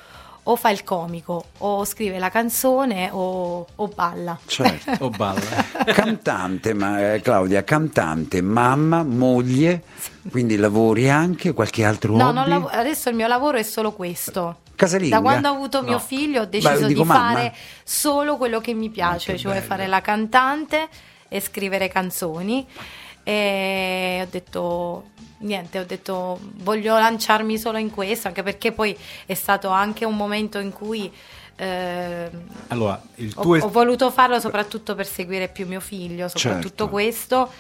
o 0.45 0.57
fa 0.57 0.71
il 0.71 0.83
comico 0.83 1.45
o 1.59 1.85
scrive 1.85 2.19
la 2.19 2.29
canzone 2.31 3.11
o, 3.13 3.67
o 3.75 3.89
balla. 3.89 4.39
Certo. 4.47 4.91
O 5.05 5.11
balla. 5.11 5.41
Cantante, 5.87 6.75
ma, 6.75 7.15
eh, 7.15 7.21
Claudia, 7.21 7.63
cantante, 7.65 8.41
mamma, 8.43 9.03
moglie, 9.03 9.83
quindi 10.31 10.57
lavori 10.57 11.09
anche, 11.11 11.53
qualche 11.53 11.85
altro 11.85 12.17
No, 12.17 12.27
hobby? 12.29 12.35
non 12.35 12.49
lav- 12.49 12.71
adesso 12.73 13.09
il 13.09 13.15
mio 13.17 13.27
lavoro 13.29 13.59
è 13.59 13.63
solo 13.63 13.93
questo. 13.93 14.59
Casalinga? 14.75 15.17
Da 15.17 15.23
quando 15.23 15.49
ho 15.49 15.53
avuto 15.55 15.81
No. 15.81 15.87
mio 15.89 15.99
figlio 16.01 16.43
ho 16.43 16.45
deciso 16.47 16.81
Beh, 16.81 16.87
dico 16.89 17.03
di 17.03 17.09
mamma. 17.09 17.33
fare 17.35 17.55
solo 17.85 18.37
quello 18.37 18.61
che 18.61 18.75
mi 18.75 18.89
piace, 18.91 19.33
che 19.33 19.39
cioè 19.39 19.53
bello. 19.55 19.65
fare 19.67 19.87
la 19.87 20.01
cantante 20.01 20.89
e 21.29 21.41
scrivere 21.41 21.87
canzoni. 21.89 22.67
E 23.23 24.21
ho 24.25 24.29
detto 24.31 25.05
niente, 25.43 25.79
ho 25.79 25.85
detto 25.85 26.41
voglio 26.57 26.99
lanciarmi 26.99 27.59
solo 27.59 27.79
in 27.79 27.91
questo, 27.91 28.29
anche 28.29 28.43
perché 28.43 28.73
poi 28.73 28.97
è 29.27 29.35
stato 29.35 29.69
anche 29.69 30.05
un 30.05 30.17
momento 30.17 30.59
in 30.59 30.73
cui 30.73 31.13
eh, 31.57 32.31
Allora, 32.69 33.01
il 33.17 33.33
ho, 33.37 33.43
tuo 33.43 33.59
ho 33.59 33.69
voluto 33.69 34.11
farlo 34.11 34.41
soprattutto 34.41 34.95
per 34.95 35.07
seguire 35.07 35.49
più 35.49 35.67
mio 35.67 35.81
figlio, 35.81 36.29
soprattutto 36.29 36.85
Certo. 36.85 36.89
questo. 36.89 37.51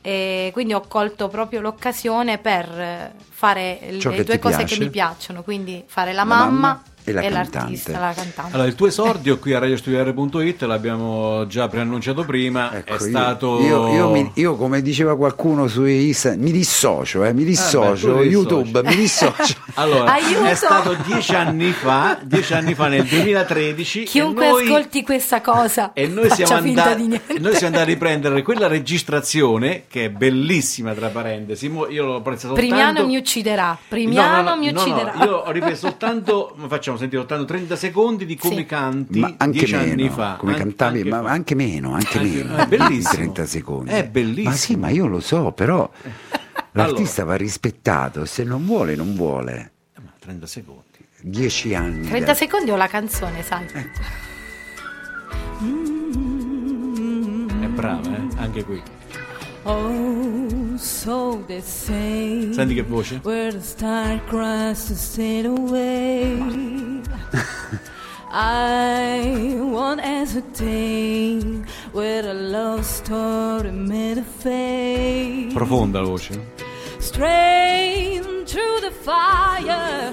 E 0.00 0.50
quindi 0.52 0.74
ho 0.74 0.82
colto 0.86 1.26
proprio 1.28 1.60
l'occasione 1.60 2.38
per 2.38 3.12
fare 3.28 3.80
Ciò 3.98 4.10
le 4.10 4.22
due 4.22 4.38
cose 4.38 4.58
piace. 4.58 4.76
che 4.76 4.84
mi 4.84 4.90
piacciono, 4.90 5.42
quindi 5.42 5.82
fare 5.86 6.12
la, 6.12 6.18
La 6.18 6.24
mamma 6.24 6.50
mamma, 6.50 6.82
e 7.10 7.30
la 7.30 7.36
l'artista, 7.38 7.92
cantante. 7.92 7.92
la 7.92 8.12
cantante. 8.14 8.52
Allora, 8.54 8.68
il 8.68 8.74
tuo 8.74 8.86
esordio 8.86 9.38
qui 9.38 9.54
a 9.54 9.58
radiostudiare.it 9.58 10.62
l'abbiamo 10.62 11.46
già 11.46 11.68
preannunciato 11.68 12.24
prima, 12.24 12.72
Ecco, 12.74 12.90
è 12.90 12.92
io- 12.94 12.98
stato... 13.08 13.60
Io, 13.60 13.92
io 13.92 14.10
mi- 14.10 14.30
io, 14.34 14.56
come 14.56 14.82
diceva 14.82 15.16
qualcuno 15.16 15.66
su 15.68 15.84
Insta, 15.84 16.34
mi 16.36 16.50
dissocio, 16.52 17.24
eh, 17.24 17.32
mi 17.32 17.44
dissocio, 17.44 18.10
Ah, 18.12 18.14
beh, 18.18 18.22
tu 18.22 18.28
YouTube, 18.28 18.82
mi 18.82 18.96
dissocio. 18.96 19.56
Allora, 19.74 20.12
Aiuto! 20.12 20.44
è 20.44 20.54
stato 20.54 20.96
dieci 21.06 21.34
anni 21.34 21.70
fa, 21.70 22.18
dieci 22.22 22.52
anni 22.54 22.74
fa 22.74 22.88
nel 22.88 23.04
2013 23.04 24.02
Chiunque 24.04 24.46
e 24.46 24.50
noi, 24.50 24.64
ascolti 24.66 25.02
questa 25.04 25.40
cosa 25.40 25.92
e 25.92 26.06
noi 26.08 26.28
siamo, 26.30 26.60
finta 26.62 26.82
andati, 26.82 27.02
di 27.02 27.06
niente. 27.08 27.34
e 27.34 27.38
noi 27.38 27.52
siamo 27.52 27.66
andati 27.66 27.82
a 27.82 27.84
riprendere 27.94 28.42
quella 28.42 28.66
registrazione 28.66 29.84
che 29.88 30.06
è 30.06 30.10
bellissima 30.10 30.92
tra 30.94 31.08
parentesi, 31.08 31.66
io 31.90 32.04
l'ho 32.04 32.16
apprezzata 32.16 32.54
soltanto 32.54 32.54
Primiano 32.74 33.06
mi 33.06 33.16
ucciderà, 33.16 33.78
Primiano 33.88 34.36
No, 34.36 34.42
no, 34.42 34.50
no, 34.50 34.56
mi 34.60 34.70
no, 34.70 34.72
no, 34.72 34.80
ucciderà. 34.80 35.24
io 35.24 35.36
ho 35.36 35.50
ripreso 35.50 35.86
soltanto, 35.88 36.54
facciamo 36.68 36.96
sentire 36.98 37.20
soltanto 37.20 37.44
30 37.46 37.76
secondi 37.76 38.26
di 38.26 38.36
come 38.36 38.56
Sì. 38.56 38.64
canti 38.66 39.18
Ma 39.20 39.34
anche 39.38 39.58
dieci 39.58 39.74
meno, 39.74 39.90
anni 39.92 40.08
fa. 40.10 40.36
come 40.38 40.52
An- 40.52 40.58
cantavi, 40.58 40.98
anche 40.98 41.10
ma 41.10 41.22
fa. 41.22 41.28
anche 41.30 41.54
meno, 41.54 41.92
anche, 41.94 42.18
Anche- 42.18 42.30
meno, 42.44 42.56
è 42.56 42.66
bellissimo. 42.66 43.10
di 43.10 43.16
30 43.16 43.46
secondi. 43.46 43.90
È 43.90 44.04
bellissimo. 44.06 44.50
Ma 44.50 44.54
sì, 44.56 44.76
ma 44.76 44.88
io 44.90 45.06
lo 45.06 45.20
so, 45.20 45.52
però 45.52 45.90
l'artista 46.72 47.24
va 47.24 47.36
rispettato, 47.36 48.24
se 48.24 48.44
non 48.44 48.64
vuole, 48.66 48.94
non 48.94 49.14
vuole. 49.14 49.72
Eh, 49.96 50.00
ma 50.02 50.12
30 50.18 50.46
secondi. 50.46 50.82
10 51.20 51.74
anni. 51.74 52.06
30 52.08 52.34
secondi 52.34 52.70
ho 52.70 52.76
la 52.76 52.86
canzone, 52.86 53.42
sai. 53.42 53.66
È 57.60 57.66
brava, 57.66 58.16
eh? 58.16 58.26
Anche 58.36 58.64
qui. 58.64 58.80
Oh, 59.64 60.76
so 60.76 61.44
they 61.46 61.60
say. 61.60 62.52
Senti 62.52 62.74
che 62.74 62.82
voce? 62.82 63.20
Where 63.22 63.52
the 63.52 63.60
star 63.60 64.20
cries 64.26 64.86
to 64.86 64.94
stay 64.94 65.44
away. 65.44 67.02
I 68.30 69.56
won't 69.58 70.00
hesitate 70.00 71.64
with 71.92 72.26
a 72.26 72.34
love 72.34 72.84
story 72.84 73.70
made 73.70 74.18
of 74.18 74.26
fate. 74.26 75.52
Profonda 75.54 76.00
la 76.00 76.08
voce. 76.08 76.38
Straight 77.00 78.22
through 78.46 78.80
the 78.80 78.90
fire, 78.90 80.12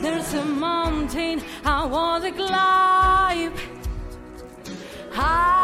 there's 0.00 0.34
a 0.34 0.44
mountain 0.44 1.40
I 1.64 1.86
want 1.86 2.24
to 2.24 2.32
climb. 2.32 3.52
I 5.14 5.61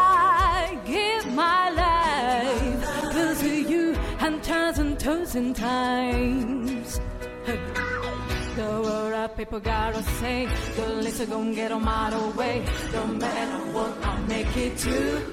thousand 5.09 5.55
times. 5.55 7.01
The 8.55 8.81
word 8.83 9.13
of 9.13 9.35
people 9.35 9.59
gotta 9.59 10.03
say, 10.19 10.47
the 10.75 10.87
list 11.01 11.27
gonna 11.29 11.55
get 11.55 11.71
on 11.71 11.83
my 11.83 12.09
way. 12.37 12.63
No 12.93 13.07
matter 13.07 13.59
what, 13.73 13.91
I'll 14.05 14.21
make 14.27 14.55
it 14.55 14.77
to 14.77 14.89
you. 14.89 15.29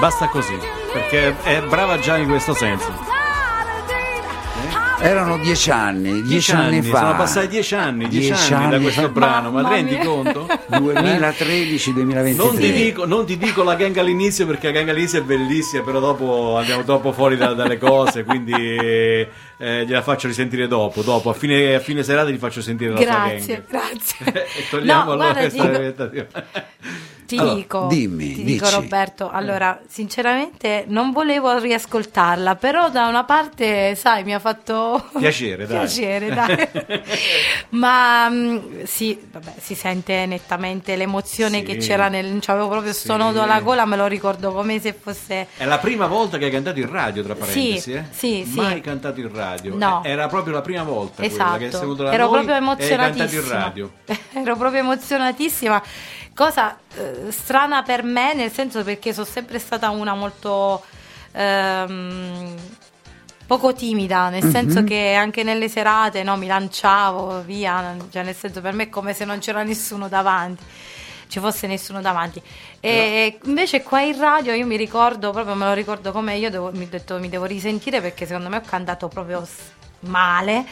Basta 0.00 0.28
così, 0.28 0.56
perché 0.92 1.34
è 1.42 1.62
brava 1.68 1.98
già 1.98 2.16
in 2.16 2.28
questo 2.28 2.54
senso. 2.54 3.13
Erano 5.00 5.36
10 5.38 5.70
anni, 5.70 6.22
10 6.22 6.52
anni, 6.52 6.82
fa. 6.82 6.98
Sono 6.98 7.16
passati 7.16 7.48
10 7.48 7.74
anni, 7.74 8.08
10 8.08 8.26
Dieci 8.28 8.52
anni, 8.54 8.68
da 8.70 8.74
anni 8.76 8.82
questo 8.84 9.00
fa. 9.02 9.08
brano, 9.08 9.50
ma 9.50 9.62
ti 9.64 9.74
rendi 9.74 9.98
conto? 9.98 10.46
2013-2023. 10.70 12.34
Non 12.36 12.56
ti, 12.56 12.72
dico, 12.72 13.04
non 13.04 13.26
ti 13.26 13.36
dico 13.36 13.62
la 13.62 13.74
gang 13.74 13.96
all'inizio 13.98 14.46
perché 14.46 14.68
la 14.68 14.72
gang 14.72 14.88
all'inizio 14.88 15.18
è 15.18 15.22
bellissima, 15.22 15.82
però 15.82 16.00
dopo 16.00 16.56
andiamo 16.56 16.84
troppo 16.84 17.12
fuori 17.12 17.36
da- 17.36 17.52
dalle 17.52 17.76
cose, 17.78 18.24
quindi 18.24 18.52
eh, 18.52 19.28
gliela 19.58 20.02
faccio 20.02 20.26
risentire 20.26 20.66
dopo. 20.68 21.02
Dopo, 21.02 21.30
a 21.30 21.34
fine, 21.34 21.74
a 21.74 21.80
fine 21.80 22.02
serata 22.02 22.30
gli 22.30 22.38
faccio 22.38 22.62
sentire 22.62 22.90
la 22.92 22.96
sua 22.96 23.04
Grazie, 23.04 23.64
gang. 23.68 23.68
grazie. 23.68 24.32
e 24.32 24.68
togliamo 24.70 25.04
No, 25.04 25.12
allora 25.12 25.32
questa 25.34 25.62
dico- 25.66 25.74
aspettativa. 25.74 26.26
Ti 27.26 27.36
Allora, 27.38 27.54
dico, 27.54 27.86
dimmi, 27.88 28.34
ti 28.34 28.44
dico. 28.44 28.68
Roberto, 28.68 29.30
allora 29.30 29.80
sinceramente 29.88 30.84
non 30.88 31.10
volevo 31.12 31.56
riascoltarla, 31.58 32.56
però 32.56 32.90
da 32.90 33.06
una 33.08 33.24
parte, 33.24 33.94
sai, 33.94 34.24
mi 34.24 34.34
ha 34.34 34.38
fatto 34.38 35.02
Piacere, 35.18 35.66
dai. 35.66 35.78
piacere, 35.78 36.28
dai. 36.34 36.68
Ma 37.70 38.28
mh, 38.28 38.84
sì, 38.84 39.18
vabbè, 39.30 39.54
si 39.58 39.74
sente 39.74 40.26
nettamente 40.26 40.96
l'emozione 40.96 41.58
Sì. 41.58 41.62
che 41.64 41.76
c'era 41.78 42.08
nel... 42.08 42.38
C'avevo 42.40 42.68
proprio 42.68 42.92
sto 42.92 43.12
Sì. 43.12 43.18
nodo 43.18 43.42
alla 43.42 43.60
gola, 43.60 43.84
me 43.86 43.96
lo 43.96 44.06
ricordo 44.06 44.52
come 44.52 44.78
se 44.80 44.92
fosse... 44.92 45.46
È 45.56 45.64
la 45.64 45.78
prima 45.78 46.06
volta 46.06 46.36
che 46.38 46.44
hai 46.46 46.50
cantato 46.50 46.78
in 46.78 46.90
radio, 46.90 47.22
tra 47.22 47.34
parentesi, 47.34 47.80
Sì, 47.80 47.92
eh? 47.92 48.04
sì, 48.10 48.44
sì. 48.50 48.56
Mai 48.56 48.80
cantato 48.80 49.20
in 49.20 49.32
radio. 49.34 49.74
No. 49.76 50.02
Eh, 50.04 50.10
Era 50.10 50.26
proprio 50.28 50.52
la 50.54 50.60
prima 50.62 50.82
volta 50.82 51.22
quella 51.26 51.56
che 51.58 51.64
Esatto, 51.66 51.80
venuto 51.80 52.02
da 52.04 52.12
ero 52.12 52.24
noi 52.30 52.44
proprio 52.44 52.54
e 52.54 52.58
hai 52.58 52.96
cantato 52.96 53.14
in 53.14 53.20
emozionatissima. 53.22 53.58
radio. 53.58 53.92
ero 54.44 54.56
proprio 54.56 54.80
emozionatissima. 54.80 55.82
Cosa 56.34 56.76
eh, 56.96 57.30
strana 57.30 57.82
per 57.82 58.02
me, 58.02 58.34
nel 58.34 58.50
senso 58.50 58.82
perché 58.82 59.12
sono 59.12 59.24
sempre 59.24 59.58
stata 59.60 59.90
una 59.90 60.14
molto 60.14 60.82
ehm, 61.32 62.56
poco 63.46 63.72
timida, 63.72 64.30
nel 64.30 64.42
senso 64.42 64.82
che 64.82 65.14
anche 65.14 65.44
nelle 65.44 65.68
serate 65.68 66.24
no, 66.24 66.36
mi 66.36 66.46
lanciavo 66.46 67.42
via, 67.42 67.94
cioè 68.10 68.24
nel 68.24 68.34
senso 68.34 68.60
per 68.60 68.72
me 68.72 68.84
è 68.84 68.88
come 68.88 69.14
se 69.14 69.24
non 69.24 69.38
c'era 69.38 69.62
nessuno 69.62 70.08
davanti. 70.08 70.64
Ci 71.26 71.40
fosse 71.40 71.66
nessuno 71.66 72.00
davanti, 72.00 72.40
e 72.80 73.38
invece 73.44 73.82
qua 73.82 74.02
in 74.02 74.16
radio 74.18 74.52
io 74.52 74.66
mi 74.66 74.76
ricordo 74.76 75.30
proprio, 75.30 75.54
me 75.54 75.64
lo 75.64 75.72
ricordo 75.72 76.12
come 76.12 76.36
io 76.36 76.50
devo, 76.50 76.70
mi, 76.72 76.84
ho 76.84 76.88
detto, 76.88 77.18
mi 77.18 77.28
devo 77.28 77.44
risentire 77.46 78.00
perché 78.00 78.26
secondo 78.26 78.48
me 78.48 78.58
ho 78.58 78.62
cantato 78.64 79.08
proprio 79.08 79.44
male. 80.00 80.64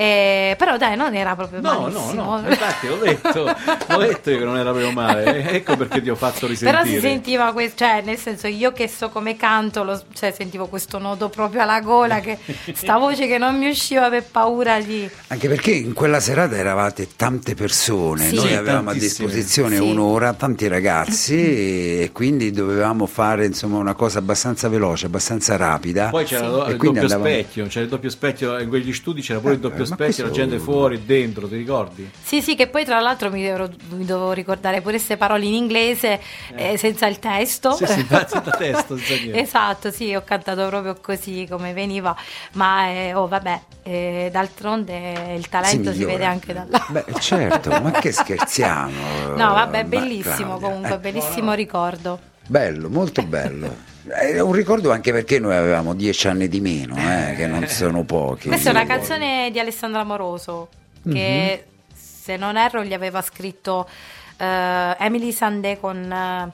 Eh, 0.00 0.54
però 0.56 0.76
dai, 0.76 0.94
non 0.96 1.12
era 1.16 1.34
proprio 1.34 1.60
No, 1.60 1.72
no, 1.72 1.80
malissimo. 1.88 2.40
no, 2.40 2.48
infatti 2.48 2.86
l'ho 2.86 2.96
detto, 2.98 3.44
l'ho 3.88 3.98
detto 3.98 4.30
io 4.30 4.38
che 4.38 4.44
non 4.44 4.56
era 4.56 4.70
proprio 4.70 4.92
male, 4.92 5.48
ecco 5.50 5.76
perché 5.76 6.00
ti 6.00 6.08
ho 6.08 6.14
fatto 6.14 6.46
risentire. 6.46 6.70
Però 6.84 6.84
si 6.94 7.00
sentiva 7.00 7.52
questo, 7.52 7.78
cioè 7.84 8.02
nel 8.04 8.16
senso 8.16 8.46
io 8.46 8.70
che 8.72 8.86
so 8.86 9.08
come 9.08 9.34
canto, 9.34 9.82
lo- 9.82 10.00
cioè, 10.14 10.30
sentivo 10.30 10.68
questo 10.68 10.98
nodo 10.98 11.28
proprio 11.30 11.62
alla 11.62 11.80
gola, 11.80 12.20
che 12.20 12.38
sta 12.74 12.96
voce 12.96 13.26
che 13.26 13.38
non 13.38 13.58
mi 13.58 13.68
usciva 13.70 14.08
per 14.08 14.22
paura 14.22 14.78
di... 14.80 15.10
Anche 15.26 15.48
perché 15.48 15.72
in 15.72 15.94
quella 15.94 16.20
serata 16.20 16.54
eravate 16.56 17.08
tante 17.16 17.56
persone, 17.56 18.28
Sì. 18.28 18.36
noi 18.36 18.54
avevamo 18.54 18.90
a 18.90 18.92
tantissime. 18.92 19.26
disposizione 19.26 19.76
Sì. 19.78 19.82
un'ora, 19.82 20.32
tanti 20.34 20.68
ragazzi 20.68 21.34
e 22.02 22.10
quindi 22.12 22.52
dovevamo 22.52 23.06
fare 23.06 23.46
insomma 23.46 23.78
una 23.78 23.94
cosa 23.94 24.20
abbastanza 24.20 24.68
veloce, 24.68 25.06
abbastanza 25.06 25.56
rapida. 25.56 26.10
Poi 26.10 26.24
c'era 26.24 26.42
Sì. 26.66 26.70
il 26.70 26.76
doppio 26.76 26.90
andavamo- 27.00 27.24
specchio, 27.24 27.66
c'era 27.66 27.84
il 27.84 27.90
doppio 27.90 28.10
specchio, 28.10 28.58
in 28.60 28.68
quegli 28.68 28.92
studi 28.92 29.22
c'era 29.22 29.40
pure 29.40 29.54
il 29.54 29.58
doppio 29.58 29.86
ma 29.87 29.87
specchio, 29.94 30.24
la 30.24 30.30
gente 30.30 30.58
fuori, 30.58 31.04
dentro, 31.04 31.48
ti 31.48 31.56
ricordi? 31.56 32.10
Sì, 32.22 32.40
sì, 32.42 32.54
che 32.54 32.68
poi 32.68 32.84
tra 32.84 33.00
l'altro 33.00 33.30
mi, 33.30 33.46
dovevo- 33.46 33.70
mi 33.90 34.04
dovevo 34.04 34.32
ricordare 34.32 34.80
pure 34.80 34.94
queste 34.94 35.16
parole 35.16 35.44
in 35.44 35.54
inglese 35.54 36.20
eh, 36.54 36.76
senza 36.76 37.06
il 37.06 37.18
testo. 37.18 37.72
Sì, 37.72 37.86
sì, 37.86 38.04
senza 38.08 38.40
testo, 38.56 38.96
senza 38.96 39.14
niente. 39.14 39.40
esatto, 39.40 39.90
sì, 39.90 40.14
ho 40.14 40.22
cantato 40.24 40.66
proprio 40.68 40.96
così 41.00 41.46
come 41.48 41.72
veniva, 41.72 42.14
ma 42.52 42.88
eh, 42.88 43.14
oh, 43.14 43.26
vabbè, 43.28 43.60
eh, 43.82 44.28
d'altronde 44.32 45.34
il 45.36 45.48
talento 45.48 45.92
si, 45.92 45.98
migliora. 45.98 46.12
vede 46.12 46.24
anche 46.24 46.52
dalla... 46.52 46.86
Beh, 46.88 47.04
certo, 47.20 47.70
ma 47.80 47.90
che 47.92 48.12
scherziamo. 48.12 49.34
No, 49.36 49.52
vabbè, 49.52 49.82
Ma 49.82 49.88
bellissimo 49.88 50.56
Claudia, 50.58 50.68
comunque, 50.68 50.94
eh, 50.94 50.98
bellissimo 50.98 51.52
ricordo. 51.52 52.18
bello, 52.46 52.88
molto 52.88 53.22
bello. 53.22 53.86
È 54.08 54.40
un 54.40 54.52
ricordo 54.52 54.90
anche 54.90 55.12
perché 55.12 55.38
noi 55.38 55.54
avevamo 55.54 55.94
dieci 55.94 56.28
anni 56.28 56.48
di 56.48 56.60
meno, 56.60 56.96
eh, 56.96 57.34
che 57.36 57.46
non 57.46 57.66
sono 57.66 58.04
pochi. 58.04 58.48
Questa 58.48 58.70
è 58.70 58.72
una 58.72 58.86
canzone 58.86 59.50
di 59.50 59.58
Alessandra 59.58 60.00
Amoroso 60.00 60.68
che 61.10 61.64
se 61.92 62.36
non 62.36 62.56
erro 62.56 62.84
gli 62.84 62.92
aveva 62.92 63.22
scritto 63.22 63.88
eh, 64.36 64.96
Emily 64.98 65.32
Sandé 65.32 65.78
con 65.80 66.52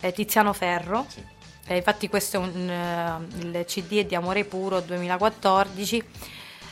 eh, 0.00 0.12
Tiziano 0.12 0.52
Ferro. 0.52 1.06
Eh, 1.66 1.76
infatti 1.76 2.08
questo 2.08 2.36
è 2.36 2.40
un, 2.40 2.70
eh, 2.70 3.58
il 3.58 3.64
CD 3.66 3.98
è 3.98 4.04
di 4.04 4.14
Amore 4.14 4.44
Puro 4.44 4.80
2014 4.80 6.04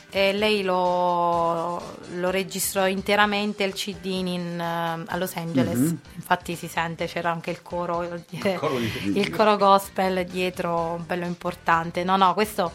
e 0.09 0.31
lei 0.33 0.63
lo, 0.63 1.81
lo 2.15 2.29
registrò 2.29 2.87
interamente 2.87 3.63
il 3.63 3.73
CD 3.73 4.05
in, 4.05 4.59
eh, 4.59 5.03
a 5.05 5.17
Los 5.17 5.35
Angeles. 5.35 5.93
Infatti 6.15 6.55
si 6.55 6.67
sente, 6.67 7.05
c'era 7.07 7.31
anche 7.31 7.51
il 7.51 7.61
coro, 7.61 8.03
eh, 8.41 8.53
coro 8.55 8.77
di- 8.77 9.17
il 9.19 9.29
coro 9.29 9.57
gospel 9.57 10.25
dietro, 10.25 11.01
bello 11.05 11.25
importante. 11.25 12.03
No, 12.03 12.15
no, 12.17 12.33
questo 12.33 12.71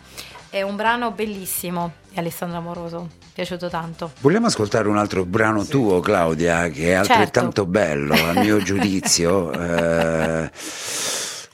è 0.51 0.61
un 0.62 0.76
brano 0.76 1.12
bellissimo 1.12 1.93
di 2.11 2.18
Alessandro 2.18 2.59
Amoroso, 2.59 3.01
mi 3.01 3.09
è 3.09 3.33
piaciuto 3.33 3.68
tanto. 3.70 4.12
Vogliamo 4.20 4.47
ascoltare 4.49 4.87
un 4.89 4.99
altro 4.99 5.24
brano 5.24 5.64
tuo, 5.64 6.01
Claudia, 6.01 6.68
che 6.68 6.93
è 6.93 6.97
Certo. 6.97 7.12
altrettanto 7.12 7.64
bello, 7.64 8.12
a 8.14 8.33
mio 8.41 8.59
giudizio. 8.62 9.51
Eh, 9.53 10.51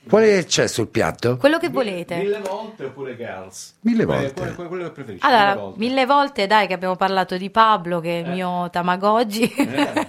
quale 0.09 0.44
c'è 0.44 0.66
sul 0.66 0.88
piatto? 0.88 1.36
Quello 1.36 1.59
che 1.59 1.68
volete. 1.68 2.16
Mille 2.16 2.40
volte 2.40 2.84
oppure 2.86 3.16
Girls? 3.16 3.74
Mille 3.80 4.02
Eh, 4.02 4.06
volte. 4.06 4.32
quello, 4.32 4.54
quello- 4.54 4.68
quello 4.68 4.84
che 4.84 4.90
preferisci? 4.90 5.26
Allora, 5.26 5.46
mille 5.50 5.61
volte. 5.61 5.78
mille 5.78 6.06
volte 6.06 6.46
dai 6.46 6.66
che 6.66 6.72
abbiamo 6.74 6.96
parlato 6.96 7.36
di 7.36 7.50
Pablo, 7.50 8.00
che 8.00 8.20
è 8.20 8.22
il 8.24 8.30
mio 8.30 8.68
Tamagotchi. 8.70 9.52
Eh, 9.52 10.06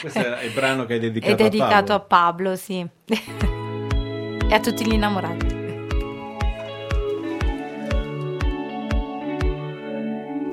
questo 0.00 0.18
è 0.18 0.44
il 0.44 0.52
brano 0.52 0.84
che 0.86 0.94
hai 0.94 1.00
dedicato 1.00 1.32
è 1.32 1.36
dedicato 1.36 1.92
a 1.92 1.96
a 1.96 2.00
Pablo, 2.00 2.56
sì. 2.56 2.86
e 3.06 4.54
a 4.54 4.60
tutti 4.60 4.84
gli 4.86 4.92
innamorati. 4.92 5.56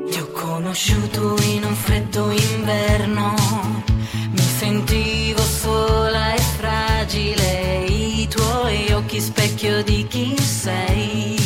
Ti 0.09 0.20
ho 0.20 0.28
conosciuto 0.32 1.36
in 1.53 1.63
un 1.63 1.74
freddo 1.76 2.30
inverno, 2.32 3.34
mi 4.32 4.41
sentivo 4.66 5.41
sola 5.41 6.34
e 6.34 6.39
fragile, 6.39 7.86
i 7.88 8.28
tuoi 8.28 8.91
occhi 8.93 9.22
specchio 9.22 9.84
di 9.84 10.07
chi 10.07 10.36
sei. 10.41 11.45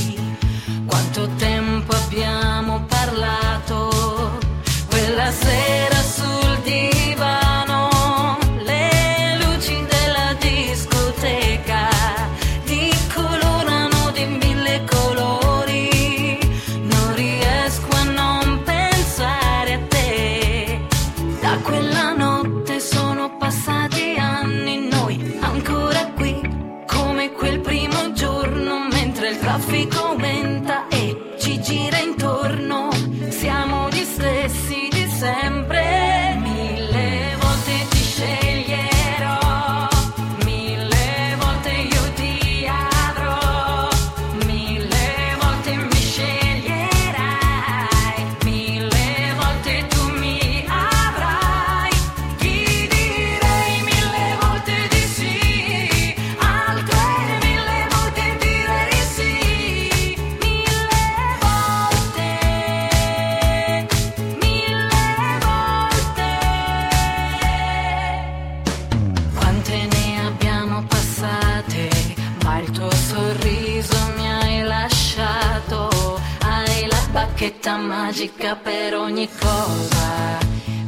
Bacchetta 77.40 77.78
magica 77.78 78.58
per 78.58 78.96
ogni 78.96 79.30
cosa. 79.40 80.40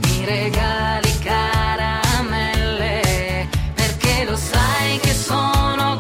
Mi 0.04 0.26
regali 0.26 1.18
caramelle, 1.24 3.00
perché 3.74 4.26
lo 4.26 4.36
sai 4.36 5.00
che 5.00 5.14
sono 5.14 5.98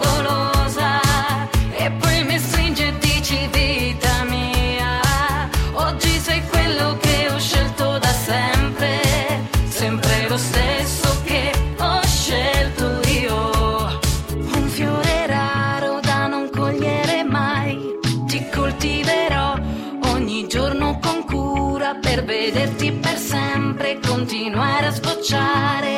vederti 22.51 22.91
per 22.91 23.17
sempre 23.17 23.97
continuare 24.05 24.87
a 24.87 24.91
sbocciare 24.91 25.90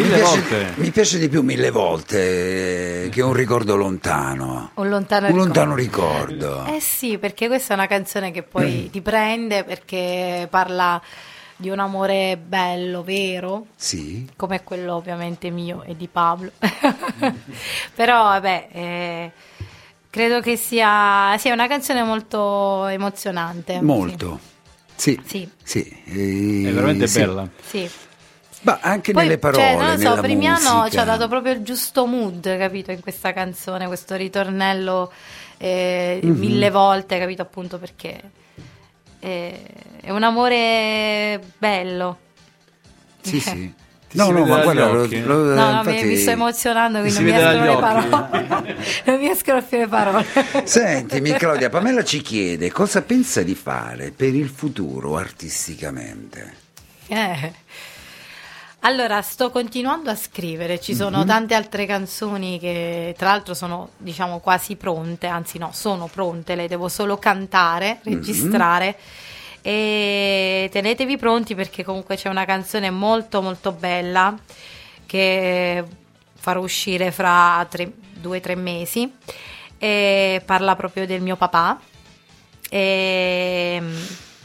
Ma 0.00 0.06
mi 0.06 0.12
Mille 0.12 0.16
piace, 0.22 0.40
volte. 0.40 0.72
mi 0.76 0.90
piace 0.90 1.18
di 1.18 1.28
più 1.28 1.42
mille 1.42 1.70
volte 1.70 3.04
eh, 3.04 3.08
che 3.10 3.20
un 3.22 3.32
ricordo 3.32 3.76
lontano. 3.76 4.70
Un 4.74 4.88
lontano 4.88 5.26
Un 5.26 5.32
ricordo. 5.32 5.44
lontano 5.44 5.74
ricordo. 5.74 6.64
Eh 6.66 6.80
sì, 6.80 7.18
perché 7.18 7.46
questa 7.48 7.74
è 7.74 7.76
una 7.76 7.86
canzone 7.86 8.30
che 8.30 8.42
poi 8.42 8.88
ti 8.90 9.00
prende 9.02 9.64
perché 9.64 10.46
parla 10.50 11.00
di 11.56 11.68
un 11.68 11.78
amore 11.78 12.38
bello, 12.42 13.02
vero, 13.02 13.66
Sì. 13.76 14.26
come 14.36 14.62
quello 14.64 14.94
ovviamente 14.94 15.50
mio 15.50 15.82
e 15.84 15.94
di 15.94 16.08
Pablo. 16.10 16.50
Però 17.94 18.22
vabbè, 18.22 18.68
eh, 18.72 19.30
credo 20.08 20.40
che 20.40 20.56
sia, 20.56 21.36
sia 21.38 21.52
una 21.52 21.66
canzone 21.68 22.02
molto 22.02 22.86
emozionante. 22.86 23.80
Molto. 23.82 24.40
Sì. 24.96 25.20
Sì. 25.24 25.48
Sì. 25.62 25.82
eh, 26.06 26.68
È 26.68 26.72
veramente 26.72 27.06
sì. 27.06 27.18
bella. 27.18 27.48
Sì. 27.62 27.90
Ma 28.62 28.78
anche 28.82 29.12
Poi, 29.12 29.22
nelle 29.24 29.38
parole, 29.38 29.62
cioè, 29.62 29.76
non 29.76 29.90
lo 29.98 30.14
so, 30.16 30.20
Primiano 30.20 30.88
ci 30.90 30.98
ha 30.98 31.04
dato 31.04 31.28
proprio 31.28 31.52
il 31.52 31.62
giusto 31.62 32.04
mood, 32.06 32.56
capito, 32.58 32.90
in 32.90 33.00
questa 33.00 33.32
canzone, 33.32 33.86
questo 33.86 34.16
ritornello 34.16 35.10
eh, 35.56 36.20
Mhm. 36.22 36.38
mille 36.38 36.70
volte, 36.70 37.18
capito, 37.18 37.42
appunto 37.42 37.78
perché 37.78 38.20
eh, 39.20 39.60
è 40.00 40.10
un 40.10 40.22
amore 40.22 41.40
bello. 41.58 42.18
Sì, 43.22 43.40
sì. 43.40 43.72
Ti 44.10 44.16
No, 44.16 44.30
no, 44.30 44.44
ma 44.44 44.60
guarda, 44.62 44.88
lo- 44.90 45.04
lo- 45.06 45.54
No, 45.54 45.54
no, 45.54 45.70
mi, 45.84 45.90
infatti- 45.92 46.04
mi 46.08 46.16
sto 46.16 46.30
emozionando, 46.30 46.98
quindi 46.98 47.14
non 47.14 47.24
mi 47.26 47.30
vede 47.30 47.44
escono 47.44 47.64
le 47.64 47.80
dagli 47.80 48.08
parole. 48.08 48.76
non 49.06 49.18
mi 49.20 49.28
escono 49.30 49.62
più 49.62 49.78
le 49.78 49.86
parole. 49.86 50.26
Sentimi 50.64 51.30
Claudia, 51.34 51.68
Pamela 51.68 52.02
ci 52.02 52.20
chiede 52.20 52.72
cosa 52.72 53.02
pensa 53.02 53.42
di 53.44 53.54
fare 53.54 54.10
per 54.10 54.34
il 54.34 54.48
futuro 54.48 55.16
artisticamente. 55.16 56.54
Eh. 57.06 57.52
Allora, 58.82 59.20
sto 59.20 59.50
continuando 59.50 60.08
a 60.08 60.16
scrivere, 60.16 60.80
ci 60.80 60.94
sono 60.94 61.22
tante 61.26 61.54
altre 61.54 61.84
canzoni 61.84 62.58
che 62.58 63.14
tra 63.16 63.28
l'altro 63.28 63.52
sono 63.52 63.90
diciamo 63.98 64.38
quasi 64.38 64.76
pronte, 64.76 65.26
anzi 65.26 65.58
no, 65.58 65.70
sono 65.74 66.06
pronte, 66.06 66.54
le 66.54 66.66
devo 66.66 66.88
solo 66.88 67.18
cantare, 67.18 68.00
Mhm. 68.02 68.14
registrare. 68.14 68.98
E 69.60 70.70
tenetevi 70.72 71.18
pronti 71.18 71.54
perché 71.54 71.84
comunque 71.84 72.16
c'è 72.16 72.30
una 72.30 72.46
canzone 72.46 72.88
molto 72.90 73.42
molto 73.42 73.72
bella 73.72 74.34
che 75.04 75.84
farò 76.34 76.60
uscire 76.60 77.10
fra 77.12 77.66
tre- 77.68 77.92
due 78.14 78.38
o 78.38 78.40
tre 78.40 78.54
mesi. 78.54 79.12
E 79.76 80.42
parla 80.46 80.74
proprio 80.74 81.04
del 81.06 81.20
mio 81.20 81.36
papà. 81.36 81.78
E, 82.70 83.82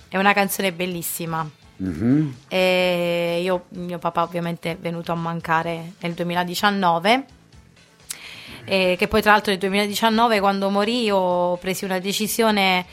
è 0.10 0.18
una 0.18 0.34
canzone 0.34 0.74
bellissima 0.74 1.50
Mhm. 1.78 2.36
e 2.48 3.42
io, 3.44 3.66
mio 3.70 3.98
papà 3.98 4.24
ovviamente 4.24 4.72
è 4.72 4.78
venuto 4.78 5.12
a 5.12 5.16
mancare 5.16 5.94
nel 6.00 6.14
2019 6.14 7.26
e 8.64 8.96
che 8.98 9.08
poi 9.08 9.22
tra 9.22 9.32
l'altro 9.32 9.52
nel 9.52 9.60
2019 9.60 10.40
quando 10.40 10.70
morì 10.70 11.10
ho 11.12 11.58
preso 11.58 11.86
una 11.86 12.00
decisione 12.00 12.86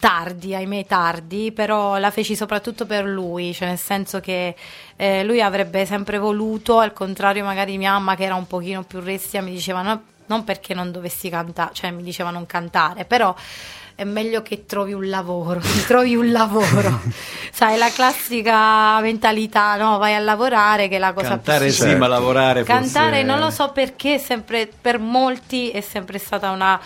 tardi, 0.00 0.54
ahimè 0.54 0.86
tardi, 0.86 1.52
però 1.52 1.98
la 1.98 2.10
feci 2.10 2.34
soprattutto 2.34 2.86
per 2.86 3.04
lui, 3.04 3.52
cioè 3.52 3.68
nel 3.68 3.78
senso 3.78 4.18
che 4.18 4.56
eh, 4.96 5.22
lui 5.24 5.42
avrebbe 5.42 5.84
sempre 5.84 6.18
voluto, 6.18 6.78
al 6.78 6.94
contrario 6.94 7.44
magari 7.44 7.76
mia 7.76 7.92
mamma 7.92 8.16
che 8.16 8.24
era 8.24 8.34
un 8.34 8.46
pochino 8.46 8.82
più 8.82 9.00
restia 9.00 9.42
mi 9.42 9.52
diceva 9.52 9.82
no, 9.82 10.02
non 10.26 10.42
perché 10.42 10.72
non 10.72 10.90
dovessi 10.90 11.28
cantare, 11.28 11.74
cioè 11.74 11.90
mi 11.90 12.02
diceva 12.02 12.30
non 12.30 12.46
cantare, 12.46 13.04
però 13.04 13.34
è 14.00 14.04
meglio 14.04 14.40
che 14.40 14.64
trovi 14.64 14.94
un 14.94 15.10
lavoro, 15.10 15.60
che 15.60 15.84
trovi 15.86 16.16
un 16.16 16.32
lavoro. 16.32 17.02
Sai, 17.52 17.76
la 17.76 17.90
classica 17.90 18.98
mentalità, 19.02 19.76
no? 19.76 19.98
Vai 19.98 20.14
a 20.14 20.18
lavorare 20.20 20.88
che 20.88 20.96
è 20.96 20.98
la 20.98 21.12
cosa 21.12 21.28
Cantare 21.28 21.66
più 21.66 21.74
sì, 21.74 21.94
ma 21.96 22.06
lavorare 22.06 22.64
forse- 22.64 22.80
Cantare 22.80 23.22
non 23.22 23.38
lo 23.38 23.50
so 23.50 23.72
perché, 23.72 24.16
sempre, 24.16 24.70
per 24.80 24.98
molti 24.98 25.68
è 25.68 25.82
sempre 25.82 26.16
stata 26.16 26.48
una, 26.48 26.80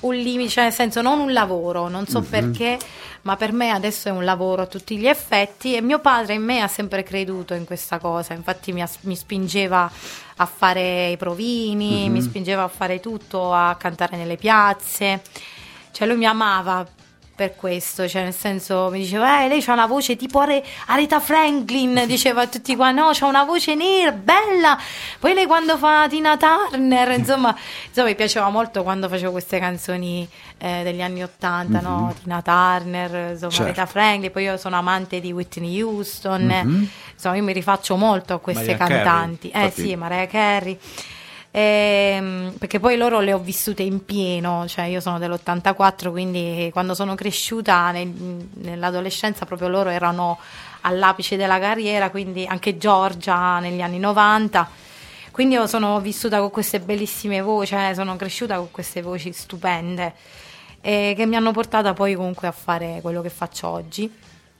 un 0.00 0.14
limite, 0.16 0.50
cioè 0.50 0.64
nel 0.64 0.72
senso 0.72 1.02
non 1.02 1.20
un 1.20 1.32
lavoro, 1.32 1.86
non 1.86 2.04
so 2.08 2.20
perché, 2.20 2.76
ma 3.22 3.36
per 3.36 3.52
me 3.52 3.70
adesso 3.70 4.08
è 4.08 4.10
un 4.10 4.24
lavoro 4.24 4.62
a 4.62 4.66
tutti 4.66 4.96
gli 4.96 5.06
effetti 5.06 5.76
e 5.76 5.80
mio 5.80 6.00
padre 6.00 6.34
in 6.34 6.42
me 6.42 6.62
ha 6.62 6.68
sempre 6.68 7.04
creduto 7.04 7.54
in 7.54 7.64
questa 7.64 8.00
cosa, 8.00 8.34
infatti 8.34 8.72
mi, 8.72 8.82
as- 8.82 8.98
mi 9.02 9.14
spingeva 9.14 9.88
a 10.38 10.46
fare 10.46 11.10
i 11.10 11.16
provini, 11.16 12.10
mi 12.10 12.20
spingeva 12.20 12.64
a 12.64 12.68
fare 12.68 12.98
tutto, 12.98 13.52
a 13.52 13.76
cantare 13.78 14.16
nelle 14.16 14.36
piazze, 14.36 15.22
cioè 15.96 16.06
lui 16.06 16.18
mi 16.18 16.26
amava 16.26 16.86
per 17.34 17.56
questo, 17.56 18.06
cioè 18.06 18.22
nel 18.22 18.34
senso 18.34 18.90
mi 18.90 18.98
diceva, 18.98 19.44
eh, 19.44 19.48
lei 19.48 19.64
ha 19.66 19.72
una 19.72 19.86
voce 19.86 20.14
tipo 20.14 20.40
Are- 20.40 20.62
Aretha 20.88 21.20
Franklin, 21.20 22.04
diceva 22.08 22.42
a 22.42 22.46
tutti 22.48 22.76
qua, 22.76 22.90
no, 22.90 23.08
c'ha 23.14 23.24
una 23.24 23.44
voce 23.44 23.74
nera, 23.74 24.12
bella, 24.12 24.78
poi 25.18 25.32
lei 25.32 25.46
quando 25.46 25.78
fa 25.78 26.06
Tina 26.06 26.36
Turner, 26.36 27.12
insomma, 27.12 27.56
insomma 27.86 28.08
mi 28.08 28.14
piaceva 28.14 28.50
molto 28.50 28.82
quando 28.82 29.08
facevo 29.08 29.30
queste 29.30 29.58
canzoni 29.58 30.28
eh, 30.58 30.82
degli 30.82 31.00
anni 31.00 31.22
Ottanta, 31.22 31.80
no, 31.80 32.14
Tina 32.22 32.42
Turner, 32.42 33.30
insomma, 33.32 33.50
Certo. 33.50 33.62
Aretha 33.62 33.86
Franklin, 33.86 34.30
poi 34.30 34.42
io 34.42 34.58
sono 34.58 34.76
amante 34.76 35.18
di 35.20 35.32
Whitney 35.32 35.80
Houston, 35.80 36.90
insomma 37.14 37.36
io 37.36 37.42
mi 37.42 37.54
rifaccio 37.54 37.96
molto 37.96 38.34
a 38.34 38.38
queste 38.38 38.76
Mariah 38.76 38.76
Carey, 38.86 39.02
cantanti, 39.02 39.48
eh 39.48 39.62
infatti. 39.62 39.80
sì, 39.80 39.96
Mariah 39.96 40.26
Carey. 40.26 40.78
Ehm, 41.58 42.52
perché 42.58 42.78
poi 42.78 42.98
loro 42.98 43.20
le 43.20 43.32
ho 43.32 43.38
vissute 43.38 43.82
in 43.82 44.04
pieno, 44.04 44.66
cioè 44.68 44.84
io 44.84 45.00
sono 45.00 45.18
dell'84, 45.18 46.10
quindi 46.10 46.68
quando 46.70 46.92
sono 46.92 47.14
cresciuta 47.14 47.92
nel- 47.92 48.46
nell'adolescenza 48.56 49.46
proprio 49.46 49.68
loro 49.68 49.88
erano 49.88 50.38
all'apice 50.82 51.38
della 51.38 51.58
carriera, 51.58 52.10
quindi 52.10 52.44
anche 52.44 52.76
Giorgia 52.76 53.58
negli 53.58 53.80
anni 53.80 53.98
90. 53.98 54.68
Quindi 55.30 55.54
io 55.54 55.66
sono 55.66 55.98
vissuta 55.98 56.40
con 56.40 56.50
queste 56.50 56.78
bellissime 56.78 57.40
voci, 57.40 57.74
eh, 57.74 57.94
sono 57.94 58.16
cresciuta 58.16 58.56
con 58.56 58.70
queste 58.70 59.00
voci 59.00 59.32
stupende 59.32 60.12
eh, 60.82 61.14
che 61.16 61.24
mi 61.24 61.36
hanno 61.36 61.52
portata 61.52 61.94
poi 61.94 62.14
comunque 62.14 62.48
a 62.48 62.52
fare 62.52 62.98
quello 63.00 63.22
che 63.22 63.30
faccio 63.30 63.66
oggi. 63.68 64.12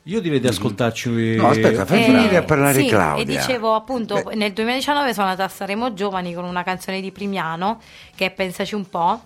Io 0.08 0.20
direi 0.20 0.38
di 0.38 0.46
ascoltarci. 0.46 1.36
No, 1.36 1.48
aspetta, 1.48 1.84
fai 1.84 2.00
Eh, 2.00 2.04
finire 2.04 2.36
a 2.36 2.42
parlare 2.44 2.80
sì, 2.80 2.86
Claudia. 2.86 3.22
E 3.22 3.24
dicevo 3.26 3.74
appunto, 3.74 4.22
Beh, 4.22 4.36
nel 4.36 4.52
2019 4.52 5.12
sono 5.12 5.26
andata 5.26 5.44
a 5.44 5.48
Saremo 5.48 5.94
Giovani 5.94 6.32
con 6.32 6.44
una 6.44 6.62
canzone 6.62 7.00
di 7.00 7.10
Primiano 7.10 7.80
che 8.14 8.26
è 8.26 8.30
Pensaci 8.30 8.74
un 8.76 8.88
po'. 8.88 9.20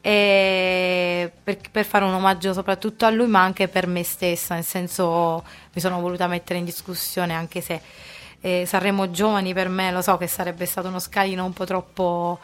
e 0.00 1.30
per, 1.42 1.58
per 1.70 1.84
fare 1.84 2.04
un 2.04 2.12
omaggio 2.14 2.52
soprattutto 2.52 3.04
a 3.06 3.10
lui 3.10 3.28
ma 3.28 3.40
anche 3.42 3.68
per 3.68 3.86
me 3.86 4.02
stessa 4.02 4.54
nel 4.54 4.64
senso 4.64 5.44
mi 5.72 5.80
sono 5.80 6.00
voluta 6.00 6.26
mettere 6.26 6.58
in 6.58 6.64
discussione 6.64 7.34
anche 7.34 7.60
se 7.60 7.80
eh, 8.40 8.64
Sanremo 8.66 9.12
Giovani 9.12 9.54
per 9.54 9.68
me 9.68 9.92
lo 9.92 10.02
so 10.02 10.16
che 10.16 10.26
sarebbe 10.26 10.66
stato 10.66 10.88
uno 10.88 10.98
scalino 10.98 11.44
un 11.44 11.52
po' 11.52 11.64
troppo 11.66 12.40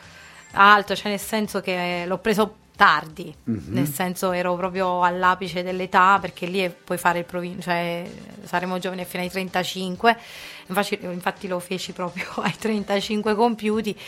alto 0.53 0.95
cioè 0.95 1.11
nel 1.11 1.19
senso 1.19 1.61
che 1.61 2.05
l'ho 2.07 2.19
preso 2.19 2.55
tardi. 2.79 3.35
Nel 3.43 3.89
senso 3.89 4.31
ero 4.31 4.55
proprio 4.55 5.03
all'apice 5.03 5.65
dell'età 5.65 6.19
perché 6.21 6.47
lì 6.47 6.73
puoi 6.85 6.97
fare 6.97 7.19
il 7.19 7.25
provino 7.25 7.61
cioè 7.61 8.09
saremo 8.45 8.79
giovani 8.79 9.05
fino 9.05 9.25
ai 9.25 9.31
35 9.31 10.17
infatti, 10.69 10.99
infatti 11.03 11.49
lo 11.49 11.59
feci 11.59 11.91
proprio 11.91 12.27
ai 12.41 12.55
35 12.57 13.35
compiuti. 13.35 13.99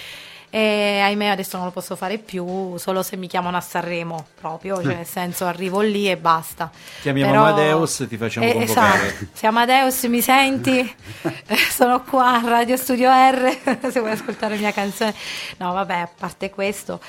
E 0.53 0.99
ahimè 1.05 1.27
adesso 1.27 1.57
non 1.59 1.67
lo 1.67 1.71
posso 1.73 1.95
fare 1.95 2.19
più, 2.19 2.77
solo 2.77 3.05
se 3.05 3.17
mi 3.17 3.29
chiamano 3.29 3.57
a 3.57 3.61
Sanremo 3.61 4.27
proprio, 4.41 4.83
cioè 4.83 4.97
nel 4.97 5.07
senso 5.07 5.47
arrivo 5.47 5.81
lì 5.81 6.11
e 6.11 6.17
basta. 6.17 6.73
Chiamiamo 7.03 7.31
Però- 7.31 7.45
Amadeus 7.45 8.01
e 8.01 8.09
ti 8.09 8.17
facciamo 8.17 8.47
Eh, 8.47 8.53
convocare. 8.55 9.07
Esatto, 9.07 9.27
se 9.33 9.47
Amadeus 9.47 10.03
mi 10.05 10.21
senti, 10.21 10.95
Eh, 11.47 11.57
sono 11.71 12.03
qua 12.03 12.41
a 12.41 12.41
Radio 12.45 12.77
Studio 12.77 13.09
R, 13.11 13.59
se 13.93 14.01
vuoi 14.01 14.11
ascoltare 14.11 14.55
la 14.55 14.61
mia 14.61 14.73
canzone. 14.73 15.15
No 15.59 15.73
vabbè, 15.73 15.95
a 15.95 16.11
parte 16.19 16.51
questo, 16.51 17.01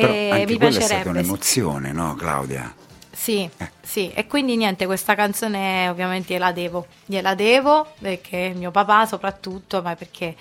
Però 0.00 0.12
eh, 0.12 0.30
anche 0.30 0.46
mi 0.46 0.56
quella 0.56 0.68
è 0.68 0.80
stata 0.80 0.86
piacerebbe. 0.94 1.18
un'emozione, 1.18 1.92
no 1.92 2.14
Claudia? 2.14 2.74
Sì, 3.12 3.48
Eh. 3.56 3.70
sì, 3.82 4.10
e 4.12 4.26
quindi 4.26 4.56
niente, 4.56 4.84
questa 4.84 5.14
canzone 5.14 5.88
ovviamente 5.88 6.34
gliela 6.34 6.52
devo, 6.52 6.86
gliela 7.06 7.34
devo 7.34 7.86
perché 7.98 8.52
mio 8.54 8.70
papà 8.70 9.06
soprattutto, 9.06 9.80
ma 9.82 9.96
perché 9.96 10.34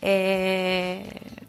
eh, 0.00 1.02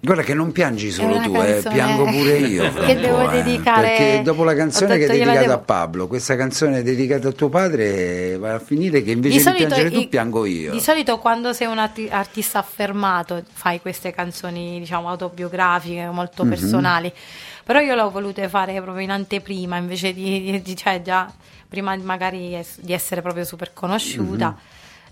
Guarda 0.04 0.24
che 0.24 0.34
non 0.34 0.52
piangi 0.52 0.90
solo 0.90 1.20
tu, 1.20 1.36
eh, 1.36 1.62
piango 1.72 2.06
pure 2.06 2.38
io. 2.40 2.74
che 2.74 2.96
devo 3.00 3.30
eh, 3.30 3.44
dedicare- 3.44 3.88
Perché 3.88 4.22
dopo 4.24 4.44
la 4.44 4.56
canzone 4.56 4.98
che 4.98 5.06
è 5.06 5.08
dedicata 5.08 5.40
a 5.40 5.42
devo- 5.44 5.60
Pablo, 5.60 6.08
questa 6.08 6.36
canzone 6.36 6.82
dedicata 6.84 7.28
a 7.28 7.32
tuo 7.32 7.50
padre 7.50 8.36
va 8.38 8.56
a 8.56 8.60
finire 8.60 9.04
che 9.04 9.12
invece 9.12 9.52
di, 9.52 9.56
piangere 9.58 9.92
tu 9.92 10.00
i- 10.00 10.08
piango 10.08 10.46
io. 10.46 10.72
di 10.72 10.80
solito 10.80 11.20
quando 11.20 11.54
sei 11.54 11.68
un 11.68 11.78
arti- 11.78 12.10
artista 12.10 12.58
affermato 12.60 13.44
fai 13.54 13.80
queste 13.80 14.12
canzoni 14.12 14.80
diciamo 14.80 15.08
autobiografiche, 15.08 16.10
molto 16.12 16.44
Mhm. 16.44 16.50
personali, 16.50 17.14
però 17.64 17.80
io 17.80 17.94
l'ho 17.94 18.10
volute 18.10 18.50
fare 18.50 18.82
proprio 18.82 19.04
in 19.04 19.12
anteprima 19.12 19.78
invece 19.78 20.14
di, 20.14 20.42
di- 20.42 20.62
di- 20.64 20.76
cioè 20.76 21.02
già 21.04 21.32
prima 21.70 21.96
di 21.96 22.02
magari 22.04 22.60
di 22.80 22.92
essere 22.92 23.22
proprio 23.22 23.44
super 23.46 23.72
conosciuta. 23.72 24.48
Mhm. 24.48 24.56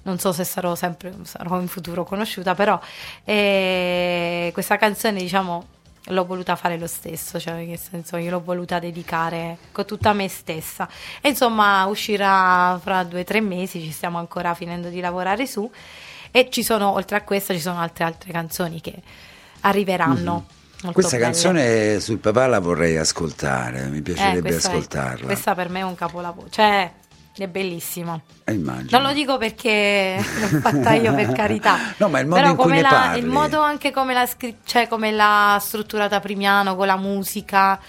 Non 0.10 0.18
so 0.18 0.32
se 0.32 0.44
sarò 0.44 0.74
sempre 0.74 1.14
sarò 1.22 1.60
in 1.62 1.68
futuro 1.68 2.04
conosciuta, 2.04 2.56
però 2.56 2.80
eh, 3.26 4.50
questa 4.54 4.78
canzone 4.78 5.20
diciamo 5.20 5.66
l'ho 6.12 6.26
voluta 6.26 6.56
fare 6.56 6.80
lo 6.80 6.88
stesso, 6.88 7.40
cioè 7.40 7.64
nel 7.64 7.78
senso 7.78 8.18
io 8.18 8.32
l'ho 8.32 8.42
voluta 8.42 8.80
dedicare 8.80 9.58
con 9.72 9.86
tutta 9.86 10.12
me 10.14 10.28
stessa. 10.28 10.90
E 11.22 11.30
insomma 11.30 11.86
uscirà 11.86 12.80
fra 12.82 13.04
due 13.04 13.22
o 13.22 13.24
tre 13.24 13.40
mesi, 13.42 13.82
ci 13.82 13.92
stiamo 13.92 14.18
ancora 14.18 14.56
finendo 14.56 14.90
di 14.90 15.00
lavorare 15.00 15.46
su 15.46 15.70
e 16.32 16.50
ci 16.50 16.64
sono, 16.64 16.92
oltre 16.94 17.18
a 17.18 17.22
questa, 17.22 17.54
ci 17.54 17.60
sono 17.60 17.80
altre 17.80 18.04
altre 18.06 18.32
canzoni 18.32 18.82
che 18.82 18.96
arriveranno. 19.62 20.46
Mhm. 20.82 20.92
Questa 20.94 21.18
belle. 21.18 21.24
canzone 21.24 22.00
sul 22.00 22.18
papà 22.20 22.48
la 22.48 22.60
vorrei 22.60 22.98
ascoltare, 22.98 23.86
mi 23.90 23.98
Eh, 23.98 24.02
piacerebbe 24.02 24.50
è- 24.50 24.56
ascoltarla. 24.56 25.26
questa 25.26 25.54
per 25.54 25.70
me 25.70 25.80
è 25.82 25.84
un 25.84 25.94
capolavoro, 25.96 26.50
cioè 26.50 26.90
è 27.44 27.48
bellissima. 27.48 28.20
Eh, 28.44 28.54
immagino. 28.54 28.88
Non 28.98 29.08
lo 29.08 29.14
dico 29.14 29.38
perché 29.38 30.16
l'ho 30.40 30.60
fatta 30.60 30.94
io 30.94 31.14
per 31.14 31.32
carità. 31.32 31.78
No, 31.98 32.10
ma 32.10 32.20
il 32.20 32.28
modo 32.28 32.42
Però 32.42 32.52
in 32.52 32.58
cui 32.58 32.82
la- 32.82 32.90
parli. 32.90 33.20
il 33.20 33.26
modo 33.26 33.60
anche 33.62 33.92
come 33.92 34.14
l'ha 34.14 34.28
cioè 34.66 34.88
come 34.88 35.12
l'ha 35.12 35.58
strutturata 35.62 36.20
Primiano 36.20 36.76
con 36.76 36.88
la 36.88 36.98
musica. 36.98 37.80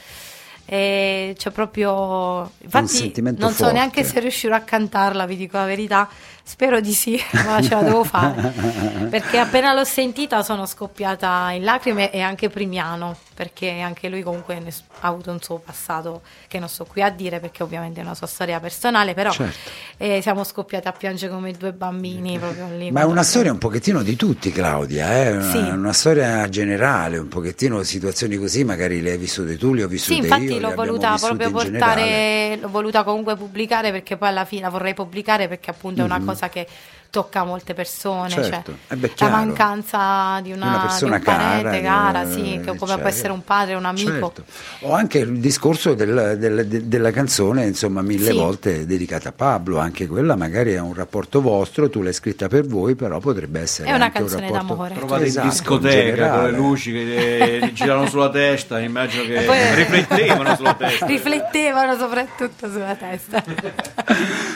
E 0.72 1.34
c'è 1.36 1.50
proprio 1.50 2.48
infatti 2.58 3.12
non 3.20 3.50
so 3.50 3.64
forte. 3.64 3.72
neanche 3.72 4.04
se 4.04 4.20
riuscirò 4.20 4.54
a 4.54 4.60
cantarla 4.60 5.26
vi 5.26 5.36
dico 5.36 5.56
la 5.56 5.64
verità 5.64 6.08
spero 6.42 6.80
di 6.80 6.92
sì 6.92 7.20
ma 7.46 7.60
ce 7.62 7.74
la 7.74 7.82
devo 7.82 8.04
fare 8.04 8.52
perché 9.10 9.38
appena 9.38 9.72
l'ho 9.72 9.84
sentita 9.84 10.42
sono 10.42 10.66
scoppiata 10.66 11.50
in 11.52 11.64
lacrime 11.64 12.10
e 12.10 12.20
anche 12.20 12.48
Primiano 12.48 13.16
perché 13.34 13.80
anche 13.80 14.08
lui 14.08 14.22
comunque 14.22 14.56
ha 14.56 15.08
avuto 15.08 15.30
un 15.30 15.40
suo 15.40 15.58
passato 15.58 16.22
che 16.48 16.58
non 16.58 16.68
sto 16.68 16.84
qui 16.84 17.02
a 17.02 17.10
dire 17.10 17.40
perché 17.40 17.62
ovviamente 17.62 18.00
è 18.00 18.02
una 18.02 18.14
sua 18.14 18.26
storia 18.26 18.60
personale 18.60 19.14
però 19.14 19.30
Certo. 19.30 19.70
eh, 19.96 20.20
siamo 20.20 20.44
scoppiati 20.44 20.88
a 20.88 20.92
piangere 20.92 21.32
come 21.32 21.52
due 21.52 21.72
bambini 21.72 22.38
proprio 22.38 22.68
lì 22.76 22.90
Ma 22.90 23.00
è 23.02 23.04
una 23.04 23.22
storia 23.22 23.52
un 23.52 23.58
pochettino 23.58 24.02
di 24.02 24.16
tutti, 24.16 24.50
Claudia, 24.50 25.22
eh? 25.22 25.30
una, 25.32 25.50
Sì. 25.50 25.56
una 25.58 25.92
storia 25.92 26.48
generale, 26.48 27.18
un 27.18 27.28
pochettino 27.28 27.82
situazioni 27.82 28.36
così, 28.36 28.64
magari 28.64 29.00
le 29.00 29.12
hai 29.12 29.18
vissute 29.18 29.56
tu, 29.56 29.72
le 29.72 29.84
ho 29.84 29.88
vissute 29.88 30.14
Sì, 30.14 30.20
infatti 30.20 30.44
io, 30.44 30.54
le 30.54 30.60
l'ho 30.60 30.74
voluta 30.74 31.16
proprio 31.16 31.50
portare, 31.50 32.56
l'ho 32.60 32.68
voluta 32.68 33.02
comunque 33.04 33.36
pubblicare 33.36 33.90
perché 33.90 34.16
poi 34.16 34.28
alla 34.28 34.44
fine 34.44 34.62
la 34.62 34.68
vorrei 34.70 34.94
pubblicare 34.94 35.48
perché 35.48 35.70
appunto 35.70 36.00
è 36.00 36.04
una 36.04 36.20
cosa 36.20 36.39
che 36.48 36.66
tocca 37.10 37.42
molte 37.42 37.74
persone, 37.74 38.28
Mhm. 38.36 38.42
Certo, 38.44 38.72
cioè 38.86 38.94
eh 38.94 38.96
beh, 38.96 39.12
la 39.18 39.28
mancanza 39.30 40.38
di 40.42 40.52
una, 40.52 40.66
Una 40.68 40.78
persona 40.82 41.18
di 41.18 41.26
un 41.26 41.34
parente 41.34 41.80
cara, 41.82 42.12
cara, 42.12 42.24
di- 42.24 42.32
sì, 42.32 42.54
eh, 42.54 42.60
che 42.60 42.76
come 42.76 42.98
può 42.98 43.08
essere 43.08 43.32
un 43.32 43.42
padre, 43.42 43.74
un 43.74 43.84
amico. 43.84 44.10
Certo. 44.12 44.44
O 44.82 44.92
anche 44.94 45.18
il 45.18 45.38
discorso 45.40 45.94
del- 45.94 46.36
del- 46.38 46.66
de- 46.68 46.86
della 46.86 47.10
canzone, 47.10 47.64
insomma, 47.66 48.00
mille 48.02 48.30
Sì. 48.30 48.36
volte 48.36 48.86
dedicata 48.86 49.30
a 49.30 49.32
Pablo, 49.32 49.78
anche 49.80 50.06
quella 50.06 50.36
magari 50.36 50.72
è 50.74 50.78
un 50.78 50.94
rapporto 50.94 51.40
vostro, 51.40 51.90
tu 51.90 52.00
l'hai 52.00 52.12
scritta 52.12 52.46
per 52.46 52.64
voi, 52.64 52.94
però 52.94 53.18
potrebbe 53.18 53.58
essere 53.60 53.88
È 53.88 53.92
una 53.92 54.04
anche 54.04 54.22
un 54.22 54.28
canzone 54.28 54.48
rapporto- 54.52 54.74
d'amore. 54.74 54.94
Trovate 54.94 55.24
Esatto, 55.24 55.44
in 55.46 55.50
discoteca 55.50 56.30
con 56.30 56.44
le 56.44 56.50
luci 56.52 56.92
che 56.92 57.38
eh, 57.58 57.72
girano 57.72 58.06
sulla 58.06 58.30
testa, 58.30 58.78
immagino 58.78 59.24
che 59.24 59.40
poi- 59.42 59.74
riflettevano 59.74 60.54
sulla 60.54 60.74
testa. 60.74 61.06
Riflettevano 61.06 61.96
soprattutto 61.98 62.70
sulla 62.70 62.94
testa. 62.94 63.42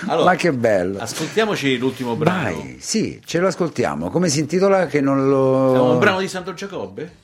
Allora, 0.06 0.24
Ma 0.30 0.34
che 0.36 0.52
bello. 0.52 1.00
ascoltiamoci 1.00 1.63
l'ultimo 1.78 2.14
brano. 2.16 2.56
Vai, 2.56 2.76
sì, 2.80 3.20
ce 3.24 3.38
lo 3.38 3.48
ascoltiamo. 3.48 4.10
Come 4.10 4.28
si 4.28 4.40
intitola 4.40 4.86
che 4.86 5.00
non 5.00 5.28
lo... 5.28 5.74
È 5.74 5.78
un 5.78 5.98
brano 5.98 6.20
di 6.20 6.28
Santo 6.28 6.54
Giacobbe? 6.54 7.22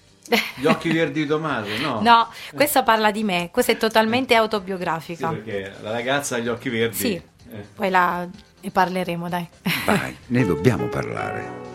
Gli 0.57 0.66
occhi 0.66 0.91
verdi 0.93 1.26
di 1.26 1.34
madre? 1.34 1.78
No. 1.78 2.01
No, 2.03 2.28
questa 2.55 2.82
parla 2.82 3.11
di 3.11 3.24
me, 3.24 3.49
questa 3.53 3.72
è 3.72 3.76
totalmente 3.76 4.34
Sì, 4.34 4.38
autobiografica. 4.41 5.28
perché 5.30 5.72
la 5.82 5.91
ragazza 5.91 6.36
ha 6.36 6.38
gli 6.38 6.49
occhi 6.49 6.68
verdi. 6.68 6.97
Sì, 6.97 7.14
Eh. 7.53 7.66
poi 7.74 7.91
la, 7.91 8.26
ne 8.61 8.70
parleremo, 8.70 9.28
dai. 9.28 9.49
Vai, 9.86 10.16
ne 10.26 10.47
dobbiamo 10.47 10.86
parlare. 10.86 11.70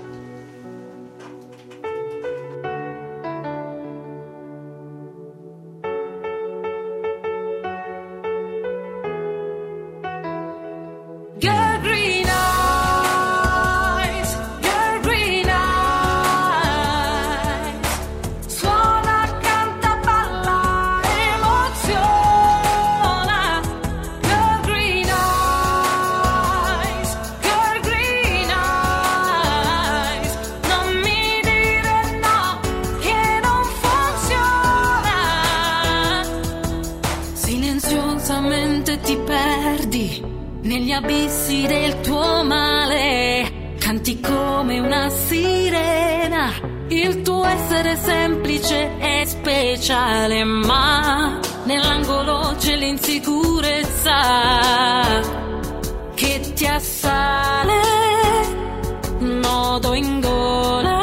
Negli 40.77 40.91
abissi 40.91 41.65
del 41.67 42.01
tuo 42.01 42.43
male. 42.43 43.75
Canti 43.79 44.19
come 44.19 44.79
una 44.79 45.09
sirena. 45.09 46.51
Il 46.89 47.21
tuo 47.21 47.45
essere 47.45 47.95
semplice 47.95 48.97
e 48.99 49.23
speciale, 49.25 50.43
ma 50.43 51.39
nell'angolo 51.63 52.55
c'è 52.57 52.75
l'insicurezza 52.75 54.19
che 56.13 56.51
ti 56.53 56.67
assale. 56.67 57.81
Nodo 59.19 59.93
in 59.93 60.19
gola 60.19 60.99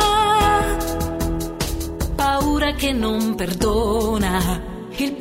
paura 2.15 2.73
che 2.73 2.93
non 2.93 3.35
perdona. 3.35 4.72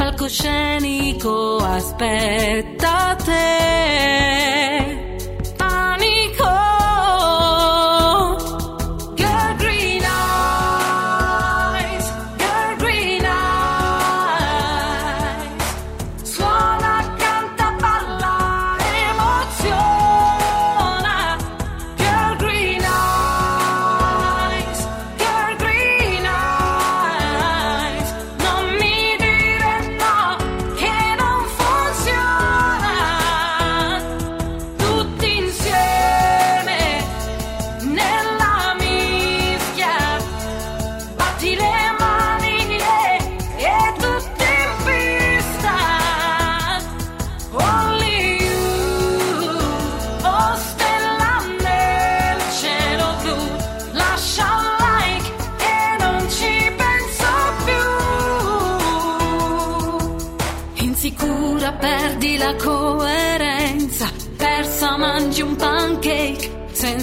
Palcoscenico 0.02 1.60
aspetta 1.62 3.16
te. 3.24 5.01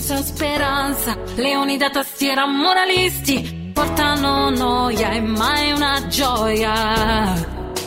Senza 0.09 0.25
speranza, 0.25 1.15
leoni 1.35 1.77
da 1.77 1.91
tastiera 1.91 2.47
moralisti 2.47 3.73
portano 3.75 4.49
noia 4.49 5.11
e 5.11 5.21
mai 5.21 5.73
una 5.73 6.07
gioia, 6.07 7.35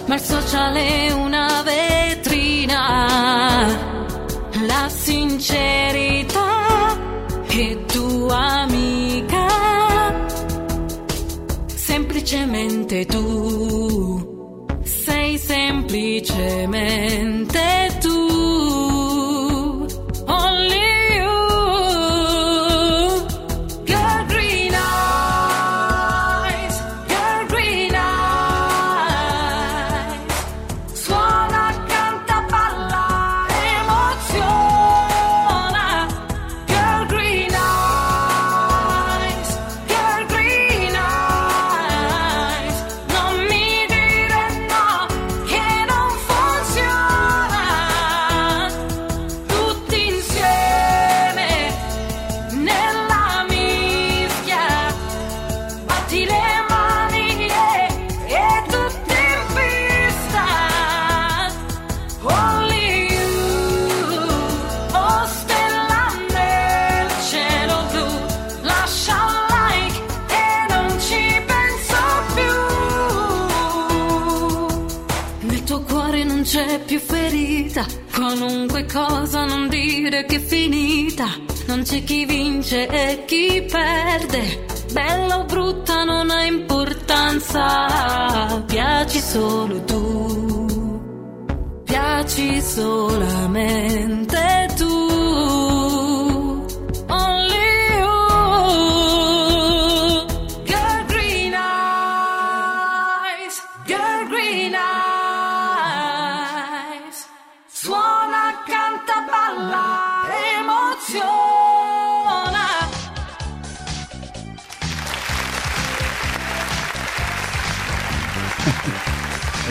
ma 0.05 0.13
il 0.13 0.21
social 0.21 0.75
è 0.75 1.11
una 1.13 1.63
vetrina, 1.63 3.07
la 4.67 4.87
sincerità 4.87 6.39
è 7.47 7.85
tua 7.85 8.65
amica. 8.65 9.47
Semplicemente 11.73 13.07
tu. 13.07 14.69
Sei 14.83 15.39
semplicemente 15.39 17.80
Non 81.71 81.83
c'è 81.83 82.03
chi 82.03 82.25
vince 82.25 82.85
e 82.85 83.23
chi 83.23 83.65
perde, 83.65 84.65
bella 84.91 85.37
o 85.37 85.45
brutta 85.45 86.03
non 86.03 86.29
ha 86.29 86.43
importanza, 86.43 88.61
piaci 88.65 89.21
solo 89.21 89.81
tu. 89.85 91.39
Piaci 91.85 92.61
solamente 92.61 94.67
tu. 94.75 95.10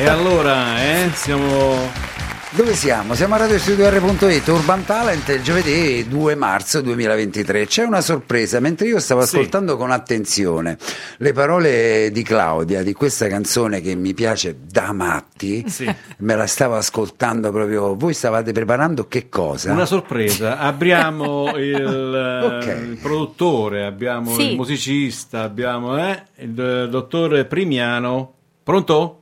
E 0.00 0.06
allora, 0.08 0.82
eh, 0.82 1.10
siamo... 1.12 2.08
Dove 2.52 2.74
siamo? 2.74 3.14
Siamo 3.14 3.34
a 3.34 3.38
radiostudio.it, 3.38 4.48
Urban 4.48 4.84
Talent, 4.86 5.28
il 5.28 5.42
giovedì 5.42 6.08
2 6.08 6.34
marzo 6.34 6.80
2023. 6.80 7.66
C'è 7.66 7.84
una 7.84 8.00
sorpresa, 8.00 8.58
mentre 8.60 8.86
io 8.88 8.98
stavo 8.98 9.20
Sì. 9.24 9.36
ascoltando 9.36 9.76
con 9.76 9.90
attenzione 9.90 10.78
le 11.18 11.32
parole 11.32 12.08
di 12.10 12.22
Claudia 12.22 12.82
di 12.82 12.92
questa 12.94 13.28
canzone 13.28 13.80
che 13.82 13.94
mi 13.94 14.14
piace 14.14 14.56
da 14.68 14.92
matti, 14.92 15.64
Sì. 15.68 15.94
me 16.18 16.34
la 16.34 16.46
stavo 16.46 16.76
ascoltando 16.76 17.52
proprio. 17.52 17.94
Voi 17.94 18.14
stavate 18.14 18.50
preparando 18.52 19.06
che 19.06 19.28
cosa? 19.28 19.70
Una 19.70 19.86
sorpresa, 19.86 20.58
abbiamo 20.58 21.54
il, 21.60 22.40
Ok. 22.42 22.66
eh, 22.66 22.72
il 22.80 22.98
produttore, 23.00 23.84
abbiamo 23.84 24.34
Sì. 24.34 24.50
il 24.52 24.56
musicista, 24.56 25.42
abbiamo 25.42 25.96
eh, 25.98 26.22
il 26.38 26.58
eh, 26.58 26.88
dottore 26.88 27.44
Primiano. 27.44 28.32
Pronto? 28.64 29.16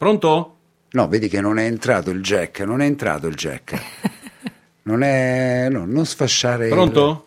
Pronto? 0.00 0.56
No, 0.92 1.08
vedi 1.08 1.28
che 1.28 1.42
non 1.42 1.58
è 1.58 1.64
entrato 1.64 2.08
il 2.08 2.22
jack, 2.22 2.60
non 2.60 2.80
è 2.80 2.86
entrato 2.86 3.26
il 3.26 3.34
jack. 3.34 3.78
Non 4.82 5.02
è... 5.02 5.68
no, 5.70 5.84
non 5.84 6.06
sfasciare... 6.06 6.64
il- 6.68 6.70
Pronto? 6.72 7.26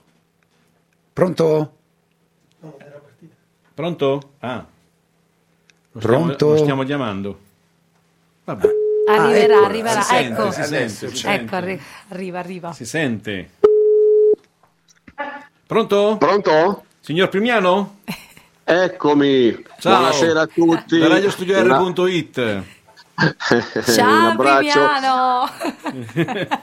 Pronto? 1.13 1.74
Pronto? 3.76 4.32
Ah. 4.39 4.65
Lo 5.91 5.99
Pronto? 5.99 6.34
Stiamo, 6.34 6.51
lo 6.53 6.57
stiamo 6.57 6.84
chiamando. 6.84 7.39
Vabbè, 8.45 8.67
Arriverà, 9.07 9.43
eccola, 9.53 9.67
arriverà. 9.67 10.01
si 10.01 10.07
sente, 10.15 10.41
ecco, 10.41 10.51
si 10.51 10.63
sente, 10.63 10.89
si 10.89 11.15
sente. 11.15 11.43
ecco, 11.43 11.55
arri- 11.55 11.82
arriva, 12.09 12.39
arriva. 12.39 12.74
si 12.74 12.86
sente. 12.86 13.49
Pronto? 15.67 16.17
Pronto? 16.17 16.86
Signor 17.01 17.30
Primiano? 17.30 17.99
Eccomi. 18.66 19.64
Ciao. 19.78 19.97
Buonasera 19.97 20.41
a 20.41 20.47
tutti. 20.47 20.97
Da 20.97 21.07
radiostudio.it. 21.09 22.38
un 23.14 23.84
Ciao 23.84 24.30
abbraccio. 24.30 24.80
Primiano! 24.80 25.49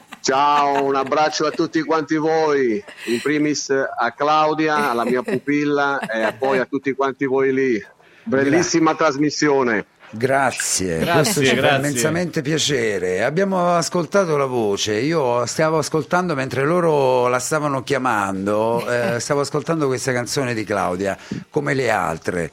Ciao, 0.22 0.84
un 0.84 0.94
abbraccio 0.94 1.46
a 1.46 1.50
tutti 1.50 1.82
quanti 1.82 2.16
voi. 2.16 2.82
In 3.06 3.20
primis 3.20 3.68
a 3.70 4.12
Claudia, 4.12 4.90
alla 4.90 5.04
mia 5.04 5.22
pupilla 5.22 5.98
e 5.98 6.32
poi 6.32 6.58
a 6.58 6.64
tutti 6.64 6.94
quanti 6.94 7.26
voi 7.26 7.52
lì. 7.52 7.86
Bellissima 8.22 8.94
trasmissione. 8.94 9.86
Grazie, 10.12 10.98
Grazie, 10.98 11.12
questo 11.12 11.40
ci 11.40 11.54
fa 11.54 11.54
grazie. 11.54 11.78
immensamente 11.78 12.42
piacere. 12.42 13.22
Abbiamo 13.22 13.74
ascoltato 13.74 14.36
la 14.36 14.46
voce, 14.46 14.94
io 14.94 15.46
stavo 15.46 15.78
ascoltando 15.78 16.34
mentre 16.34 16.64
loro 16.64 17.28
la 17.28 17.38
stavano 17.38 17.82
chiamando, 17.84 18.84
eh, 18.90 19.20
stavo 19.20 19.40
ascoltando 19.40 19.86
questa 19.86 20.12
canzone 20.12 20.52
di 20.52 20.64
Claudia, 20.64 21.16
come 21.48 21.74
le 21.74 21.90
altre, 21.90 22.50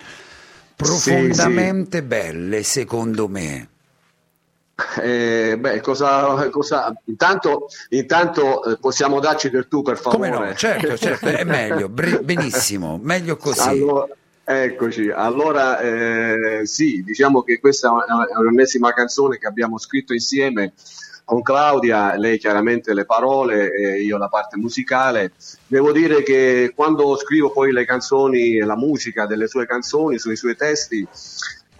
profondamente 0.76 2.04
belle 2.04 2.62
secondo 2.62 3.28
me. 3.28 3.70
Eh, 5.02 5.58
beh, 5.60 5.82
cosa, 5.82 6.50
cosa- 6.52 6.94
Intanto, 7.06 7.66
intanto 7.90 8.64
eh, 8.66 8.78
possiamo 8.78 9.20
darci 9.20 9.50
del 9.50 9.68
tu 9.68 9.82
per 9.82 9.98
favore. 9.98 10.30
Come 10.30 10.48
no? 10.50 10.54
Certo, 10.54 10.96
certo, 10.96 11.26
è 11.26 11.42
meglio, 11.46 11.90
benissimo, 11.90 13.00
meglio 13.02 13.38
così. 13.38 13.68
Allora, 13.68 14.08
eccoci, 14.50 15.10
allora 15.10 15.80
eh, 15.80 16.66
sì, 16.66 17.04
diciamo 17.04 17.44
che 17.44 17.60
questa 17.60 17.90
è 17.90 18.38
un'ennesima 18.38 18.94
canzone 18.94 19.38
che 19.38 19.46
abbiamo 19.46 19.78
scritto 19.78 20.14
insieme 20.14 20.72
con 21.26 21.42
Claudia, 21.42 22.16
lei 22.16 22.38
chiaramente 22.38 22.94
le 22.94 23.04
parole 23.04 23.70
e 23.70 24.02
io 24.02 24.18
la 24.18 24.30
parte 24.30 24.56
musicale. 24.56 25.34
Devo 25.68 25.92
dire 25.92 26.24
che 26.24 26.72
quando 26.74 27.18
scrivo 27.18 27.52
poi 27.52 27.74
le 27.74 27.84
canzoni, 27.84 28.60
la 28.60 28.78
musica 28.78 29.26
delle 29.26 29.48
sue 29.48 29.66
canzoni, 29.66 30.18
sui 30.18 30.38
suoi 30.38 30.56
testi, 30.56 31.06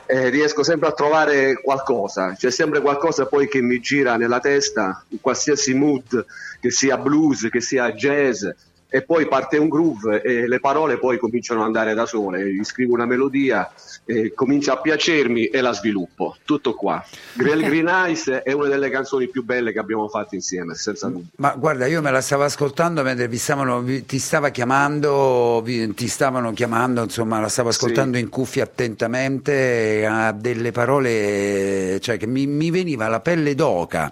eh, 0.06 0.28
riesco 0.28 0.64
sempre 0.64 0.90
a 0.90 0.92
trovare 0.92 1.62
qualcosa, 1.62 2.34
c'è 2.34 2.52
sempre 2.52 2.82
qualcosa 2.82 3.28
poi 3.28 3.48
che 3.48 3.62
mi 3.62 3.80
gira 3.80 4.18
nella 4.18 4.42
testa, 4.42 5.06
in 5.10 5.22
qualsiasi 5.22 5.74
mood, 5.74 6.26
che 6.60 6.72
sia 6.72 6.98
blues, 6.98 7.48
che 7.50 7.62
sia 7.62 7.94
jazz, 7.94 8.46
e 8.90 9.02
poi 9.04 9.28
parte 9.28 9.58
un 9.58 9.68
groove 9.68 10.22
e 10.22 10.48
le 10.48 10.60
parole 10.60 10.98
poi 10.98 11.18
cominciano 11.18 11.62
ad 11.62 11.68
andare 11.68 11.94
da 11.94 12.06
sole, 12.06 12.54
gli 12.54 12.64
scrivo 12.64 12.94
una 12.94 13.06
melodia, 13.06 13.70
e 14.08 14.34
comincia 14.34 14.74
a 14.74 14.78
piacermi 14.78 15.48
e 15.48 15.60
la 15.60 15.74
sviluppo, 15.74 16.38
tutto 16.46 16.74
qua. 16.74 17.04
Green 17.34 17.60
Green 17.60 17.88
Eyes 17.88 18.30
è 18.30 18.54
una 18.54 18.70
delle 18.70 18.90
canzoni 18.90 19.28
più 19.28 19.44
belle 19.44 19.74
che 19.74 19.80
abbiamo 19.80 20.08
fatto 20.08 20.34
insieme, 20.34 20.76
senza 20.76 21.08
dubbio. 21.08 21.28
Ma 21.36 21.54
guarda, 21.58 21.86
io 21.88 22.02
me 22.02 22.10
la 22.10 22.22
stavo 22.22 22.44
ascoltando 22.44 23.04
mentre 23.04 23.28
vi 23.28 23.38
stavano, 23.38 23.84
ti 24.06 24.18
stava 24.18 24.50
chiamando, 24.50 25.62
ti 25.66 26.08
stavano 26.08 26.54
chiamando, 26.54 27.04
insomma, 27.04 27.42
la 27.42 27.50
stavo 27.50 27.70
ascoltando 27.70 28.18
in 28.18 28.30
cuffia 28.30 28.64
attentamente, 28.64 30.06
ha 30.10 30.32
delle 30.32 30.72
parole, 30.72 32.00
cioè 32.00 32.16
che 32.16 32.28
mi, 32.28 32.48
mi 32.48 32.72
veniva 32.72 33.10
la 33.10 33.20
pelle 33.20 33.56
d'oca. 33.56 34.12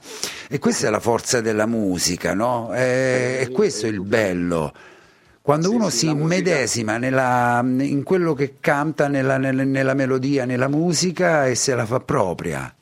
E 0.49 0.59
questa 0.59 0.87
è 0.87 0.89
la 0.89 0.99
forza 0.99 1.39
della 1.39 1.65
musica, 1.65 2.33
no? 2.33 2.73
E, 2.73 3.37
e 3.39 3.49
questo 3.49 3.85
è 3.85 3.89
il 3.89 4.01
bello. 4.01 4.73
Quando 5.45 5.69
Sì, 5.69 5.75
uno 5.75 5.89
sì, 5.91 5.97
si 5.97 6.05
immedesima 6.07 6.97
nella- 6.97 7.61
in 7.63 8.01
quello 8.01 8.33
che 8.33 8.55
canta, 8.59 9.07
nella, 9.07 9.37
nella- 9.37 9.63
nella 9.63 9.93
melodia, 9.93 10.43
nella 10.43 10.67
musica 10.67 11.45
e 11.45 11.53
se 11.53 11.75
la 11.75 11.85
fa 11.85 11.99
propria. 11.99 12.73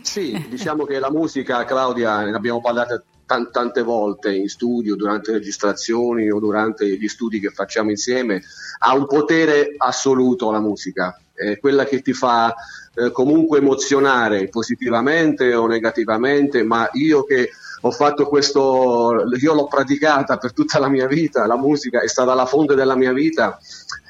Sì, 0.00 0.46
diciamo 0.48 0.86
che 0.86 0.98
la 0.98 1.10
musica, 1.10 1.66
Claudia, 1.66 2.22
ne 2.24 2.34
abbiamo 2.34 2.62
parlato 2.62 3.02
tan- 3.26 3.50
tante 3.50 3.82
volte 3.82 4.34
in 4.34 4.48
studio, 4.48 4.96
durante 4.96 5.32
le 5.32 5.36
registrazioni 5.36 6.30
o 6.30 6.38
durante 6.38 6.88
gli 6.96 7.08
studi 7.08 7.40
che 7.40 7.50
facciamo 7.50 7.90
insieme, 7.90 8.40
ha 8.78 8.94
un 8.94 9.06
potere 9.06 9.74
assoluto 9.76 10.50
la 10.50 10.60
musica, 10.60 11.20
è 11.34 11.58
quella 11.58 11.84
che 11.84 12.00
ti 12.00 12.14
fa 12.14 12.54
eh, 12.94 13.10
comunque 13.12 13.58
emozionare 13.58 14.48
positivamente 14.48 15.52
o 15.54 15.66
negativamente, 15.66 16.62
ma 16.62 16.88
io 16.92 17.24
che 17.24 17.50
ho 17.82 17.90
fatto 17.90 18.26
questo, 18.26 19.24
io 19.38 19.54
l'ho 19.54 19.66
praticata 19.66 20.36
per 20.38 20.52
tutta 20.52 20.78
la 20.78 20.88
mia 20.88 21.06
vita, 21.06 21.46
la 21.46 21.56
musica 21.58 22.00
è 22.00 22.08
stata 22.08 22.34
la 22.34 22.46
fonte 22.46 22.74
della 22.74 22.96
mia 22.96 23.12
vita, 23.12 23.58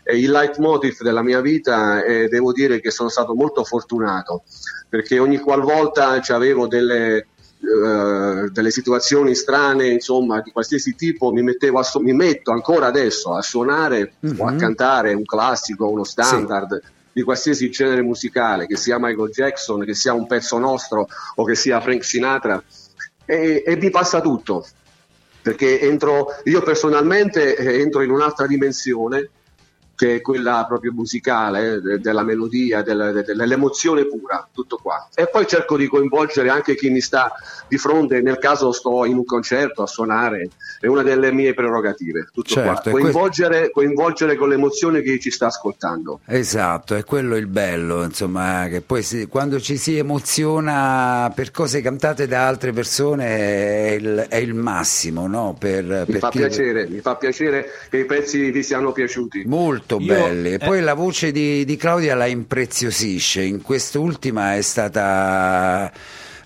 è 0.03 0.13
il 0.13 0.31
leitmotiv 0.31 1.03
della 1.03 1.23
mia 1.23 1.41
vita 1.41 2.03
e 2.05 2.29
devo 2.29 2.53
dire 2.53 2.81
che 2.81 2.91
sono 2.91 3.09
stato 3.09 3.35
molto 3.35 3.65
fortunato 3.65 4.45
perché 4.89 5.19
ogni 5.19 5.39
qualvolta 5.39 6.21
avevo 6.29 6.69
delle, 6.69 7.17
eh, 7.17 8.49
delle 8.53 8.71
situazioni 8.71 9.35
strane, 9.35 9.89
insomma, 9.89 10.41
di 10.41 10.53
qualsiasi 10.53 10.95
tipo, 10.95 11.33
mi, 11.33 11.43
mettevo 11.43 11.81
a 11.81 11.83
su- 11.83 11.99
mi 11.99 12.13
metto 12.13 12.53
ancora 12.53 12.87
adesso 12.87 13.35
a 13.35 13.43
suonare 13.43 14.15
o 14.39 14.47
a 14.47 14.53
Mhm. 14.53 14.59
cantare 14.59 15.13
un 15.13 15.25
classico, 15.25 15.89
uno 15.89 16.05
standard 16.05 16.81
di 17.13 17.23
qualsiasi 17.23 17.69
genere 17.71 18.03
musicale, 18.03 18.67
che 18.67 18.77
sia 18.77 18.99
Michael 19.01 19.31
Jackson, 19.31 19.85
che 19.85 19.95
sia 19.95 20.13
un 20.13 20.27
pezzo 20.29 20.57
nostro 20.59 21.09
o 21.35 21.45
che 21.45 21.57
sia 21.57 21.81
Frank 21.81 22.05
Sinatra, 22.05 22.63
e, 23.27 23.63
e 23.67 23.77
mi 23.77 23.91
passa 23.91 24.21
tutto 24.21 24.65
perché 25.47 25.81
entro, 25.81 26.27
io 26.43 26.61
personalmente 26.61 27.55
eh, 27.55 27.81
entro 27.81 28.03
in 28.03 28.11
un'altra 28.11 28.49
dimensione 28.49 29.31
che 29.97 30.17
è 30.17 30.21
quella 30.21 30.65
proprio 30.69 30.93
musicale, 30.93 31.73
eh, 31.75 31.81
de- 31.81 32.01
della 32.01 32.23
melodia, 32.23 32.83
de- 32.83 33.25
dell'emozione 33.35 34.05
pura, 34.07 34.47
tutto 34.53 34.79
qua. 34.81 35.09
E 35.15 35.27
poi 35.29 35.47
cerco 35.47 35.77
di 35.77 35.89
coinvolgere 35.89 36.49
anche 36.51 36.77
chi 36.77 36.91
mi 36.91 37.01
sta 37.01 37.33
di 37.67 37.79
fronte, 37.79 38.21
nel 38.21 38.39
caso 38.39 38.71
sto 38.73 39.05
in 39.07 39.17
un 39.17 39.25
concerto 39.25 39.83
a 39.83 39.87
suonare, 39.87 40.51
è 40.81 40.87
una 40.87 41.03
delle 41.03 41.33
mie 41.33 41.55
prerogative, 41.55 42.29
tutto 42.33 42.51
Certo, 42.51 42.91
qua. 42.91 43.01
Coinvolgere, 43.01 43.71
coinvolgere 43.71 44.37
con 44.37 44.51
l'emozione 44.51 45.03
chi 45.03 45.19
ci 45.19 45.31
sta 45.31 45.47
ascoltando. 45.47 46.21
Esatto, 46.27 46.95
è 46.95 47.03
quello 47.03 47.35
il 47.37 47.47
bello, 47.47 48.03
insomma, 48.05 48.67
che 48.69 48.83
poi 48.83 49.03
si- 49.03 49.27
quando 49.27 49.59
ci 49.59 49.79
si 49.79 49.97
emoziona 49.97 51.33
per 51.35 51.51
cose 51.51 51.81
cantate 51.81 52.27
da 52.27 52.47
altre 52.47 52.73
persone 52.73 53.27
è 53.27 53.91
il, 53.93 54.27
è 54.29 54.37
il 54.37 54.55
massimo, 54.55 55.27
no? 55.27 55.57
Per, 55.59 55.85
Mi 55.85 56.05
per 56.05 56.19
fa 56.19 56.29
chi- 56.29 56.39
piacere, 56.39 56.87
mi 56.87 57.01
fa 57.01 57.17
piacere 57.17 57.67
che 57.89 57.99
i 57.99 58.05
pezzi 58.05 58.51
vi 58.51 58.63
siano 58.63 58.93
piaciuti. 58.93 59.45
Molto 59.47 59.86
Io- 59.95 60.07
belli. 60.07 60.51
E 60.51 60.55
eh. 60.55 60.59
poi 60.59 60.81
la 60.81 60.95
voce 60.95 61.33
di, 61.33 61.65
di 61.65 61.77
Claudia 61.77 62.15
la 62.15 62.27
impreziosisce. 62.27 63.43
In 63.43 63.63
quest'ultima 63.63 64.57
è 64.57 64.61
stata. 64.63 65.91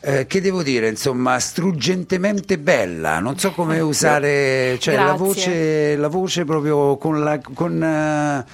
eh, 0.00 0.26
che 0.26 0.40
devo 0.40 0.62
dire, 0.62 0.88
insomma, 0.88 1.38
struggentemente 1.38 2.58
bella. 2.58 3.18
Non 3.18 3.38
so 3.38 3.52
come 3.52 3.80
usare, 3.80 4.78
cioè 4.78 4.94
la 4.96 5.14
voce, 5.14 5.96
la 5.96 6.08
voce 6.08 6.44
proprio 6.44 6.96
con 6.96 7.22
la. 7.22 7.40
Con, 7.54 8.44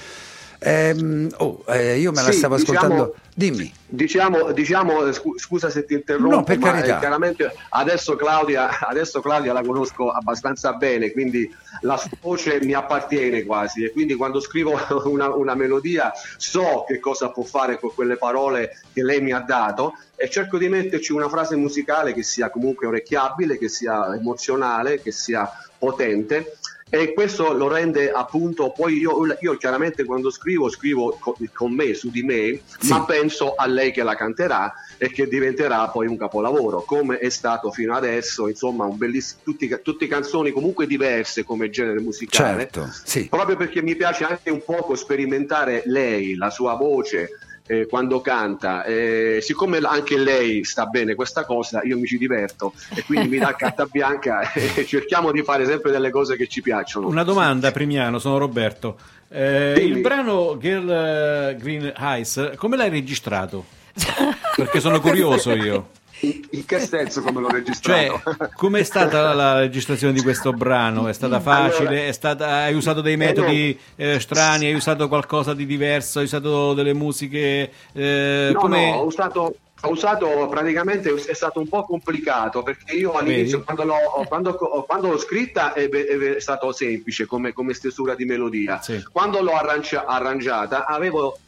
eh, 0.59 1.29
oh, 1.39 1.65
eh, 1.69 1.99
io 1.99 2.11
me 2.13 2.23
la 2.23 2.31
Sì, 2.31 2.39
stavo 2.39 2.57
diciamo- 2.57 2.79
ascoltando. 2.79 3.15
Dimmi. 3.39 3.71
Diciamo, 3.87 4.53
diciamo 4.53 5.05
eh, 5.07 5.13
scu- 5.13 5.39
scusa 5.39 5.69
se 5.69 5.85
ti 5.85 5.93
interrompo, 5.93 6.37
No, 6.37 6.43
per 6.43 6.59
ma 6.59 6.71
carità. 6.73 6.97
eh, 6.97 6.99
chiaramente 7.01 7.55
adesso 7.71 8.17
Claudia, 8.17 8.79
adesso 8.81 9.21
Claudia 9.21 9.53
la 9.53 9.61
conosco 9.63 10.11
abbastanza 10.11 10.73
bene, 10.73 11.13
quindi 11.13 11.55
la 11.83 11.99
sua 11.99 12.09
voce 12.23 12.59
mi 12.63 12.73
appartiene 12.73 13.45
quasi 13.45 13.85
e 13.85 13.93
quindi 13.93 14.15
quando 14.15 14.41
scrivo 14.41 14.73
una, 15.05 15.35
una 15.35 15.55
melodia 15.55 16.11
so 16.39 16.85
che 16.89 16.99
cosa 16.99 17.29
può 17.29 17.43
fare 17.43 17.79
con 17.79 17.93
quelle 17.95 18.17
parole 18.17 18.81
che 18.95 19.03
lei 19.03 19.21
mi 19.21 19.33
ha 19.33 19.41
dato 19.41 19.93
e 20.17 20.31
cerco 20.31 20.57
di 20.57 20.69
metterci 20.69 21.13
una 21.13 21.29
frase 21.29 21.57
musicale 21.57 22.15
che 22.15 22.23
sia 22.23 22.49
comunque 22.49 22.87
orecchiabile, 22.87 23.59
che 23.59 23.69
sia 23.69 24.15
emozionale, 24.15 25.03
che 25.03 25.13
sia 25.13 25.47
potente 25.79 26.57
e 26.89 27.13
questo 27.15 27.53
lo 27.53 27.67
rende 27.67 28.13
appunto 28.13 28.71
poi 28.71 28.99
io, 28.99 29.27
io 29.41 29.57
chiaramente 29.57 30.05
quando 30.05 30.31
scrivo 30.31 30.69
scrivo 30.71 31.17
co- 31.19 31.37
con 31.53 31.73
me 31.73 31.95
su 31.95 32.11
di 32.11 32.23
me 32.23 32.61
Sì. 32.79 32.91
ma 32.91 33.05
penso 33.05 33.55
a 33.57 33.67
lei 33.67 33.91
che 33.91 34.05
la 34.05 34.15
canterà 34.15 34.73
e 34.97 35.11
che 35.11 35.27
diventerà 35.27 35.89
poi 35.89 36.07
un 36.07 36.17
capolavoro 36.17 36.83
come 36.83 37.19
è 37.19 37.29
stato 37.29 37.73
fino 37.73 37.95
adesso 37.97 38.47
insomma 38.49 38.85
un 38.85 38.97
bellissimo 38.97 39.41
tutti, 39.43 39.69
tutte 39.83 40.07
canzoni 40.07 40.53
comunque 40.53 40.87
diverse 40.87 41.43
come 41.43 41.71
genere 41.71 42.01
musicale 42.01 42.59
Certo, 42.61 42.89
sì. 43.05 43.27
proprio 43.29 43.57
perché 43.57 43.83
mi 43.83 43.97
piace 43.97 44.23
anche 44.23 44.51
un 44.51 44.63
poco 44.65 44.95
sperimentare 44.95 45.83
lei 45.87 46.37
la 46.37 46.51
sua 46.51 46.75
voce 46.77 47.31
eh, 47.67 47.87
quando 47.87 48.21
canta 48.21 48.85
Eh, 48.85 49.39
siccome 49.41 49.79
anche 49.79 50.17
lei 50.17 50.65
sta 50.65 50.87
bene 50.87 51.15
questa 51.15 51.45
cosa 51.45 51.81
io 51.85 51.99
mi 51.99 52.07
ci 52.07 52.19
diverto 52.19 52.73
e 52.95 53.03
quindi 53.05 53.29
mi 53.29 53.39
dà 53.39 53.55
carta 53.57 53.87
bianca 53.87 54.53
e 54.53 54.85
cerchiamo 54.87 55.33
di 55.33 55.43
fare 55.43 55.65
sempre 55.67 55.91
delle 55.91 56.11
cose 56.11 56.37
che 56.37 56.47
ci 56.47 56.63
piacciono 56.63 57.09
Una 57.09 57.25
domanda, 57.25 57.71
Primiano, 57.71 58.19
sono 58.19 58.39
Roberto. 58.39 58.99
Eh, 59.29 59.75
il 59.81 60.01
brano 60.01 60.57
Girl 60.59 60.89
eh, 60.89 61.57
Green 61.59 61.93
Eyes, 61.99 62.53
come 62.57 62.77
l'hai 62.77 62.91
registrato? 62.91 63.65
Perché 64.57 64.81
sono 64.81 65.01
curioso 65.01 65.53
io. 65.53 65.89
In, 66.21 66.65
che 66.65 66.81
senso 66.81 67.21
come 67.23 67.41
l'ho 67.41 67.49
Cioè, 67.49 67.57
registrato? 67.59 68.23
com'è 68.55 68.83
stata 68.83 69.33
la 69.35 69.59
registrazione 69.61 70.13
di 70.13 70.23
questo 70.23 70.53
brano? 70.53 71.09
È 71.09 71.13
stata 71.13 71.41
facile? 71.41 71.89
Allora- 71.89 72.05
È 72.07 72.13
stata- 72.13 72.49
hai 72.49 72.75
usato 72.75 73.01
dei 73.01 73.13
Eh, 73.15 73.17
metodi 73.17 73.79
eh, 73.97 74.19
strani? 74.21 74.67
Hai 74.67 74.75
usato 74.75 75.09
qualcosa 75.09 75.53
di 75.55 75.67
diverso? 75.67 76.19
Hai 76.21 76.25
usato 76.25 76.75
delle 76.75 76.95
musiche? 76.95 77.71
eh, 77.93 78.51
No, 78.53 78.67
no, 78.67 78.77
ho 78.95 79.05
usato, 79.05 79.57
ho 79.83 79.91
usato 79.91 80.49
praticamente, 80.49 81.13
è 81.15 81.35
stato 81.35 81.61
un 81.61 81.69
po' 81.69 81.83
complicato 81.85 82.63
perché 82.63 82.95
io 82.95 83.13
all'inizio 83.13 83.63
quando 83.63 83.85
l'ho, 83.85 84.25
quando, 84.27 84.55
quando 84.87 85.09
l'ho 85.11 85.19
scritta 85.19 85.75
è, 85.75 85.89
è 85.89 86.41
stato 86.41 86.73
semplice 86.73 87.27
come, 87.27 87.53
come 87.53 87.75
stesura 87.75 88.15
di 88.15 88.25
melodia. 88.25 88.81
Sì. 88.81 89.05
Quando 89.13 89.43
l'ho 89.43 89.53
arrangia- 89.55 90.07
arrangiata 90.07 90.87
avevo 90.87 91.39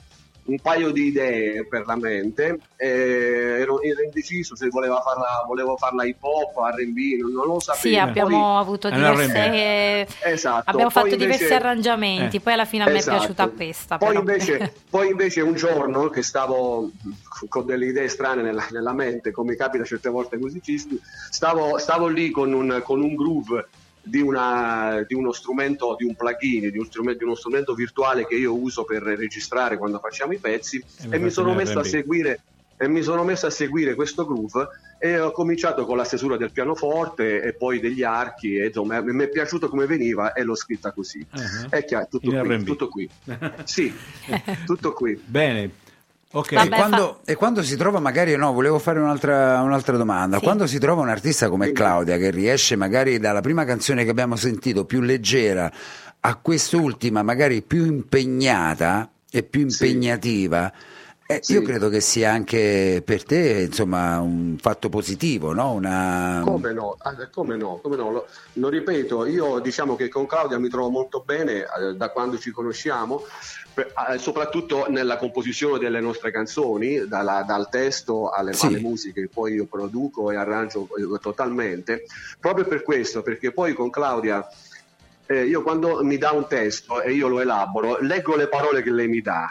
un 0.49 0.59
paio 0.61 0.91
di 0.93 1.09
idee 1.09 1.67
per 1.67 1.85
la 1.87 1.97
mente, 1.97 2.59
eh, 2.77 3.59
ero, 3.61 3.83
ero 3.83 4.03
indeciso 4.03 4.57
se 4.57 4.69
voleva 4.69 5.01
farla, 5.01 5.45
volevo 5.47 5.77
farla 5.77 6.05
hip 6.07 6.17
hop, 6.21 6.57
R&B, 6.57 7.21
non, 7.21 7.33
non 7.33 7.47
lo 7.47 7.61
sapevo. 7.61 7.95
Sì, 7.95 7.99
abbiamo 7.99 8.39
Poi- 8.39 8.61
avuto 8.61 8.89
diverse. 8.91 10.07
Esatto, 10.25 10.71
Abbiamo 10.71 10.91
fatto 10.91 11.09
invece- 11.09 11.25
diversi 11.27 11.53
arrangiamenti, 11.53 12.37
Eh. 12.37 12.41
poi 12.41 12.53
alla 12.55 12.65
fine 12.65 12.85
a 12.85 12.87
me 12.89 12.97
Esatto. 12.99 13.15
è 13.15 13.19
piaciuta 13.19 13.49
questa. 13.49 13.99
Poi 13.99 14.17
invece, 14.17 14.73
poi 14.89 15.11
invece 15.11 15.43
un 15.43 15.55
giorno 15.55 16.09
che 16.09 16.23
stavo 16.23 16.91
con 17.49 17.67
delle 17.67 17.87
idee 17.87 18.09
strane 18.09 18.41
nella, 18.43 18.67
nella 18.71 18.93
mente, 18.95 19.31
come 19.31 19.55
capita 19.55 19.85
certe 19.85 20.09
volte 20.09 20.37
ai 20.37 20.41
musicisti, 20.41 20.99
stavo, 21.31 21.77
stavo 21.79 22.07
lì 22.09 22.31
con 22.31 22.53
un, 22.53 22.81
con 22.85 23.03
un 23.03 23.15
groove 23.15 23.67
di, 24.03 24.21
una- 24.21 25.05
di 25.07 25.15
uno 25.15 25.33
strumento, 25.33 25.95
di 25.99 26.05
un 26.05 26.15
plugin, 26.15 26.71
di, 26.71 26.79
un 26.79 26.87
strumento, 26.87 27.19
di 27.19 27.25
uno 27.25 27.35
strumento 27.35 27.75
virtuale 27.75 28.27
che 28.27 28.35
io 28.37 28.55
uso 28.57 28.85
per 28.85 29.03
registrare 29.03 29.77
quando 29.79 29.99
facciamo 29.99 30.33
i 30.33 30.39
pezzi 30.39 30.83
mi 31.07 31.15
e 31.15 31.19
mi 31.19 31.31
sono 31.31 31.55
messo 31.55 31.79
a 31.79 31.85
seguire 31.85 32.41
e 32.81 32.87
mi 32.89 33.03
sono 33.03 33.25
messo 33.25 33.47
a 33.47 33.51
seguire 33.51 33.95
questo 33.97 34.25
groove 34.25 34.69
e 35.01 35.19
ho 35.19 35.33
cominciato 35.33 35.85
con 35.85 35.97
la 35.97 36.05
stesura 36.05 36.37
del 36.37 36.53
pianoforte 36.53 37.43
e 37.43 37.53
poi 37.55 37.81
degli 37.81 38.05
archi 38.05 38.57
e 38.57 38.67
insomma 38.67 39.01
mi 39.01 39.25
è 39.25 39.29
piaciuto 39.29 39.69
come 39.69 39.87
veniva 39.87 40.33
e 40.33 40.43
l'ho 40.45 40.55
scritta 40.55 40.93
così 40.93 41.25
Uh-huh. 41.33 41.69
è 41.71 41.85
chiaro, 41.85 42.07
tutto 42.09 42.31
In 42.31 42.39
qui, 42.41 42.49
R&B. 42.57 42.65
tutto 42.65 42.89
qui. 42.89 43.09
Sì, 43.65 43.93
tutto 44.65 44.93
qui. 44.93 45.21
Bene. 45.25 45.71
Ok. 46.31 46.55
Vabbè, 46.55 46.67
e, 46.75 46.77
quando, 46.77 47.21
e 47.25 47.35
quando 47.37 47.63
si 47.63 47.77
trova 47.77 48.01
magari, 48.01 48.37
no, 48.37 48.53
volevo 48.53 48.79
fare 48.79 48.99
un'altra, 48.99 49.61
un'altra 49.63 49.97
domanda, 49.97 50.37
Sì. 50.37 50.43
quando 50.43 50.67
si 50.67 50.79
trova 50.79 51.01
un 51.01 51.09
artista 51.09 51.49
come 51.49 51.73
Claudia 51.73 52.19
che 52.19 52.31
riesce 52.31 52.77
magari 52.77 53.19
dalla 53.19 53.41
prima 53.41 53.65
canzone 53.65 54.05
che 54.05 54.11
abbiamo 54.11 54.37
sentito 54.37 54.85
più 54.85 55.01
leggera 55.01 55.73
a 56.21 56.35
quest'ultima 56.37 57.23
magari 57.23 57.63
più 57.63 57.87
impegnata 57.87 59.09
e 59.31 59.43
più 59.43 59.69
Sì. 59.69 59.87
Eh, 61.31 61.41
Sì. 61.43 61.53
io 61.53 61.63
credo 61.63 61.91
che 61.91 62.01
sia 62.01 62.33
anche 62.33 63.03
per 63.05 63.23
te 63.23 63.65
insomma 63.69 64.19
un 64.19 64.57
fatto 64.59 64.89
positivo, 64.89 65.53
no? 65.53 65.73
Una... 65.73 66.41
Come 66.43 66.73
no? 66.73 66.97
Ah, 67.01 67.15
come 67.31 67.55
no? 67.57 67.81
Come 67.83 67.97
no? 67.97 68.11
Lo, 68.11 68.27
lo 68.55 68.69
ripeto, 68.71 69.27
io 69.27 69.59
diciamo 69.59 69.95
che 69.95 70.09
con 70.09 70.27
Claudia 70.27 70.59
mi 70.59 70.71
trovo 70.71 70.89
molto 70.89 71.23
bene 71.27 71.65
eh, 71.65 71.95
da 71.97 72.09
quando 72.09 72.39
ci 72.39 72.51
conosciamo, 72.51 73.23
per- 73.75 73.93
eh, 74.11 74.17
soprattutto 74.17 74.87
nella 74.89 75.19
composizione 75.19 75.79
delle 75.79 76.01
nostre 76.01 76.31
canzoni, 76.31 77.07
dalla- 77.07 77.43
dal 77.47 77.69
testo 77.69 78.31
alle, 78.31 78.55
Sì. 78.55 78.65
alle 78.65 78.81
musiche 78.81 79.21
che 79.21 79.29
poi 79.29 79.53
io 79.53 79.67
produco 79.67 80.31
e 80.31 80.37
arrangio 80.37 80.89
eh, 80.97 81.19
totalmente, 81.21 82.05
proprio 82.41 82.65
per 82.65 82.83
questo, 82.83 83.21
perché 83.21 83.53
poi 83.53 83.75
con 83.75 83.91
Claudia 83.91 84.49
eh, 85.31 85.45
io 85.45 85.63
quando 85.63 86.03
mi 86.03 86.17
dà 86.17 86.33
un 86.33 86.47
testo 86.49 87.03
e 87.03 87.13
io 87.13 87.29
lo 87.29 87.41
elaboro, 87.41 87.99
leggo 88.01 88.35
le 88.35 88.49
parole 88.49 88.83
che 88.83 88.91
lei 88.91 89.09
mi 89.09 89.21
dà 89.21 89.47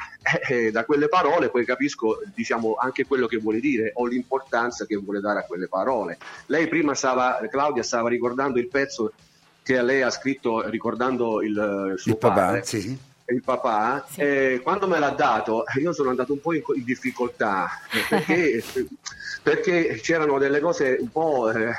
e, 0.47 0.65
e 0.67 0.71
da 0.71 0.85
quelle 0.85 1.07
parole 1.07 1.49
poi 1.49 1.65
capisco 1.65 2.19
diciamo, 2.33 2.75
anche 2.79 3.05
quello 3.05 3.27
che 3.27 3.37
vuole 3.37 3.59
dire 3.59 3.91
o 3.93 4.07
l'importanza 4.07 4.85
che 4.85 4.95
vuole 4.95 5.19
dare 5.19 5.39
a 5.39 5.43
quelle 5.43 5.67
parole. 5.67 6.17
Lei 6.47 6.67
prima 6.67 6.95
stava, 6.95 7.39
Claudia 7.49 7.83
stava 7.83 8.09
ricordando 8.09 8.57
il 8.57 8.67
pezzo 8.69 9.13
che 9.61 9.79
lei 9.83 10.01
ha 10.01 10.09
scritto 10.09 10.67
ricordando 10.67 11.43
il, 11.43 11.93
eh, 11.93 11.97
suo 11.97 12.11
Il 12.11 12.17
papà, 12.17 12.33
padre 12.33 12.65
sì, 12.65 12.81
sì. 12.81 12.97
Il 13.33 13.41
papà, 13.43 14.05
Sì. 14.09 14.21
e 14.21 14.59
quando 14.63 14.87
me 14.87 14.99
l'ha 14.99 15.09
dato 15.09 15.63
io 15.81 15.91
sono 15.93 16.09
andato 16.09 16.31
un 16.33 16.39
po' 16.39 16.53
in, 16.53 16.61
in 16.75 16.83
difficoltà 16.85 17.67
eh, 17.91 17.99
perché, 18.09 18.63
perché 19.43 19.99
c'erano 20.01 20.37
delle 20.37 20.59
cose 20.59 20.97
un 20.99 21.09
po', 21.11 21.51
eh, 21.51 21.71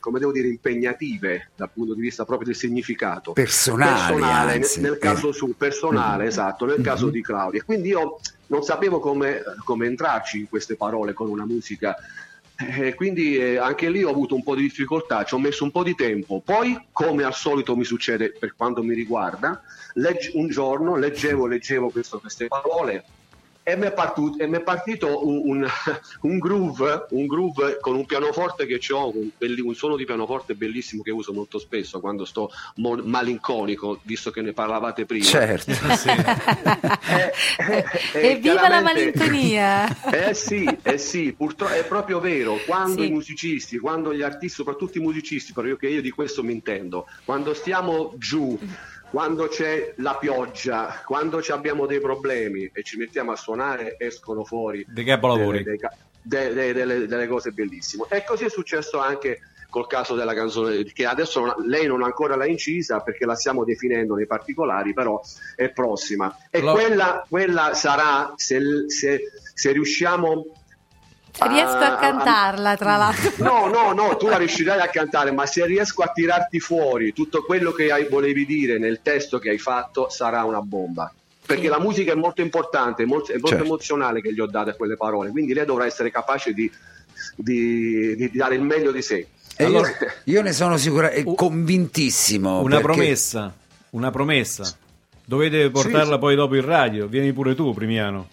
come 0.00 0.18
devo 0.18 0.32
dire, 0.32 0.48
impegnative 0.48 1.50
dal 1.56 1.70
punto 1.72 1.94
di 1.94 2.00
vista 2.00 2.24
proprio 2.24 2.46
del 2.48 2.56
significato. 2.56 3.32
Personale, 3.32 4.54
anzi. 4.54 4.80
nel, 4.80 4.90
nel 4.92 4.98
caso 5.00 5.30
Eh. 5.30 5.32
su, 5.32 5.54
personale, 5.56 6.26
esatto, 6.26 6.66
nel 6.66 6.80
caso 6.82 7.08
di 7.10 7.22
Claudia. 7.22 7.62
Quindi 7.64 7.88
io 7.88 8.18
non 8.48 8.62
sapevo 8.62 8.98
come, 9.00 9.42
come 9.64 9.86
entrarci 9.86 10.38
in 10.40 10.48
queste 10.48 10.76
parole 10.76 11.12
con 11.12 11.28
una 11.28 11.44
musica. 11.46 11.96
Eh, 12.68 12.94
quindi 12.94 13.36
eh, 13.36 13.58
anche 13.58 13.90
lì 13.90 14.02
ho 14.02 14.10
avuto 14.10 14.34
un 14.34 14.42
po' 14.42 14.54
di 14.54 14.62
difficoltà, 14.62 15.24
ci 15.24 15.34
ho 15.34 15.38
messo 15.38 15.64
un 15.64 15.70
po' 15.70 15.82
di 15.82 15.94
tempo. 15.94 16.40
Poi, 16.44 16.78
come 16.92 17.24
al 17.24 17.34
solito 17.34 17.76
mi 17.76 17.84
succede 17.84 18.32
per 18.32 18.54
quanto 18.56 18.82
mi 18.82 18.94
riguarda, 18.94 19.62
legg- 19.94 20.30
un 20.34 20.48
giorno 20.48 20.96
leggevo, 20.96 21.46
leggevo 21.46 21.90
questo- 21.90 22.20
queste 22.20 22.46
parole 22.46 23.04
e 23.64 23.76
mi 23.76 23.86
è 23.86 23.92
partito, 23.92 24.38
e 24.38 24.46
mi 24.48 24.56
è 24.56 24.60
partito 24.62 25.26
un, 25.26 25.40
un- 25.44 25.68
un 26.22 26.38
groove, 26.38 27.06
un 27.10 27.26
groove 27.26 27.78
con 27.80 27.94
un 27.94 28.04
pianoforte 28.06 28.66
che 28.66 28.80
ho, 28.92 29.12
un, 29.14 29.74
suono 29.74 29.96
di 29.96 30.04
pianoforte 30.04 30.54
bellissimo 30.54 31.02
che 31.02 31.10
uso 31.12 31.32
molto 31.32 31.58
spesso 31.58 32.00
quando 32.00 32.24
sto 32.24 32.50
mo- 32.76 33.00
malinconico, 33.02 34.00
visto 34.02 34.30
che 34.30 34.42
ne 34.42 34.52
parlavate 34.52 35.06
prima. 35.06 35.24
Certo. 35.24 35.70
Eh, 37.12 37.32
eh, 37.68 37.84
Evviva 38.32 38.68
la 38.68 38.80
malinconia! 38.80 40.10
Eh 40.10 40.34
sì, 40.34 40.64
eh 40.82 40.98
sì, 40.98 41.32
purtroppo 41.36 41.72
è 41.72 41.84
proprio 41.84 42.20
vero, 42.20 42.56
quando 42.66 43.02
Sì. 43.02 43.08
i 43.08 43.10
musicisti, 43.10 43.78
quando 43.78 44.14
gli 44.14 44.22
artisti, 44.22 44.56
soprattutto 44.56 44.98
i 44.98 45.00
musicisti, 45.00 45.52
perché 45.52 45.88
io 45.88 46.00
di 46.00 46.10
questo 46.10 46.42
mi 46.42 46.52
intendo, 46.52 47.06
quando 47.24 47.54
stiamo 47.54 48.14
giù, 48.16 48.58
quando 49.12 49.46
c'è 49.46 49.92
la 49.98 50.14
pioggia, 50.14 51.02
quando 51.04 51.42
abbiamo 51.50 51.84
dei 51.84 52.00
problemi 52.00 52.64
e 52.72 52.82
ci 52.82 52.96
mettiamo 52.96 53.30
a 53.32 53.36
suonare, 53.36 53.96
escono 53.98 54.42
fuori 54.42 54.86
Dei 54.88 55.04
capolavori. 55.04 55.58
delle, 55.62 55.62
dei 55.64 55.78
ca- 55.78 55.94
de- 56.22 56.54
de- 56.54 56.72
delle- 56.72 57.06
delle 57.06 57.26
cose 57.26 57.50
bellissime. 57.50 58.06
E 58.08 58.24
così 58.24 58.46
è 58.46 58.48
successo 58.48 58.98
anche 59.00 59.40
col 59.68 59.86
caso 59.86 60.14
della 60.14 60.32
canzone 60.32 60.82
che 60.84 61.04
adesso 61.04 61.40
non- 61.44 61.54
lei 61.66 61.86
non 61.86 62.02
ancora 62.02 62.36
l'ha 62.36 62.46
incisa 62.46 63.00
perché 63.00 63.26
la 63.26 63.34
stiamo 63.34 63.64
definendo 63.64 64.14
nei 64.14 64.26
particolari, 64.26 64.94
però 64.94 65.20
è 65.56 65.70
prossima. 65.72 66.34
E 66.50 66.62
Lo- 66.62 66.72
quella, 66.72 67.26
quella 67.28 67.74
sarà, 67.74 68.32
se, 68.36 68.60
se- 68.88 69.20
se 69.52 69.72
riusciamo... 69.72 70.56
Riesco 71.38 71.78
a 71.78 71.96
cantarla, 71.96 72.76
tra 72.76 72.96
l'altro. 72.96 73.30
No, 73.42 73.66
no, 73.66 73.92
no, 73.92 74.16
tu 74.16 74.28
la 74.28 74.36
riuscirai 74.36 74.80
a 74.80 74.88
cantare, 74.88 75.32
ma 75.32 75.46
se 75.46 75.64
riesco 75.66 76.02
a 76.02 76.08
tirarti 76.12 76.60
fuori 76.60 77.12
tutto 77.12 77.42
quello 77.42 77.72
che 77.72 77.90
hai- 77.90 78.06
volevi 78.08 78.44
dire 78.44 78.78
nel 78.78 79.00
testo 79.02 79.38
che 79.38 79.48
hai 79.50 79.58
fatto, 79.58 80.08
sarà 80.10 80.44
una 80.44 80.60
bomba. 80.60 81.12
Perché 81.44 81.64
Sì. 81.64 81.68
la 81.68 81.80
musica 81.80 82.12
è 82.12 82.14
molto 82.14 82.40
importante, 82.42 83.02
è 83.02 83.06
molto, 83.06 83.30
è 83.32 83.34
molto 83.34 83.48
Certo. 83.48 83.64
emozionale 83.64 84.20
che 84.20 84.32
gli 84.32 84.40
ho 84.40 84.46
dato 84.46 84.70
a 84.70 84.74
quelle 84.74 84.96
parole, 84.96 85.30
quindi 85.30 85.52
lei 85.54 85.64
dovrà 85.64 85.86
essere 85.86 86.10
capace 86.10 86.52
di, 86.52 86.70
di- 87.34 88.14
di 88.14 88.30
dare 88.32 88.54
il 88.54 88.62
meglio 88.62 88.92
di 88.92 89.02
sé. 89.02 89.26
E 89.56 89.64
Allora- 89.64 89.88
io, 89.88 89.96
io 90.36 90.42
ne 90.42 90.52
sono 90.52 90.76
sicura, 90.76 91.10
e 91.10 91.24
convintissimo. 91.24 92.60
Una 92.60 92.76
perché- 92.76 92.92
promessa, 92.92 93.52
una 93.90 94.10
promessa. 94.10 94.76
Dovete 95.24 95.70
portarla 95.70 96.14
sì. 96.14 96.18
poi 96.20 96.34
dopo 96.36 96.54
in 96.56 96.64
radio. 96.64 97.06
Vieni 97.06 97.32
pure 97.32 97.54
tu, 97.54 97.72
Primiano. 97.72 98.28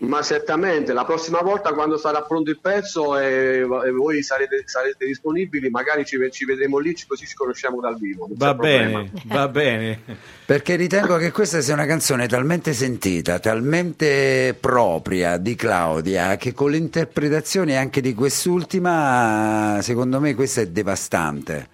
Ma 0.00 0.22
certamente, 0.22 0.92
la 0.92 1.04
prossima 1.04 1.40
volta 1.40 1.72
quando 1.72 1.96
sarà 1.96 2.22
pronto 2.22 2.50
il 2.50 2.60
pezzo 2.60 3.18
e, 3.18 3.58
e 3.58 3.90
voi 3.90 4.22
sarete, 4.22 4.62
sarete 4.64 5.04
disponibili, 5.04 5.70
magari 5.70 6.04
ci, 6.04 6.16
ci 6.30 6.44
vedremo 6.44 6.78
lì, 6.78 6.96
così 7.04 7.26
ci 7.26 7.34
conosciamo 7.34 7.80
dal 7.80 7.96
vivo. 7.98 8.28
Va 8.30 8.54
bene, 8.54 9.10
va 9.24 9.48
bene. 9.48 10.00
Perché 10.44 10.76
ritengo 10.76 11.16
che 11.16 11.32
questa 11.32 11.60
sia 11.60 11.74
una 11.74 11.84
canzone 11.84 12.28
talmente 12.28 12.74
sentita, 12.74 13.40
talmente 13.40 14.56
propria 14.58 15.36
di 15.36 15.56
Claudia, 15.56 16.36
che 16.36 16.54
con 16.54 16.70
l'interpretazione 16.70 17.76
anche 17.76 18.00
di 18.00 18.14
quest'ultima, 18.14 19.80
secondo 19.82 20.20
me 20.20 20.36
questa 20.36 20.60
è 20.60 20.68
devastante. 20.68 21.68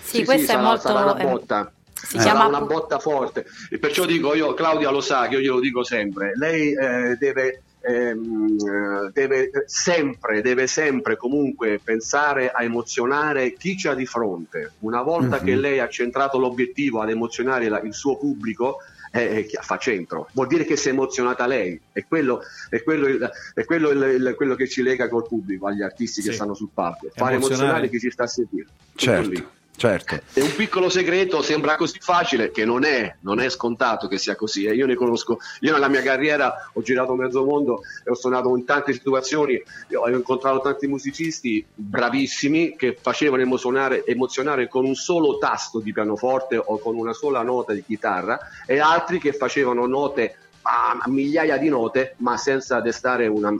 Sì, 0.00 0.24
questa 0.24 0.52
è 0.52 0.56
sarà, 0.56 0.62
molto... 0.62 1.44
sarà. 1.44 1.72
Si 2.02 2.18
sarà 2.18 2.22
chiama 2.22 2.46
una 2.46 2.60
botta 2.62 2.98
forte. 2.98 3.46
E 3.70 3.78
perciò 3.78 4.04
dico 4.04 4.34
io, 4.34 4.54
Claudia 4.54 4.90
lo 4.90 5.00
sa, 5.00 5.28
che 5.28 5.34
io 5.36 5.40
glielo 5.40 5.60
dico 5.60 5.82
sempre, 5.84 6.32
lei 6.34 6.72
eh, 6.72 7.16
deve, 7.18 7.62
ehm, 7.80 8.56
eh, 8.58 9.10
deve 9.12 9.50
sempre, 9.66 10.40
deve 10.42 10.66
sempre 10.66 11.16
comunque 11.16 11.80
pensare 11.82 12.50
a 12.50 12.62
emozionare 12.62 13.54
chi 13.54 13.74
c'ha 13.76 13.94
di 13.94 14.06
fronte. 14.06 14.72
Una 14.80 15.02
volta 15.02 15.38
Mhm. 15.38 15.44
che 15.44 15.54
lei 15.56 15.78
ha 15.80 15.88
centrato 15.88 16.38
l'obiettivo 16.38 17.00
ad 17.00 17.10
emozionare 17.10 17.68
la- 17.68 17.80
il 17.80 17.94
suo 17.94 18.16
pubblico, 18.18 18.78
eh, 19.14 19.46
eh, 19.50 19.58
fa 19.60 19.76
centro, 19.76 20.28
vuol 20.32 20.46
dire 20.46 20.64
che 20.64 20.74
si 20.76 20.88
è 20.88 20.92
emozionata 20.92 21.46
lei, 21.46 21.78
è 21.92 22.02
quello, 22.08 22.40
è 22.70 22.82
quello, 22.82 23.08
il- 23.08 23.30
è 23.52 23.64
quello 23.64 23.90
il- 23.90 24.14
il- 24.20 24.34
quello 24.36 24.54
che 24.54 24.66
ci 24.66 24.82
lega 24.82 25.08
col 25.08 25.26
pubblico, 25.26 25.66
agli 25.66 25.82
artisti 25.82 26.22
che 26.22 26.30
Sì. 26.30 26.34
stanno 26.36 26.54
sul 26.54 26.70
palco, 26.72 27.10
fare 27.14 27.34
Emozionare. 27.34 27.62
emozionare 27.64 27.88
chi 27.90 27.98
ci 27.98 28.10
sta 28.10 28.22
a 28.22 28.26
sentire. 28.26 28.66
Tutto 28.94 29.20
lì. 29.20 29.34
Certo, 29.36 29.50
certo. 29.82 30.20
È 30.32 30.40
un 30.40 30.54
piccolo 30.54 30.88
segreto, 30.88 31.42
sembra 31.42 31.74
così 31.74 31.98
facile, 32.00 32.52
che 32.52 32.64
non 32.64 32.84
è, 32.84 33.16
non 33.20 33.40
è 33.40 33.48
scontato 33.48 34.06
che 34.06 34.16
sia 34.16 34.36
così. 34.36 34.64
eh. 34.64 34.74
Io 34.74 34.86
ne 34.86 34.94
conosco, 34.94 35.38
io 35.60 35.72
nella 35.72 35.88
mia 35.88 36.02
carriera 36.02 36.70
ho 36.72 36.82
girato 36.82 37.14
mezzo 37.14 37.44
mondo 37.44 37.80
e 38.04 38.10
ho 38.10 38.14
suonato 38.14 38.56
in 38.56 38.64
tante 38.64 38.92
situazioni, 38.92 39.54
e 39.54 39.96
ho 39.96 40.08
incontrato 40.08 40.60
tanti 40.60 40.86
musicisti 40.86 41.64
bravissimi 41.74 42.76
che 42.76 42.96
facevano 43.00 43.42
emozionare, 43.42 44.04
emozionare 44.04 44.68
con 44.68 44.84
un 44.84 44.94
solo 44.94 45.38
tasto 45.38 45.80
di 45.80 45.92
pianoforte 45.92 46.56
o 46.56 46.78
con 46.78 46.96
una 46.96 47.12
sola 47.12 47.42
nota 47.42 47.72
di 47.72 47.82
chitarra 47.84 48.38
e 48.64 48.78
altri 48.78 49.18
che 49.18 49.32
facevano 49.32 49.86
note 49.86 50.36
a 50.62 51.02
migliaia 51.06 51.56
di 51.56 51.68
note 51.68 52.14
ma 52.18 52.36
senza 52.36 52.80
destare 52.80 53.26
una 53.26 53.52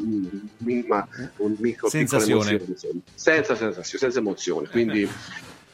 minima 0.59 1.05
un 1.39 1.57
micro 1.59 1.89
Sensazione. 1.89 2.51
emozione, 2.51 3.01
senza 3.13 3.57
sensazione 3.57 3.99
senza 3.99 4.19
emozione 4.21 4.69
quindi 4.69 5.03
eh, 5.03 5.09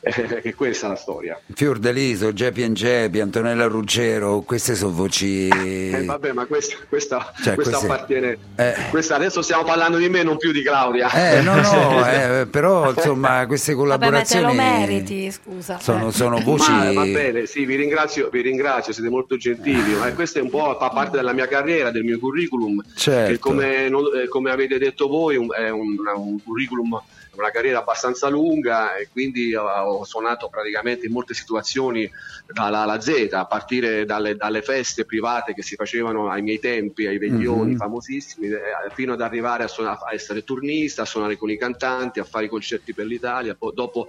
che 0.42 0.54
questa 0.54 0.86
è 0.86 0.88
la 0.90 0.96
storia 0.96 1.40
Fior 1.54 1.78
Deliso, 1.78 2.32
Geppi 2.32 2.62
and 2.62 2.74
Geppi, 2.76 3.20
Antonella 3.20 3.66
Ruggero, 3.66 4.40
queste 4.42 4.74
sono 4.74 4.92
voci... 4.92 5.48
Eh, 5.48 6.04
vabbè, 6.04 6.32
ma 6.32 6.46
questa, 6.46 6.76
questa, 6.88 7.32
Cioè, 7.42 7.54
questa 7.54 7.78
queste- 7.78 7.92
appartiene. 7.92 8.38
Eh. 8.56 8.74
Questa 8.90 9.16
adesso 9.16 9.42
stiamo 9.42 9.64
parlando 9.64 9.96
di 9.98 10.08
me, 10.08 10.22
non 10.22 10.36
più 10.36 10.52
di 10.52 10.62
Claudia. 10.62 11.10
Eh, 11.10 11.42
no, 11.42 11.60
no, 11.60 12.06
eh, 12.08 12.46
però 12.46 12.92
insomma 12.92 13.44
queste 13.46 13.74
Vabbè, 13.74 13.88
ma 13.88 13.96
te 13.96 13.98
collaborazioni 14.06 14.44
lo 14.46 14.52
meriti, 14.52 15.30
scusa. 15.32 15.78
sono, 15.80 16.08
Eh. 16.08 16.12
sono 16.12 16.38
voci... 16.40 16.70
Ma, 16.70 16.92
va 16.92 17.04
bene, 17.04 17.46
sì, 17.46 17.64
vi 17.64 17.74
ringrazio, 17.74 18.28
vi 18.30 18.40
ringrazio, 18.40 18.92
siete 18.92 19.08
molto 19.10 19.36
gentili. 19.36 19.94
Ma 19.94 20.12
questo 20.12 20.38
è 20.38 20.42
un 20.42 20.50
po' 20.50 20.76
fa 20.78 20.90
parte 20.90 21.16
della 21.16 21.32
mia 21.32 21.48
carriera, 21.48 21.90
del 21.90 22.04
mio 22.04 22.18
curriculum. 22.18 22.82
Certo. 22.94 23.32
Che 23.32 23.38
come, 23.38 23.86
eh, 23.86 24.28
come 24.28 24.50
avete 24.50 24.78
detto 24.78 25.08
voi, 25.08 25.36
un- 25.36 25.52
è 25.52 25.68
un, 25.70 25.96
un 26.16 26.42
curriculum, 26.42 27.00
una 27.40 27.50
carriera 27.50 27.78
abbastanza 27.80 28.28
lunga 28.28 28.96
e 28.96 29.08
quindi 29.10 29.54
ho, 29.54 30.04
suonato 30.04 30.48
praticamente 30.48 31.06
in 31.06 31.12
molte 31.12 31.34
situazioni 31.34 32.10
dalla 32.46 32.80
alla 32.80 33.00
Z, 33.00 33.28
a 33.32 33.46
partire 33.46 34.04
dalle, 34.04 34.34
dalle 34.36 34.62
feste 34.62 35.04
private 35.04 35.54
che 35.54 35.62
si 35.62 35.74
facevano 35.74 36.30
ai 36.30 36.42
miei 36.42 36.58
tempi, 36.58 37.06
ai 37.06 37.18
veglioni 37.18 37.72
Mhm. 37.72 37.76
famosissimi, 37.76 38.46
eh, 38.48 38.60
fino 38.94 39.12
ad 39.12 39.20
arrivare 39.20 39.64
a, 39.64 39.68
suona- 39.68 39.98
a 39.98 40.12
essere 40.12 40.42
turnista, 40.44 41.02
a 41.02 41.06
suonare 41.06 41.36
con 41.36 41.50
i 41.50 41.58
cantanti, 41.58 42.20
a 42.20 42.24
fare 42.24 42.46
i 42.46 42.48
concerti 42.48 42.94
per 42.94 43.06
l'Italia. 43.06 43.54
Poi 43.54 43.72
dopo 43.74 44.08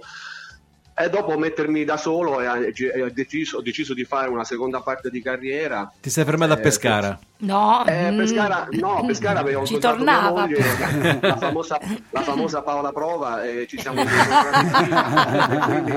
e 1.02 1.08
dopo 1.10 1.36
mettermi 1.38 1.84
da 1.84 1.96
solo 1.96 2.40
e, 2.40 2.72
e 2.94 3.02
ho, 3.02 3.10
deciso, 3.10 3.58
ho 3.58 3.62
deciso 3.62 3.94
di 3.94 4.04
fare 4.04 4.28
una 4.28 4.44
seconda 4.44 4.80
parte 4.80 5.10
di 5.10 5.22
carriera. 5.22 5.90
Ti 6.00 6.10
sei 6.10 6.24
fermato 6.24 6.52
a 6.52 6.56
Eh, 6.56 6.60
Pescara. 6.60 7.18
No, 7.38 7.84
Eh, 7.86 8.12
Pescara, 8.16 8.68
no, 8.72 9.02
Pescara 9.06 9.40
avevo 9.40 9.64
ci 9.64 9.78
tornava. 9.78 10.30
moglie, 10.30 10.58
la 11.20 11.36
famosa, 11.36 11.80
la 12.10 12.20
famosa 12.20 12.60
Paola 12.62 12.92
Prova 12.92 13.42
e 13.44 13.66
ci 13.66 13.78
siamo 13.80 14.02
quindi, 15.64 15.92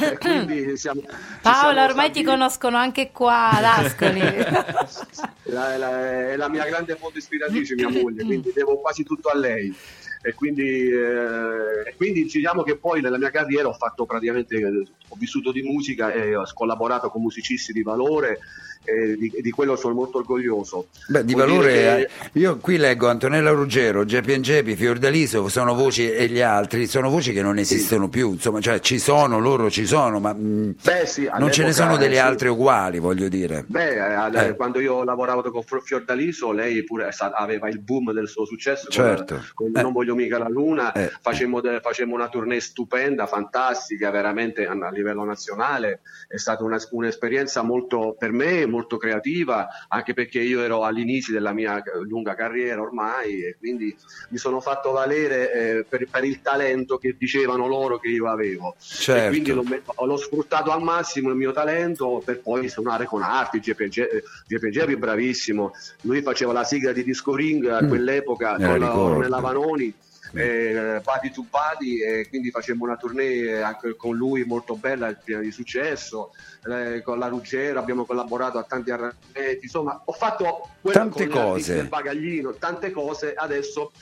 e 0.00 0.18
quindi 0.18 0.76
siamo, 0.76 1.00
Paola, 1.42 1.58
siamo 1.72 1.84
ormai 1.88 2.10
ti 2.12 2.20
stati- 2.20 2.24
conoscono 2.24 2.76
anche 2.76 3.10
qua 3.10 3.50
ad 3.50 3.64
Ascoli. 3.64 4.20
la- 5.50 5.76
la- 5.76 6.30
è 6.30 6.36
la 6.36 6.48
mia 6.48 6.64
grande 6.64 6.94
fonte 6.96 7.18
ispiratrice, 7.18 7.74
mia 7.74 7.88
moglie, 7.88 8.24
quindi 8.24 8.52
devo 8.54 8.78
quasi 8.78 9.02
tutto 9.02 9.28
a 9.30 9.36
lei. 9.36 9.74
E 10.22 10.34
quindi, 10.34 10.90
eh, 10.90 11.88
e 11.88 11.94
quindi 11.96 12.24
diciamo 12.24 12.62
che 12.62 12.76
poi 12.76 13.00
nella 13.00 13.16
mia 13.16 13.30
carriera 13.30 13.68
ho 13.68 13.72
fatto 13.72 14.04
praticamente, 14.04 14.62
ho 15.08 15.16
vissuto 15.16 15.50
di 15.50 15.62
musica 15.62 16.12
e 16.12 16.36
ho 16.36 16.44
collaborato 16.52 17.08
con 17.08 17.22
musicisti 17.22 17.72
di 17.72 17.82
valore 17.82 18.40
e 18.84 19.16
di, 19.16 19.32
di 19.40 19.50
quello 19.50 19.76
sono 19.76 19.94
molto 19.94 20.18
orgoglioso. 20.18 20.88
Beh, 21.08 21.24
di 21.24 21.34
Vuol 21.34 21.46
valore, 21.48 21.72
che- 21.72 22.00
eh, 22.00 22.08
io 22.40 22.56
qui 22.58 22.76
leggo 22.76 23.08
Antonella 23.08 23.50
Ruggero, 23.50 24.04
Geppi 24.04 24.32
and 24.34 24.42
Geppi, 24.44 24.74
Fiordaliso, 24.76 25.48
sono 25.48 25.74
voci 25.74 26.10
e 26.10 26.26
gli 26.28 26.40
altri, 26.40 26.86
sono 26.86 27.10
voci 27.10 27.32
che 27.32 27.42
non 27.42 27.58
esistono 27.58 28.08
più, 28.08 28.32
insomma, 28.32 28.60
cioè 28.60 28.80
ci 28.80 28.98
sono, 28.98 29.38
loro 29.38 29.70
ci 29.70 29.86
sono, 29.86 30.18
ma 30.20 30.32
mh, 30.32 30.76
Beh, 30.82 31.06
sì, 31.06 31.28
non 31.38 31.52
ce 31.52 31.64
ne 31.64 31.72
sono 31.72 31.96
delle 31.96 32.14
eh, 32.14 32.18
sì. 32.18 32.22
altre 32.22 32.48
uguali, 32.48 32.98
voglio 32.98 33.28
dire. 33.28 33.64
Beh, 33.66 33.90
eh, 34.28 34.48
Eh. 34.48 34.56
quando 34.56 34.80
io 34.80 34.94
ho 34.94 35.04
lavorato 35.04 35.50
con 35.50 35.62
Fiordaliso, 35.62 36.52
lei 36.52 36.84
pure 36.84 37.10
aveva 37.32 37.68
il 37.68 37.80
boom 37.80 38.12
del 38.12 38.28
suo 38.28 38.44
successo. 38.44 38.84
con- 38.86 38.92
Certo. 38.94 39.44
con 39.54 39.70
Eh. 39.74 39.82
Non 39.82 39.92
voglio 39.92 40.14
mica 40.14 40.38
la 40.38 40.48
luna, 40.48 40.92
Eh. 40.92 41.10
facemmo, 41.20 41.60
de- 41.60 41.80
facemmo 41.80 42.14
una 42.14 42.28
tournée 42.28 42.60
stupenda, 42.60 43.26
fantastica, 43.26 44.10
veramente 44.10 44.66
a, 44.66 44.72
a 44.72 44.90
livello 44.90 45.24
nazionale, 45.24 46.00
è 46.28 46.36
stata 46.36 46.64
una- 46.64 46.78
un'esperienza 46.90 47.62
molto, 47.62 48.14
per 48.18 48.32
me, 48.32 48.66
molto 48.66 48.78
creativa, 48.96 49.68
anche 49.88 50.14
perché 50.14 50.40
io 50.40 50.60
ero 50.62 50.84
all'inizio 50.84 51.32
della 51.32 51.52
mia 51.52 51.78
eh, 51.78 51.82
lunga 52.08 52.34
carriera 52.34 52.80
ormai 52.80 53.44
e 53.44 53.56
quindi 53.58 53.94
mi 54.30 54.38
sono 54.38 54.60
fatto 54.60 54.90
valere 54.92 55.52
eh, 55.52 55.84
per, 55.88 56.06
per 56.10 56.24
il 56.24 56.40
talento 56.42 56.98
che 56.98 57.16
dicevano 57.18 57.66
loro 57.66 57.98
che 57.98 58.08
io 58.08 58.28
avevo. 58.28 58.76
Certo. 58.78 59.26
E 59.26 59.28
quindi 59.28 59.52
l'ho, 59.52 59.64
l'ho 60.04 60.16
sfruttato 60.16 60.70
al 60.70 60.82
massimo 60.82 61.30
il 61.30 61.36
mio 61.36 61.52
talento 61.52 62.22
per 62.24 62.40
poi 62.40 62.68
suonare 62.68 63.04
con 63.06 63.22
arti. 63.22 63.60
Gepe 63.60 63.88
Gepi 63.88 64.92
è 64.92 64.96
bravissimo, 64.96 65.72
lui 66.02 66.22
faceva 66.22 66.52
la 66.52 66.64
sigla 66.64 66.92
di 66.92 67.04
Disco 67.04 67.34
Ring 67.34 67.66
a 67.66 67.82
Mm. 67.82 67.88
quell'epoca 67.88 68.56
la 68.58 68.66
con 68.68 68.78
la-. 68.78 68.98
Ornella 68.98 69.40
Vanoni. 69.40 69.94
Eh, 70.32 71.00
Body 71.02 71.30
to 71.30 71.44
Body 71.48 72.02
e 72.02 72.28
quindi 72.28 72.50
facemmo 72.50 72.84
una 72.84 72.96
tournée 72.96 73.62
anche 73.62 73.96
con 73.96 74.16
lui 74.16 74.44
molto 74.44 74.76
bella 74.76 75.12
piena 75.12 75.40
di 75.42 75.50
successo. 75.50 76.32
Eh, 76.68 77.02
con 77.02 77.18
la 77.18 77.28
Ruggero 77.28 77.78
abbiamo 77.78 78.04
collaborato 78.04 78.58
a 78.58 78.64
tanti 78.64 78.90
arrangiamenti 78.90 79.64
insomma 79.64 80.00
ho 80.04 80.12
fatto 80.12 80.68
Tante 80.92 81.26
cose. 81.26 81.74
del 81.74 81.88
bagaglino 81.88 82.52
tante 82.54 82.90
cose. 82.90 83.34
Adesso 83.34 83.92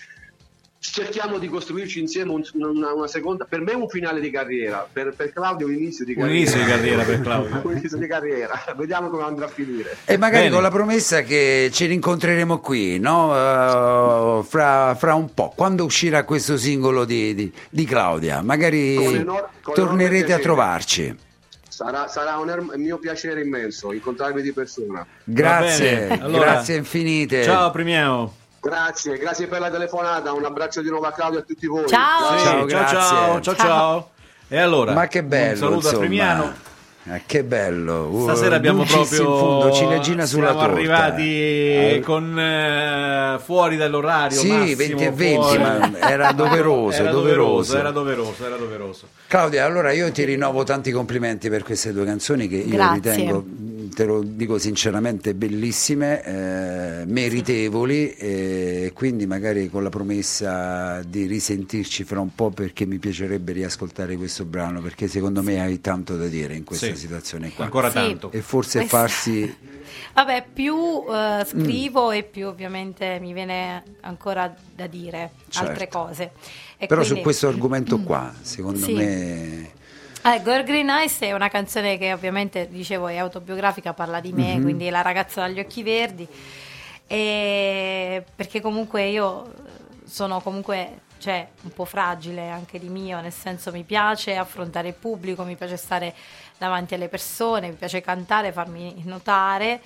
cerchiamo 0.81 1.39
di 1.39 1.49
costruirci 1.49 1.99
insieme 1.99 2.31
un- 2.31 2.45
una, 2.55 2.93
una 2.93 3.07
seconda 3.09 3.45
per 3.49 3.61
me 3.63 3.73
un 3.75 3.89
finale 3.89 4.21
di 4.21 4.31
carriera 4.31 4.87
per, 4.91 5.13
per 5.17 5.33
Claudio 5.33 5.67
un 5.67 5.75
inizio 5.75 6.05
di 6.05 6.13
Un 6.13 6.19
carriera 6.23 6.39
inizio 6.41 6.59
di 6.61 6.71
carriera 6.71 7.03
per 7.03 7.21
Claudio. 7.21 7.61
un 7.67 7.77
inizio 7.77 7.99
di 7.99 8.07
carriera 8.07 8.63
vediamo 8.77 9.09
come 9.11 9.25
andrà 9.25 9.47
a 9.47 9.49
finire 9.49 9.97
E 10.05 10.17
magari 10.17 10.45
Bene. 10.45 10.55
con 10.55 10.63
la 10.63 10.71
promessa 10.71 11.23
che 11.23 11.69
ci 11.73 11.87
rincontreremo 11.87 12.61
qui, 12.61 12.99
no? 13.01 13.35
Eh, 13.35 14.45
fra, 14.45 14.95
fra 14.95 15.15
un 15.15 15.35
po', 15.35 15.53
quando 15.57 15.85
uscirà 15.85 16.23
questo 16.25 16.57
singolo 16.57 17.05
di, 17.05 17.35
di- 17.35 17.53
di 17.69 17.85
Claudia, 17.85 18.41
magari 18.43 18.95
Con 18.95 19.15
enor- 19.17 19.49
con 19.61 19.75
tornerete 19.75 20.33
a 20.33 20.39
trovarci. 20.39 21.13
sarà, 21.69 22.07
sarà 22.07 22.39
un 22.39 22.51
er- 22.51 22.77
mio 22.77 22.99
piacere 22.99 23.41
immenso 23.43 23.93
incontrarvi 23.93 24.43
di 24.43 24.53
persona 24.53 25.05
Grazie. 25.25 26.07
Allora, 26.21 26.53
grazie 26.53 26.77
infinite. 26.77 27.43
Ciao 27.43 27.71
Primiero. 27.73 28.38
Grazie 28.61 29.17
grazie 29.19 29.47
per 29.47 29.61
la 29.61 29.71
telefonata 29.71 30.33
un 30.33 30.45
abbraccio 30.45 30.83
di 30.83 30.89
nuovo 30.91 31.07
a 31.07 31.13
Claudio 31.13 31.39
e 31.39 31.43
a 31.43 31.45
tutti 31.45 31.67
voi 31.67 31.87
Ciao. 31.89 32.37
Sì, 32.39 32.45
Ciao, 32.45 32.57
ciao, 32.59 32.65
grazie. 32.67 32.99
ciao, 32.99 33.41
ciao, 33.41 33.55
ciao. 33.57 34.11
E 34.49 34.59
allora, 34.59 34.93
Ma 34.95 35.07
che 35.09 35.23
bello, 35.23 35.51
un 35.53 35.57
saluto 35.57 35.77
insomma. 35.77 35.97
a 35.97 35.99
Primiano. 36.07 36.53
Eh, 37.11 37.23
che 37.27 37.43
bello. 37.45 38.05
Uh, 38.11 38.23
Stasera 38.25 38.57
abbiamo 38.57 38.85
Dulcis 38.85 39.11
in 39.13 39.25
proprio 39.25 39.39
fondo, 39.39 39.73
ciliegina 39.73 40.27
sulla 40.27 40.47
siamo 40.49 40.61
torta. 40.61 40.75
arrivati 40.77 41.23
Eh, 41.23 42.03
con 42.05 42.39
eh, 42.39 43.39
fuori 43.43 43.77
dall'orario 43.77 44.39
Sì, 44.39 44.49
massimo, 44.51 44.77
20 44.77 45.05
e 45.05 45.11
20, 45.11 45.35
fuori. 45.43 45.59
ma 45.59 45.99
era 46.01 46.33
doveroso, 46.37 46.99
era 47.01 47.11
doveroso. 47.11 47.77
era 47.79 47.91
doveroso, 47.91 48.45
era 48.47 48.57
doveroso. 48.57 49.07
Claudia, 49.27 49.65
allora 49.65 49.93
io 49.93 50.11
ti 50.13 50.25
rinnovo 50.25 50.65
tanti 50.65 50.91
complimenti 50.93 51.49
per 51.49 51.63
queste 51.63 51.93
due 51.93 52.05
canzoni 52.05 52.47
che 52.49 52.57
io 52.57 52.75
Grazie. 52.77 52.95
ritengo, 53.15 53.45
te 53.99 54.05
lo 54.05 54.23
dico 54.23 54.59
sinceramente, 54.59 55.35
bellissime, 55.35 56.23
eh, 56.23 57.05
meritevoli 57.05 58.13
e 58.13 58.93
quindi 58.95 59.27
magari 59.27 59.69
con 59.69 59.83
la 59.83 59.89
promessa 59.89 61.03
di 61.03 61.27
risentirci 61.27 62.05
fra 62.05 62.21
un 62.21 62.33
po' 62.33 62.51
perché 62.51 62.87
mi 62.87 62.99
piacerebbe 62.99 63.51
riascoltare 63.51 64.15
questo 64.17 64.45
brano 64.45 64.81
perché 64.81 65.09
secondo 65.09 65.43
me 65.43 65.61
hai 65.61 65.81
tanto 65.81 66.17
da 66.17 66.29
dire 66.29 66.55
in 66.55 66.63
questa 66.63 66.87
Sì. 66.87 66.95
situazione 66.95 67.53
qua. 67.53 67.65
Ancora 67.65 67.89
Sì. 67.89 67.95
tanto. 67.97 68.31
E 68.31 68.41
forse 68.41 68.79
Questa- 68.79 68.99
farsi... 68.99 69.57
Vabbè, 70.15 70.45
più 70.53 70.77
eh, 71.11 71.45
scrivo 71.45 72.13
e 72.13 72.23
più 72.23 72.47
ovviamente 72.47 73.19
mi 73.21 73.33
viene 73.33 73.83
ancora 74.03 74.55
da 74.77 74.87
dire 74.87 75.31
altre 75.55 75.77
Certo. 75.77 75.99
cose. 75.99 76.31
E 76.77 76.87
Però 76.87 77.01
su 77.01 77.07
quindi- 77.09 77.23
questo 77.25 77.49
argomento 77.51 77.99
qua, 77.99 78.33
secondo 78.43 78.79
Sì. 78.79 78.93
me... 78.93 79.71
Eh, 80.31 80.43
Girl 80.43 80.63
Green 80.63 80.91
Eyes 80.91 81.21
è 81.21 81.33
una 81.33 81.49
canzone 81.49 81.97
che 81.97 82.13
ovviamente, 82.13 82.69
dicevo, 82.69 83.09
è 83.09 83.17
autobiografica, 83.17 83.95
parla 83.95 84.21
di 84.21 84.35
me, 84.35 84.61
quindi 84.61 84.91
la 84.91 85.01
ragazza 85.01 85.41
dagli 85.41 85.59
occhi 85.59 85.83
verdi. 85.83 86.29
E 87.07 88.23
perché 88.37 88.61
comunque 88.61 89.07
io 89.07 89.51
sono 90.05 90.43
comunque 90.43 91.01
cioè, 91.17 91.49
un 91.63 91.73
po' 91.73 91.87
fragile 91.87 92.51
anche 92.51 92.79
di 92.79 92.91
mio, 92.91 93.23
nel 93.23 93.33
senso 93.33 93.73
mi 93.73 93.85
piace 93.85 94.37
affrontare 94.37 94.89
il 94.89 94.95
pubblico, 94.95 95.45
mi 95.45 95.57
piace 95.57 95.79
stare 95.79 96.15
davanti 96.59 96.93
alle 96.93 97.09
persone, 97.09 97.69
mi 97.69 97.77
piace 97.77 98.03
cantare, 98.03 98.53
farmi 98.53 99.01
notare. 99.07 99.81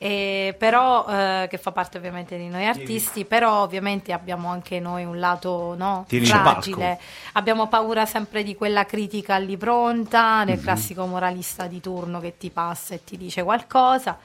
E 0.00 0.54
però 0.56 1.06
eh, 1.08 1.48
che 1.50 1.58
fa 1.58 1.72
parte 1.72 1.98
ovviamente 1.98 2.36
di 2.36 2.46
noi 2.46 2.66
artisti, 2.66 3.24
però 3.24 3.62
ovviamente 3.62 4.12
abbiamo 4.12 4.48
anche 4.48 4.78
noi 4.78 5.04
un 5.04 5.18
lato 5.18 5.74
no, 5.76 6.04
Tieni 6.06 6.26
fragile, 6.26 7.00
abbiamo 7.32 7.66
paura 7.66 8.06
sempre 8.06 8.44
di 8.44 8.54
quella 8.54 8.86
critica 8.86 9.38
lì 9.38 9.56
pronta, 9.56 10.44
del 10.44 10.60
classico 10.60 11.04
moralista 11.04 11.66
di 11.66 11.80
turno 11.80 12.20
che 12.20 12.36
ti 12.38 12.50
passa 12.50 12.94
e 12.94 13.02
ti 13.02 13.16
dice 13.16 13.42
qualcosa, 13.42 14.16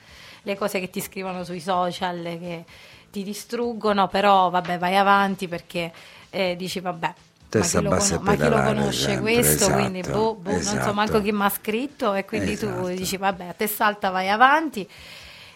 le 0.43 0.55
cose 0.55 0.79
che 0.79 0.91
ti 0.91 1.01
scrivono 1.01 1.43
sui 1.43 1.59
social 1.59 2.21
che 2.21 2.65
ti 3.09 3.23
distruggono, 3.23 4.07
però 4.07 4.51
vabbè 4.51 4.77
vai 4.77 4.95
avanti 4.95 5.47
perché 5.47 5.91
eh, 6.29 6.55
dici 6.55 6.79
vabbè. 6.81 7.13
Testa 7.49 7.81
ma 7.81 7.83
chi, 7.83 7.89
lo 7.89 7.95
bassa 7.95 8.15
e 8.15 8.19
ma 8.19 8.35
chi 8.35 8.49
lo 8.49 8.61
conosce 8.61 9.01
sempre, 9.05 9.33
questo? 9.33 9.65
esatto, 9.65 9.73
quindi 9.73 10.01
boh, 10.01 10.33
boh, 10.35 10.51
non 10.51 10.61
so 10.61 10.75
esatto. 10.75 10.93
manco 10.93 11.21
chi 11.21 11.31
mi 11.31 11.43
ha 11.43 11.49
scritto 11.49 12.13
e 12.13 12.25
quindi 12.25 12.57
tu 12.57 12.65
Esatto. 12.65 12.87
dici 12.87 13.17
vabbè 13.17 13.45
a 13.45 13.53
testa 13.53 13.85
alta 13.85 14.09
vai 14.09 14.29
avanti 14.29 14.89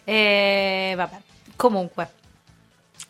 e 0.09 0.93
vabbè 0.95 1.17
comunque 1.57 2.09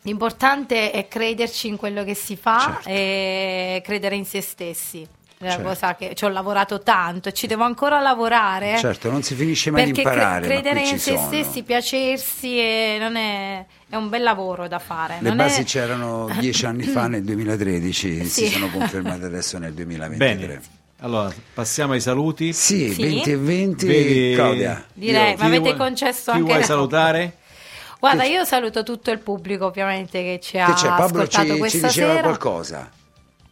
l'importante 0.02 0.90
è 0.90 1.06
crederci 1.06 1.68
in 1.68 1.76
quello 1.76 2.02
che 2.02 2.14
si 2.14 2.34
fa 2.36 2.58
Certo. 2.82 2.88
e 2.88 3.80
credere 3.84 4.16
in 4.16 4.24
se 4.24 4.40
stessi 4.40 5.02
è 5.02 5.42
una 5.44 5.50
Certo. 5.52 5.68
cosa 5.68 5.94
che 5.94 6.14
ci 6.16 6.24
ho 6.24 6.28
lavorato 6.28 6.80
tanto 6.82 7.28
e 7.28 7.32
ci 7.32 7.46
devo 7.46 7.62
ancora 7.62 8.00
lavorare 8.00 8.76
Certo, 8.78 9.08
non 9.10 9.22
si 9.22 9.36
finisce 9.36 9.70
mai 9.70 9.84
di 9.84 9.92
cre- 9.92 10.02
imparare, 10.02 10.40
ma 10.40 10.46
credere 10.46 10.80
in 10.80 10.98
se 10.98 11.14
sono. 11.16 11.26
stessi 11.28 11.62
piacersi 11.62 12.58
e 12.58 12.96
non 12.98 13.14
è, 13.14 13.64
è 13.88 13.94
un 13.94 14.08
bel 14.08 14.22
lavoro 14.24 14.66
da 14.66 14.80
fare 14.80 15.18
Le 15.20 15.28
non 15.28 15.36
basi 15.36 15.60
è- 15.60 15.64
c'erano 15.64 16.28
dieci 16.40 16.66
anni 16.66 16.82
fa 16.82 17.06
nel 17.08 17.22
2013, 17.22 18.24
si 18.24 18.46
Sì. 18.46 18.48
sono 18.48 18.68
confermate 18.70 19.26
adesso 19.26 19.58
nel 19.58 19.72
2023. 19.74 20.46
Bene. 20.46 20.60
Allora, 21.00 21.32
passiamo 21.54 21.92
ai 21.92 22.00
saluti. 22.00 22.52
Sì, 22.52 22.92
Sì. 22.92 23.02
20 23.02 23.30
e 23.30 23.36
20, 23.36 23.86
Vedi- 23.86 24.34
Claudia. 24.34 24.84
Direi, 24.92 25.34
Chi 25.34 25.40
ma 25.40 25.46
avete 25.46 25.60
vuoi- 25.60 25.76
concesso 25.76 26.32
chi 26.32 26.38
anche 26.38 26.42
vuoi 26.50 26.58
la- 26.60 26.64
salutare? 26.66 27.36
guarda 28.00 28.24
io 28.24 28.44
saluto 28.44 28.82
tutto 28.82 29.10
il 29.10 29.18
pubblico 29.18 29.66
ovviamente 29.66 30.22
che 30.22 30.40
ci 30.42 30.58
ha 30.58 30.66
Che 30.66 30.72
c'è? 30.72 30.88
Pablo 30.88 31.22
ascoltato 31.22 31.46
ci, 31.46 31.52
ci 31.52 31.58
questa 31.58 31.86
diceva 31.88 32.10
sera 32.10 32.22
qualcosa. 32.22 32.90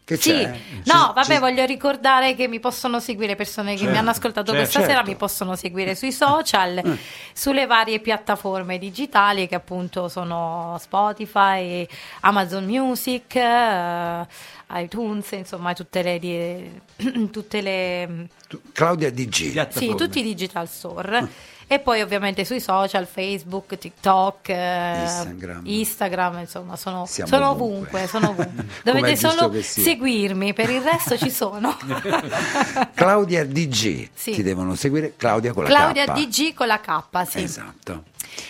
Che 0.05 0.16
Sì, 0.18 0.31
c'è? 0.31 0.47
no, 0.47 0.59
Ci- 0.85 1.12
vabbè, 1.14 1.35
ci- 1.35 1.39
voglio 1.40 1.64
ricordare 1.64 2.36
che 2.36 2.47
mi 2.47 2.60
possono 2.60 3.01
seguire 3.01 3.35
persone 3.35 3.73
che 3.73 3.78
Certo, 3.78 3.93
mi 3.93 3.98
hanno 3.98 4.10
ascoltato 4.10 4.52
certo, 4.52 4.60
questa 4.60 4.81
sera, 4.82 4.94
certo. 4.98 5.10
mi 5.10 5.16
possono 5.16 5.56
seguire 5.56 5.94
sui 5.97 6.12
social, 6.12 6.78
Eh. 6.78 6.98
sulle 7.35 7.66
varie 7.66 7.98
piattaforme 7.98 8.78
digitali 8.78 9.48
che 9.48 9.56
appunto 9.56 10.06
sono 10.09 10.77
Spotify, 10.81 11.85
Amazon 12.20 12.64
Music, 12.66 13.35
eh, 13.35 14.27
iTunes, 14.71 15.31
insomma, 15.33 15.73
tutte 15.75 16.03
le, 16.03 16.19
di- 16.19 17.29
tutte 17.31 17.61
le 17.61 18.29
tu- 18.49 18.61
Claudia 18.73 19.11
DG. 19.11 19.69
sì, 19.71 19.95
tutti 19.95 20.19
i 20.21 20.23
digital 20.23 20.69
store. 20.69 21.29
E 21.69 21.81
poi 21.81 22.01
ovviamente 22.01 22.45
sui 22.45 22.61
social, 22.61 23.09
Facebook, 23.09 23.77
TikTok, 23.77 24.49
eh, 24.51 25.01
Instagram. 25.03 25.63
Instagram, 25.65 26.39
insomma, 26.39 26.77
sono, 26.77 27.07
sono 27.07 27.51
ovunque. 27.51 28.03
ovunque, 28.03 28.07
sono 28.07 28.29
ovunque. 28.31 28.65
Dovete 28.85 29.17
solo 29.17 29.53
seguirmi, 29.61 30.53
per 30.55 30.71
il 30.71 30.81
resto 30.81 31.17
ci 31.17 31.29
sono. 31.31 31.77
Claudia 32.95 33.45
DG. 33.45 34.11
Sì. 34.15 34.33
Ti 34.33 34.43
devono 34.45 34.77
seguire 34.77 35.15
Claudia 35.17 35.53
con 35.53 35.65
la 35.65 35.69
Claudia 35.69 36.05
K. 36.05 36.13
DG 36.13 36.55
con 36.55 36.67
la 36.69 36.79
K, 36.81 37.03
sì. 37.29 37.43
Esatto. 37.43 38.05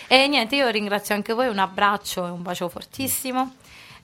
E 0.08 0.26
niente, 0.28 0.56
io 0.56 0.68
ringrazio 0.68 1.14
anche 1.14 1.32
voi, 1.32 1.48
un 1.48 1.58
abbraccio 1.58 2.26
e 2.26 2.30
un 2.30 2.42
bacio 2.42 2.68
fortissimo. 2.68 3.54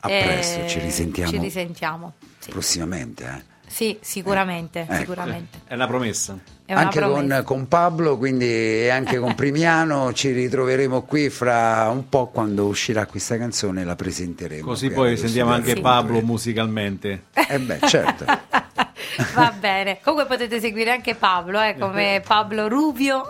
A 0.04 0.10
E 0.10 0.22
presto, 0.22 0.66
ci 0.68 0.80
risentiamo. 0.80 1.30
Ci 1.30 1.38
risentiamo. 1.38 2.12
Sì, 2.38 2.50
Prossimamente, 2.50 3.24
eh. 3.24 3.50
Sì, 3.72 3.96
sicuramente, 4.02 4.80
Ecco. 4.80 4.94
sicuramente. 4.96 5.60
È 5.64 5.74
una 5.74 5.86
promessa. 5.86 6.36
È 6.66 6.72
una 6.72 6.82
anche 6.82 6.98
promessa. 6.98 7.42
con, 7.42 7.56
con 7.56 7.68
Pablo, 7.68 8.18
quindi 8.18 8.44
e 8.46 8.88
anche 8.90 9.18
con 9.18 9.32
Primiano 9.36 10.12
ci 10.12 10.32
ritroveremo 10.32 11.02
qui 11.02 11.30
fra 11.30 11.88
un 11.88 12.08
po' 12.08 12.26
quando 12.26 12.66
uscirà 12.66 13.06
questa 13.06 13.38
canzone 13.38 13.80
e 13.80 13.84
la 13.84 13.94
presenteremo. 13.96 14.66
Così 14.66 14.90
poi 14.90 15.16
sentiamo 15.16 15.52
anche. 15.52 15.80
Pablo 15.80 16.20
musicalmente. 16.20 17.26
Eh 17.32 17.58
beh, 17.60 17.78
certo. 17.86 18.24
Va 19.34 19.54
bene. 19.58 20.00
Comunque 20.02 20.26
potete 20.26 20.60
seguire 20.60 20.90
anche 20.90 21.14
Pablo, 21.14 21.60
eh, 21.62 21.76
come 21.78 22.22
Pablo 22.26 22.68
Rubio. 22.68 23.26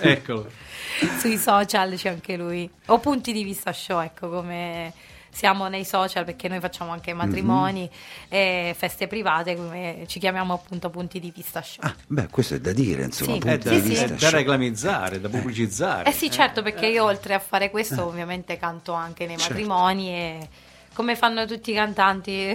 Eccolo. 0.00 0.48
Sui 1.18 1.38
social 1.38 1.94
c'è 1.94 2.10
anche 2.10 2.36
lui. 2.36 2.68
O 2.86 2.98
punti 2.98 3.32
di 3.32 3.42
vista 3.42 3.72
show, 3.72 4.00
ecco 4.00 4.28
come 4.28 4.92
siamo 5.30 5.68
nei 5.68 5.84
social 5.84 6.24
perché 6.24 6.48
noi 6.48 6.60
facciamo 6.60 6.90
anche 6.90 7.12
matrimoni 7.14 7.88
e 8.28 8.74
feste 8.76 9.06
private, 9.06 9.56
come 9.56 10.04
ci 10.06 10.18
chiamiamo 10.18 10.52
appunto 10.54 10.90
punti 10.90 11.20
di 11.20 11.30
vista 11.34 11.62
show. 11.62 11.84
Ah, 11.84 11.94
beh, 12.06 12.28
questo 12.28 12.54
è 12.54 12.60
da 12.60 12.72
dire, 12.72 13.04
insomma, 13.04 13.32
Sì. 13.32 13.38
È 13.38 13.40
punti 13.40 13.68
da, 13.68 13.70
di 13.74 13.80
sì, 13.80 13.88
vista. 13.88 14.04
è 14.04 14.08
da 14.16 14.30
reclamizzare, 14.30 15.20
da 15.20 15.28
pubblicizzare. 15.28 16.08
Eh 16.08 16.12
sì, 16.12 16.30
certo, 16.30 16.62
perché 16.62 16.86
io 16.86 17.04
oltre 17.04 17.34
a 17.34 17.38
fare 17.38 17.70
questo 17.70 18.04
ovviamente 18.04 18.56
canto 18.58 18.92
anche 18.92 19.26
nei 19.26 19.36
Certo. 19.38 19.52
matrimoni 19.52 20.08
e 20.10 20.48
come 20.94 21.16
fanno 21.16 21.46
tutti 21.46 21.70
i 21.70 21.74
cantanti. 21.74 22.54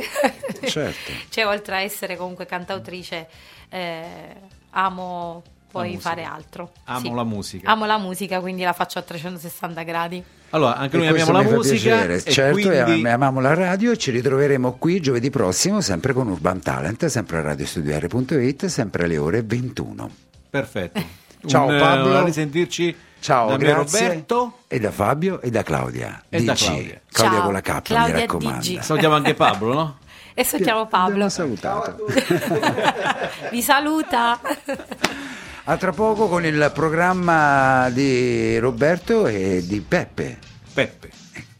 Certo. 0.67 1.11
cioè, 1.29 1.47
oltre 1.47 1.75
a 1.77 1.79
essere 1.79 2.15
comunque 2.17 2.45
cantautrice, 2.45 3.27
eh, 3.69 4.35
amo 4.71 5.41
poi 5.71 5.97
fare 5.97 6.23
altro. 6.23 6.71
Amo 6.85 6.99
Sì. 7.09 7.13
la 7.13 7.23
musica. 7.23 7.71
Amo 7.71 7.85
la 7.85 7.97
musica, 7.97 8.39
quindi 8.39 8.63
la 8.63 8.73
faccio 8.73 8.99
a 8.99 9.01
360 9.01 9.83
gradi. 9.83 10.23
Allora, 10.51 10.77
anche 10.77 10.95
noi 10.97 11.07
amiamo 11.07 11.31
la 11.31 11.41
musica. 11.41 11.89
piacere. 11.95 12.15
e 12.23 12.31
certo, 12.31 12.53
quindi- 12.59 12.77
am- 12.77 13.05
amiamo 13.05 13.41
la 13.41 13.53
radio 13.53 13.91
e 13.91 13.97
ci 13.97 14.11
ritroveremo 14.11 14.73
qui 14.77 15.01
giovedì 15.01 15.29
prossimo, 15.29 15.81
sempre 15.81 16.13
con 16.13 16.27
Urban 16.27 16.61
Talent, 16.61 17.05
sempre 17.07 17.39
a 17.39 17.41
radiostudiare.it, 17.41 18.65
sempre 18.67 19.03
alle 19.03 19.17
ore 19.17 19.41
21. 19.43 20.09
Perfetto. 20.49 21.03
Ciao, 21.45 21.67
Un, 21.67 21.75
eh, 21.75 21.79
Pablo. 21.79 22.17
a 22.17 22.23
risentirci. 22.23 22.95
Ciao, 23.19 23.49
da 23.49 23.57
grazie. 23.57 24.07
Roberto. 24.07 24.57
E 24.67 24.79
da 24.79 24.91
Fabio 24.91 25.41
e 25.41 25.49
da 25.49 25.63
Claudia. 25.63 26.23
E 26.29 26.43
da 26.43 26.53
DC. 26.53 26.65
Claudia. 26.65 27.01
Ciao, 27.09 27.41
con 27.43 27.53
la 27.53 27.61
K, 27.61 27.81
Claudia 27.81 28.13
mi 28.13 28.19
raccomando. 28.21 28.59
DG. 28.59 28.79
Salutiamo 28.79 29.15
anche 29.15 29.33
Pablo, 29.33 29.73
no? 29.73 29.97
E 30.33 30.43
salutiamo 30.43 30.87
Pablo. 30.87 31.29
Salutato. 31.29 32.05
Vi 33.51 33.61
saluta. 33.61 34.39
A 35.67 35.77
tra 35.77 35.91
poco 35.91 36.27
con 36.27 36.45
il 36.45 36.71
programma 36.75 37.89
di 37.89 38.59
Roberto 38.59 39.25
e 39.25 39.65
di 39.65 39.81
Peppe. 39.81 40.37
Peppe. 40.71 41.09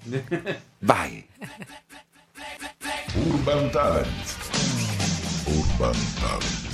Vai. 0.77 1.27
Urban 3.15 3.71
Talent. 3.71 4.35
Urban 5.45 5.95
Talent. 6.19 6.64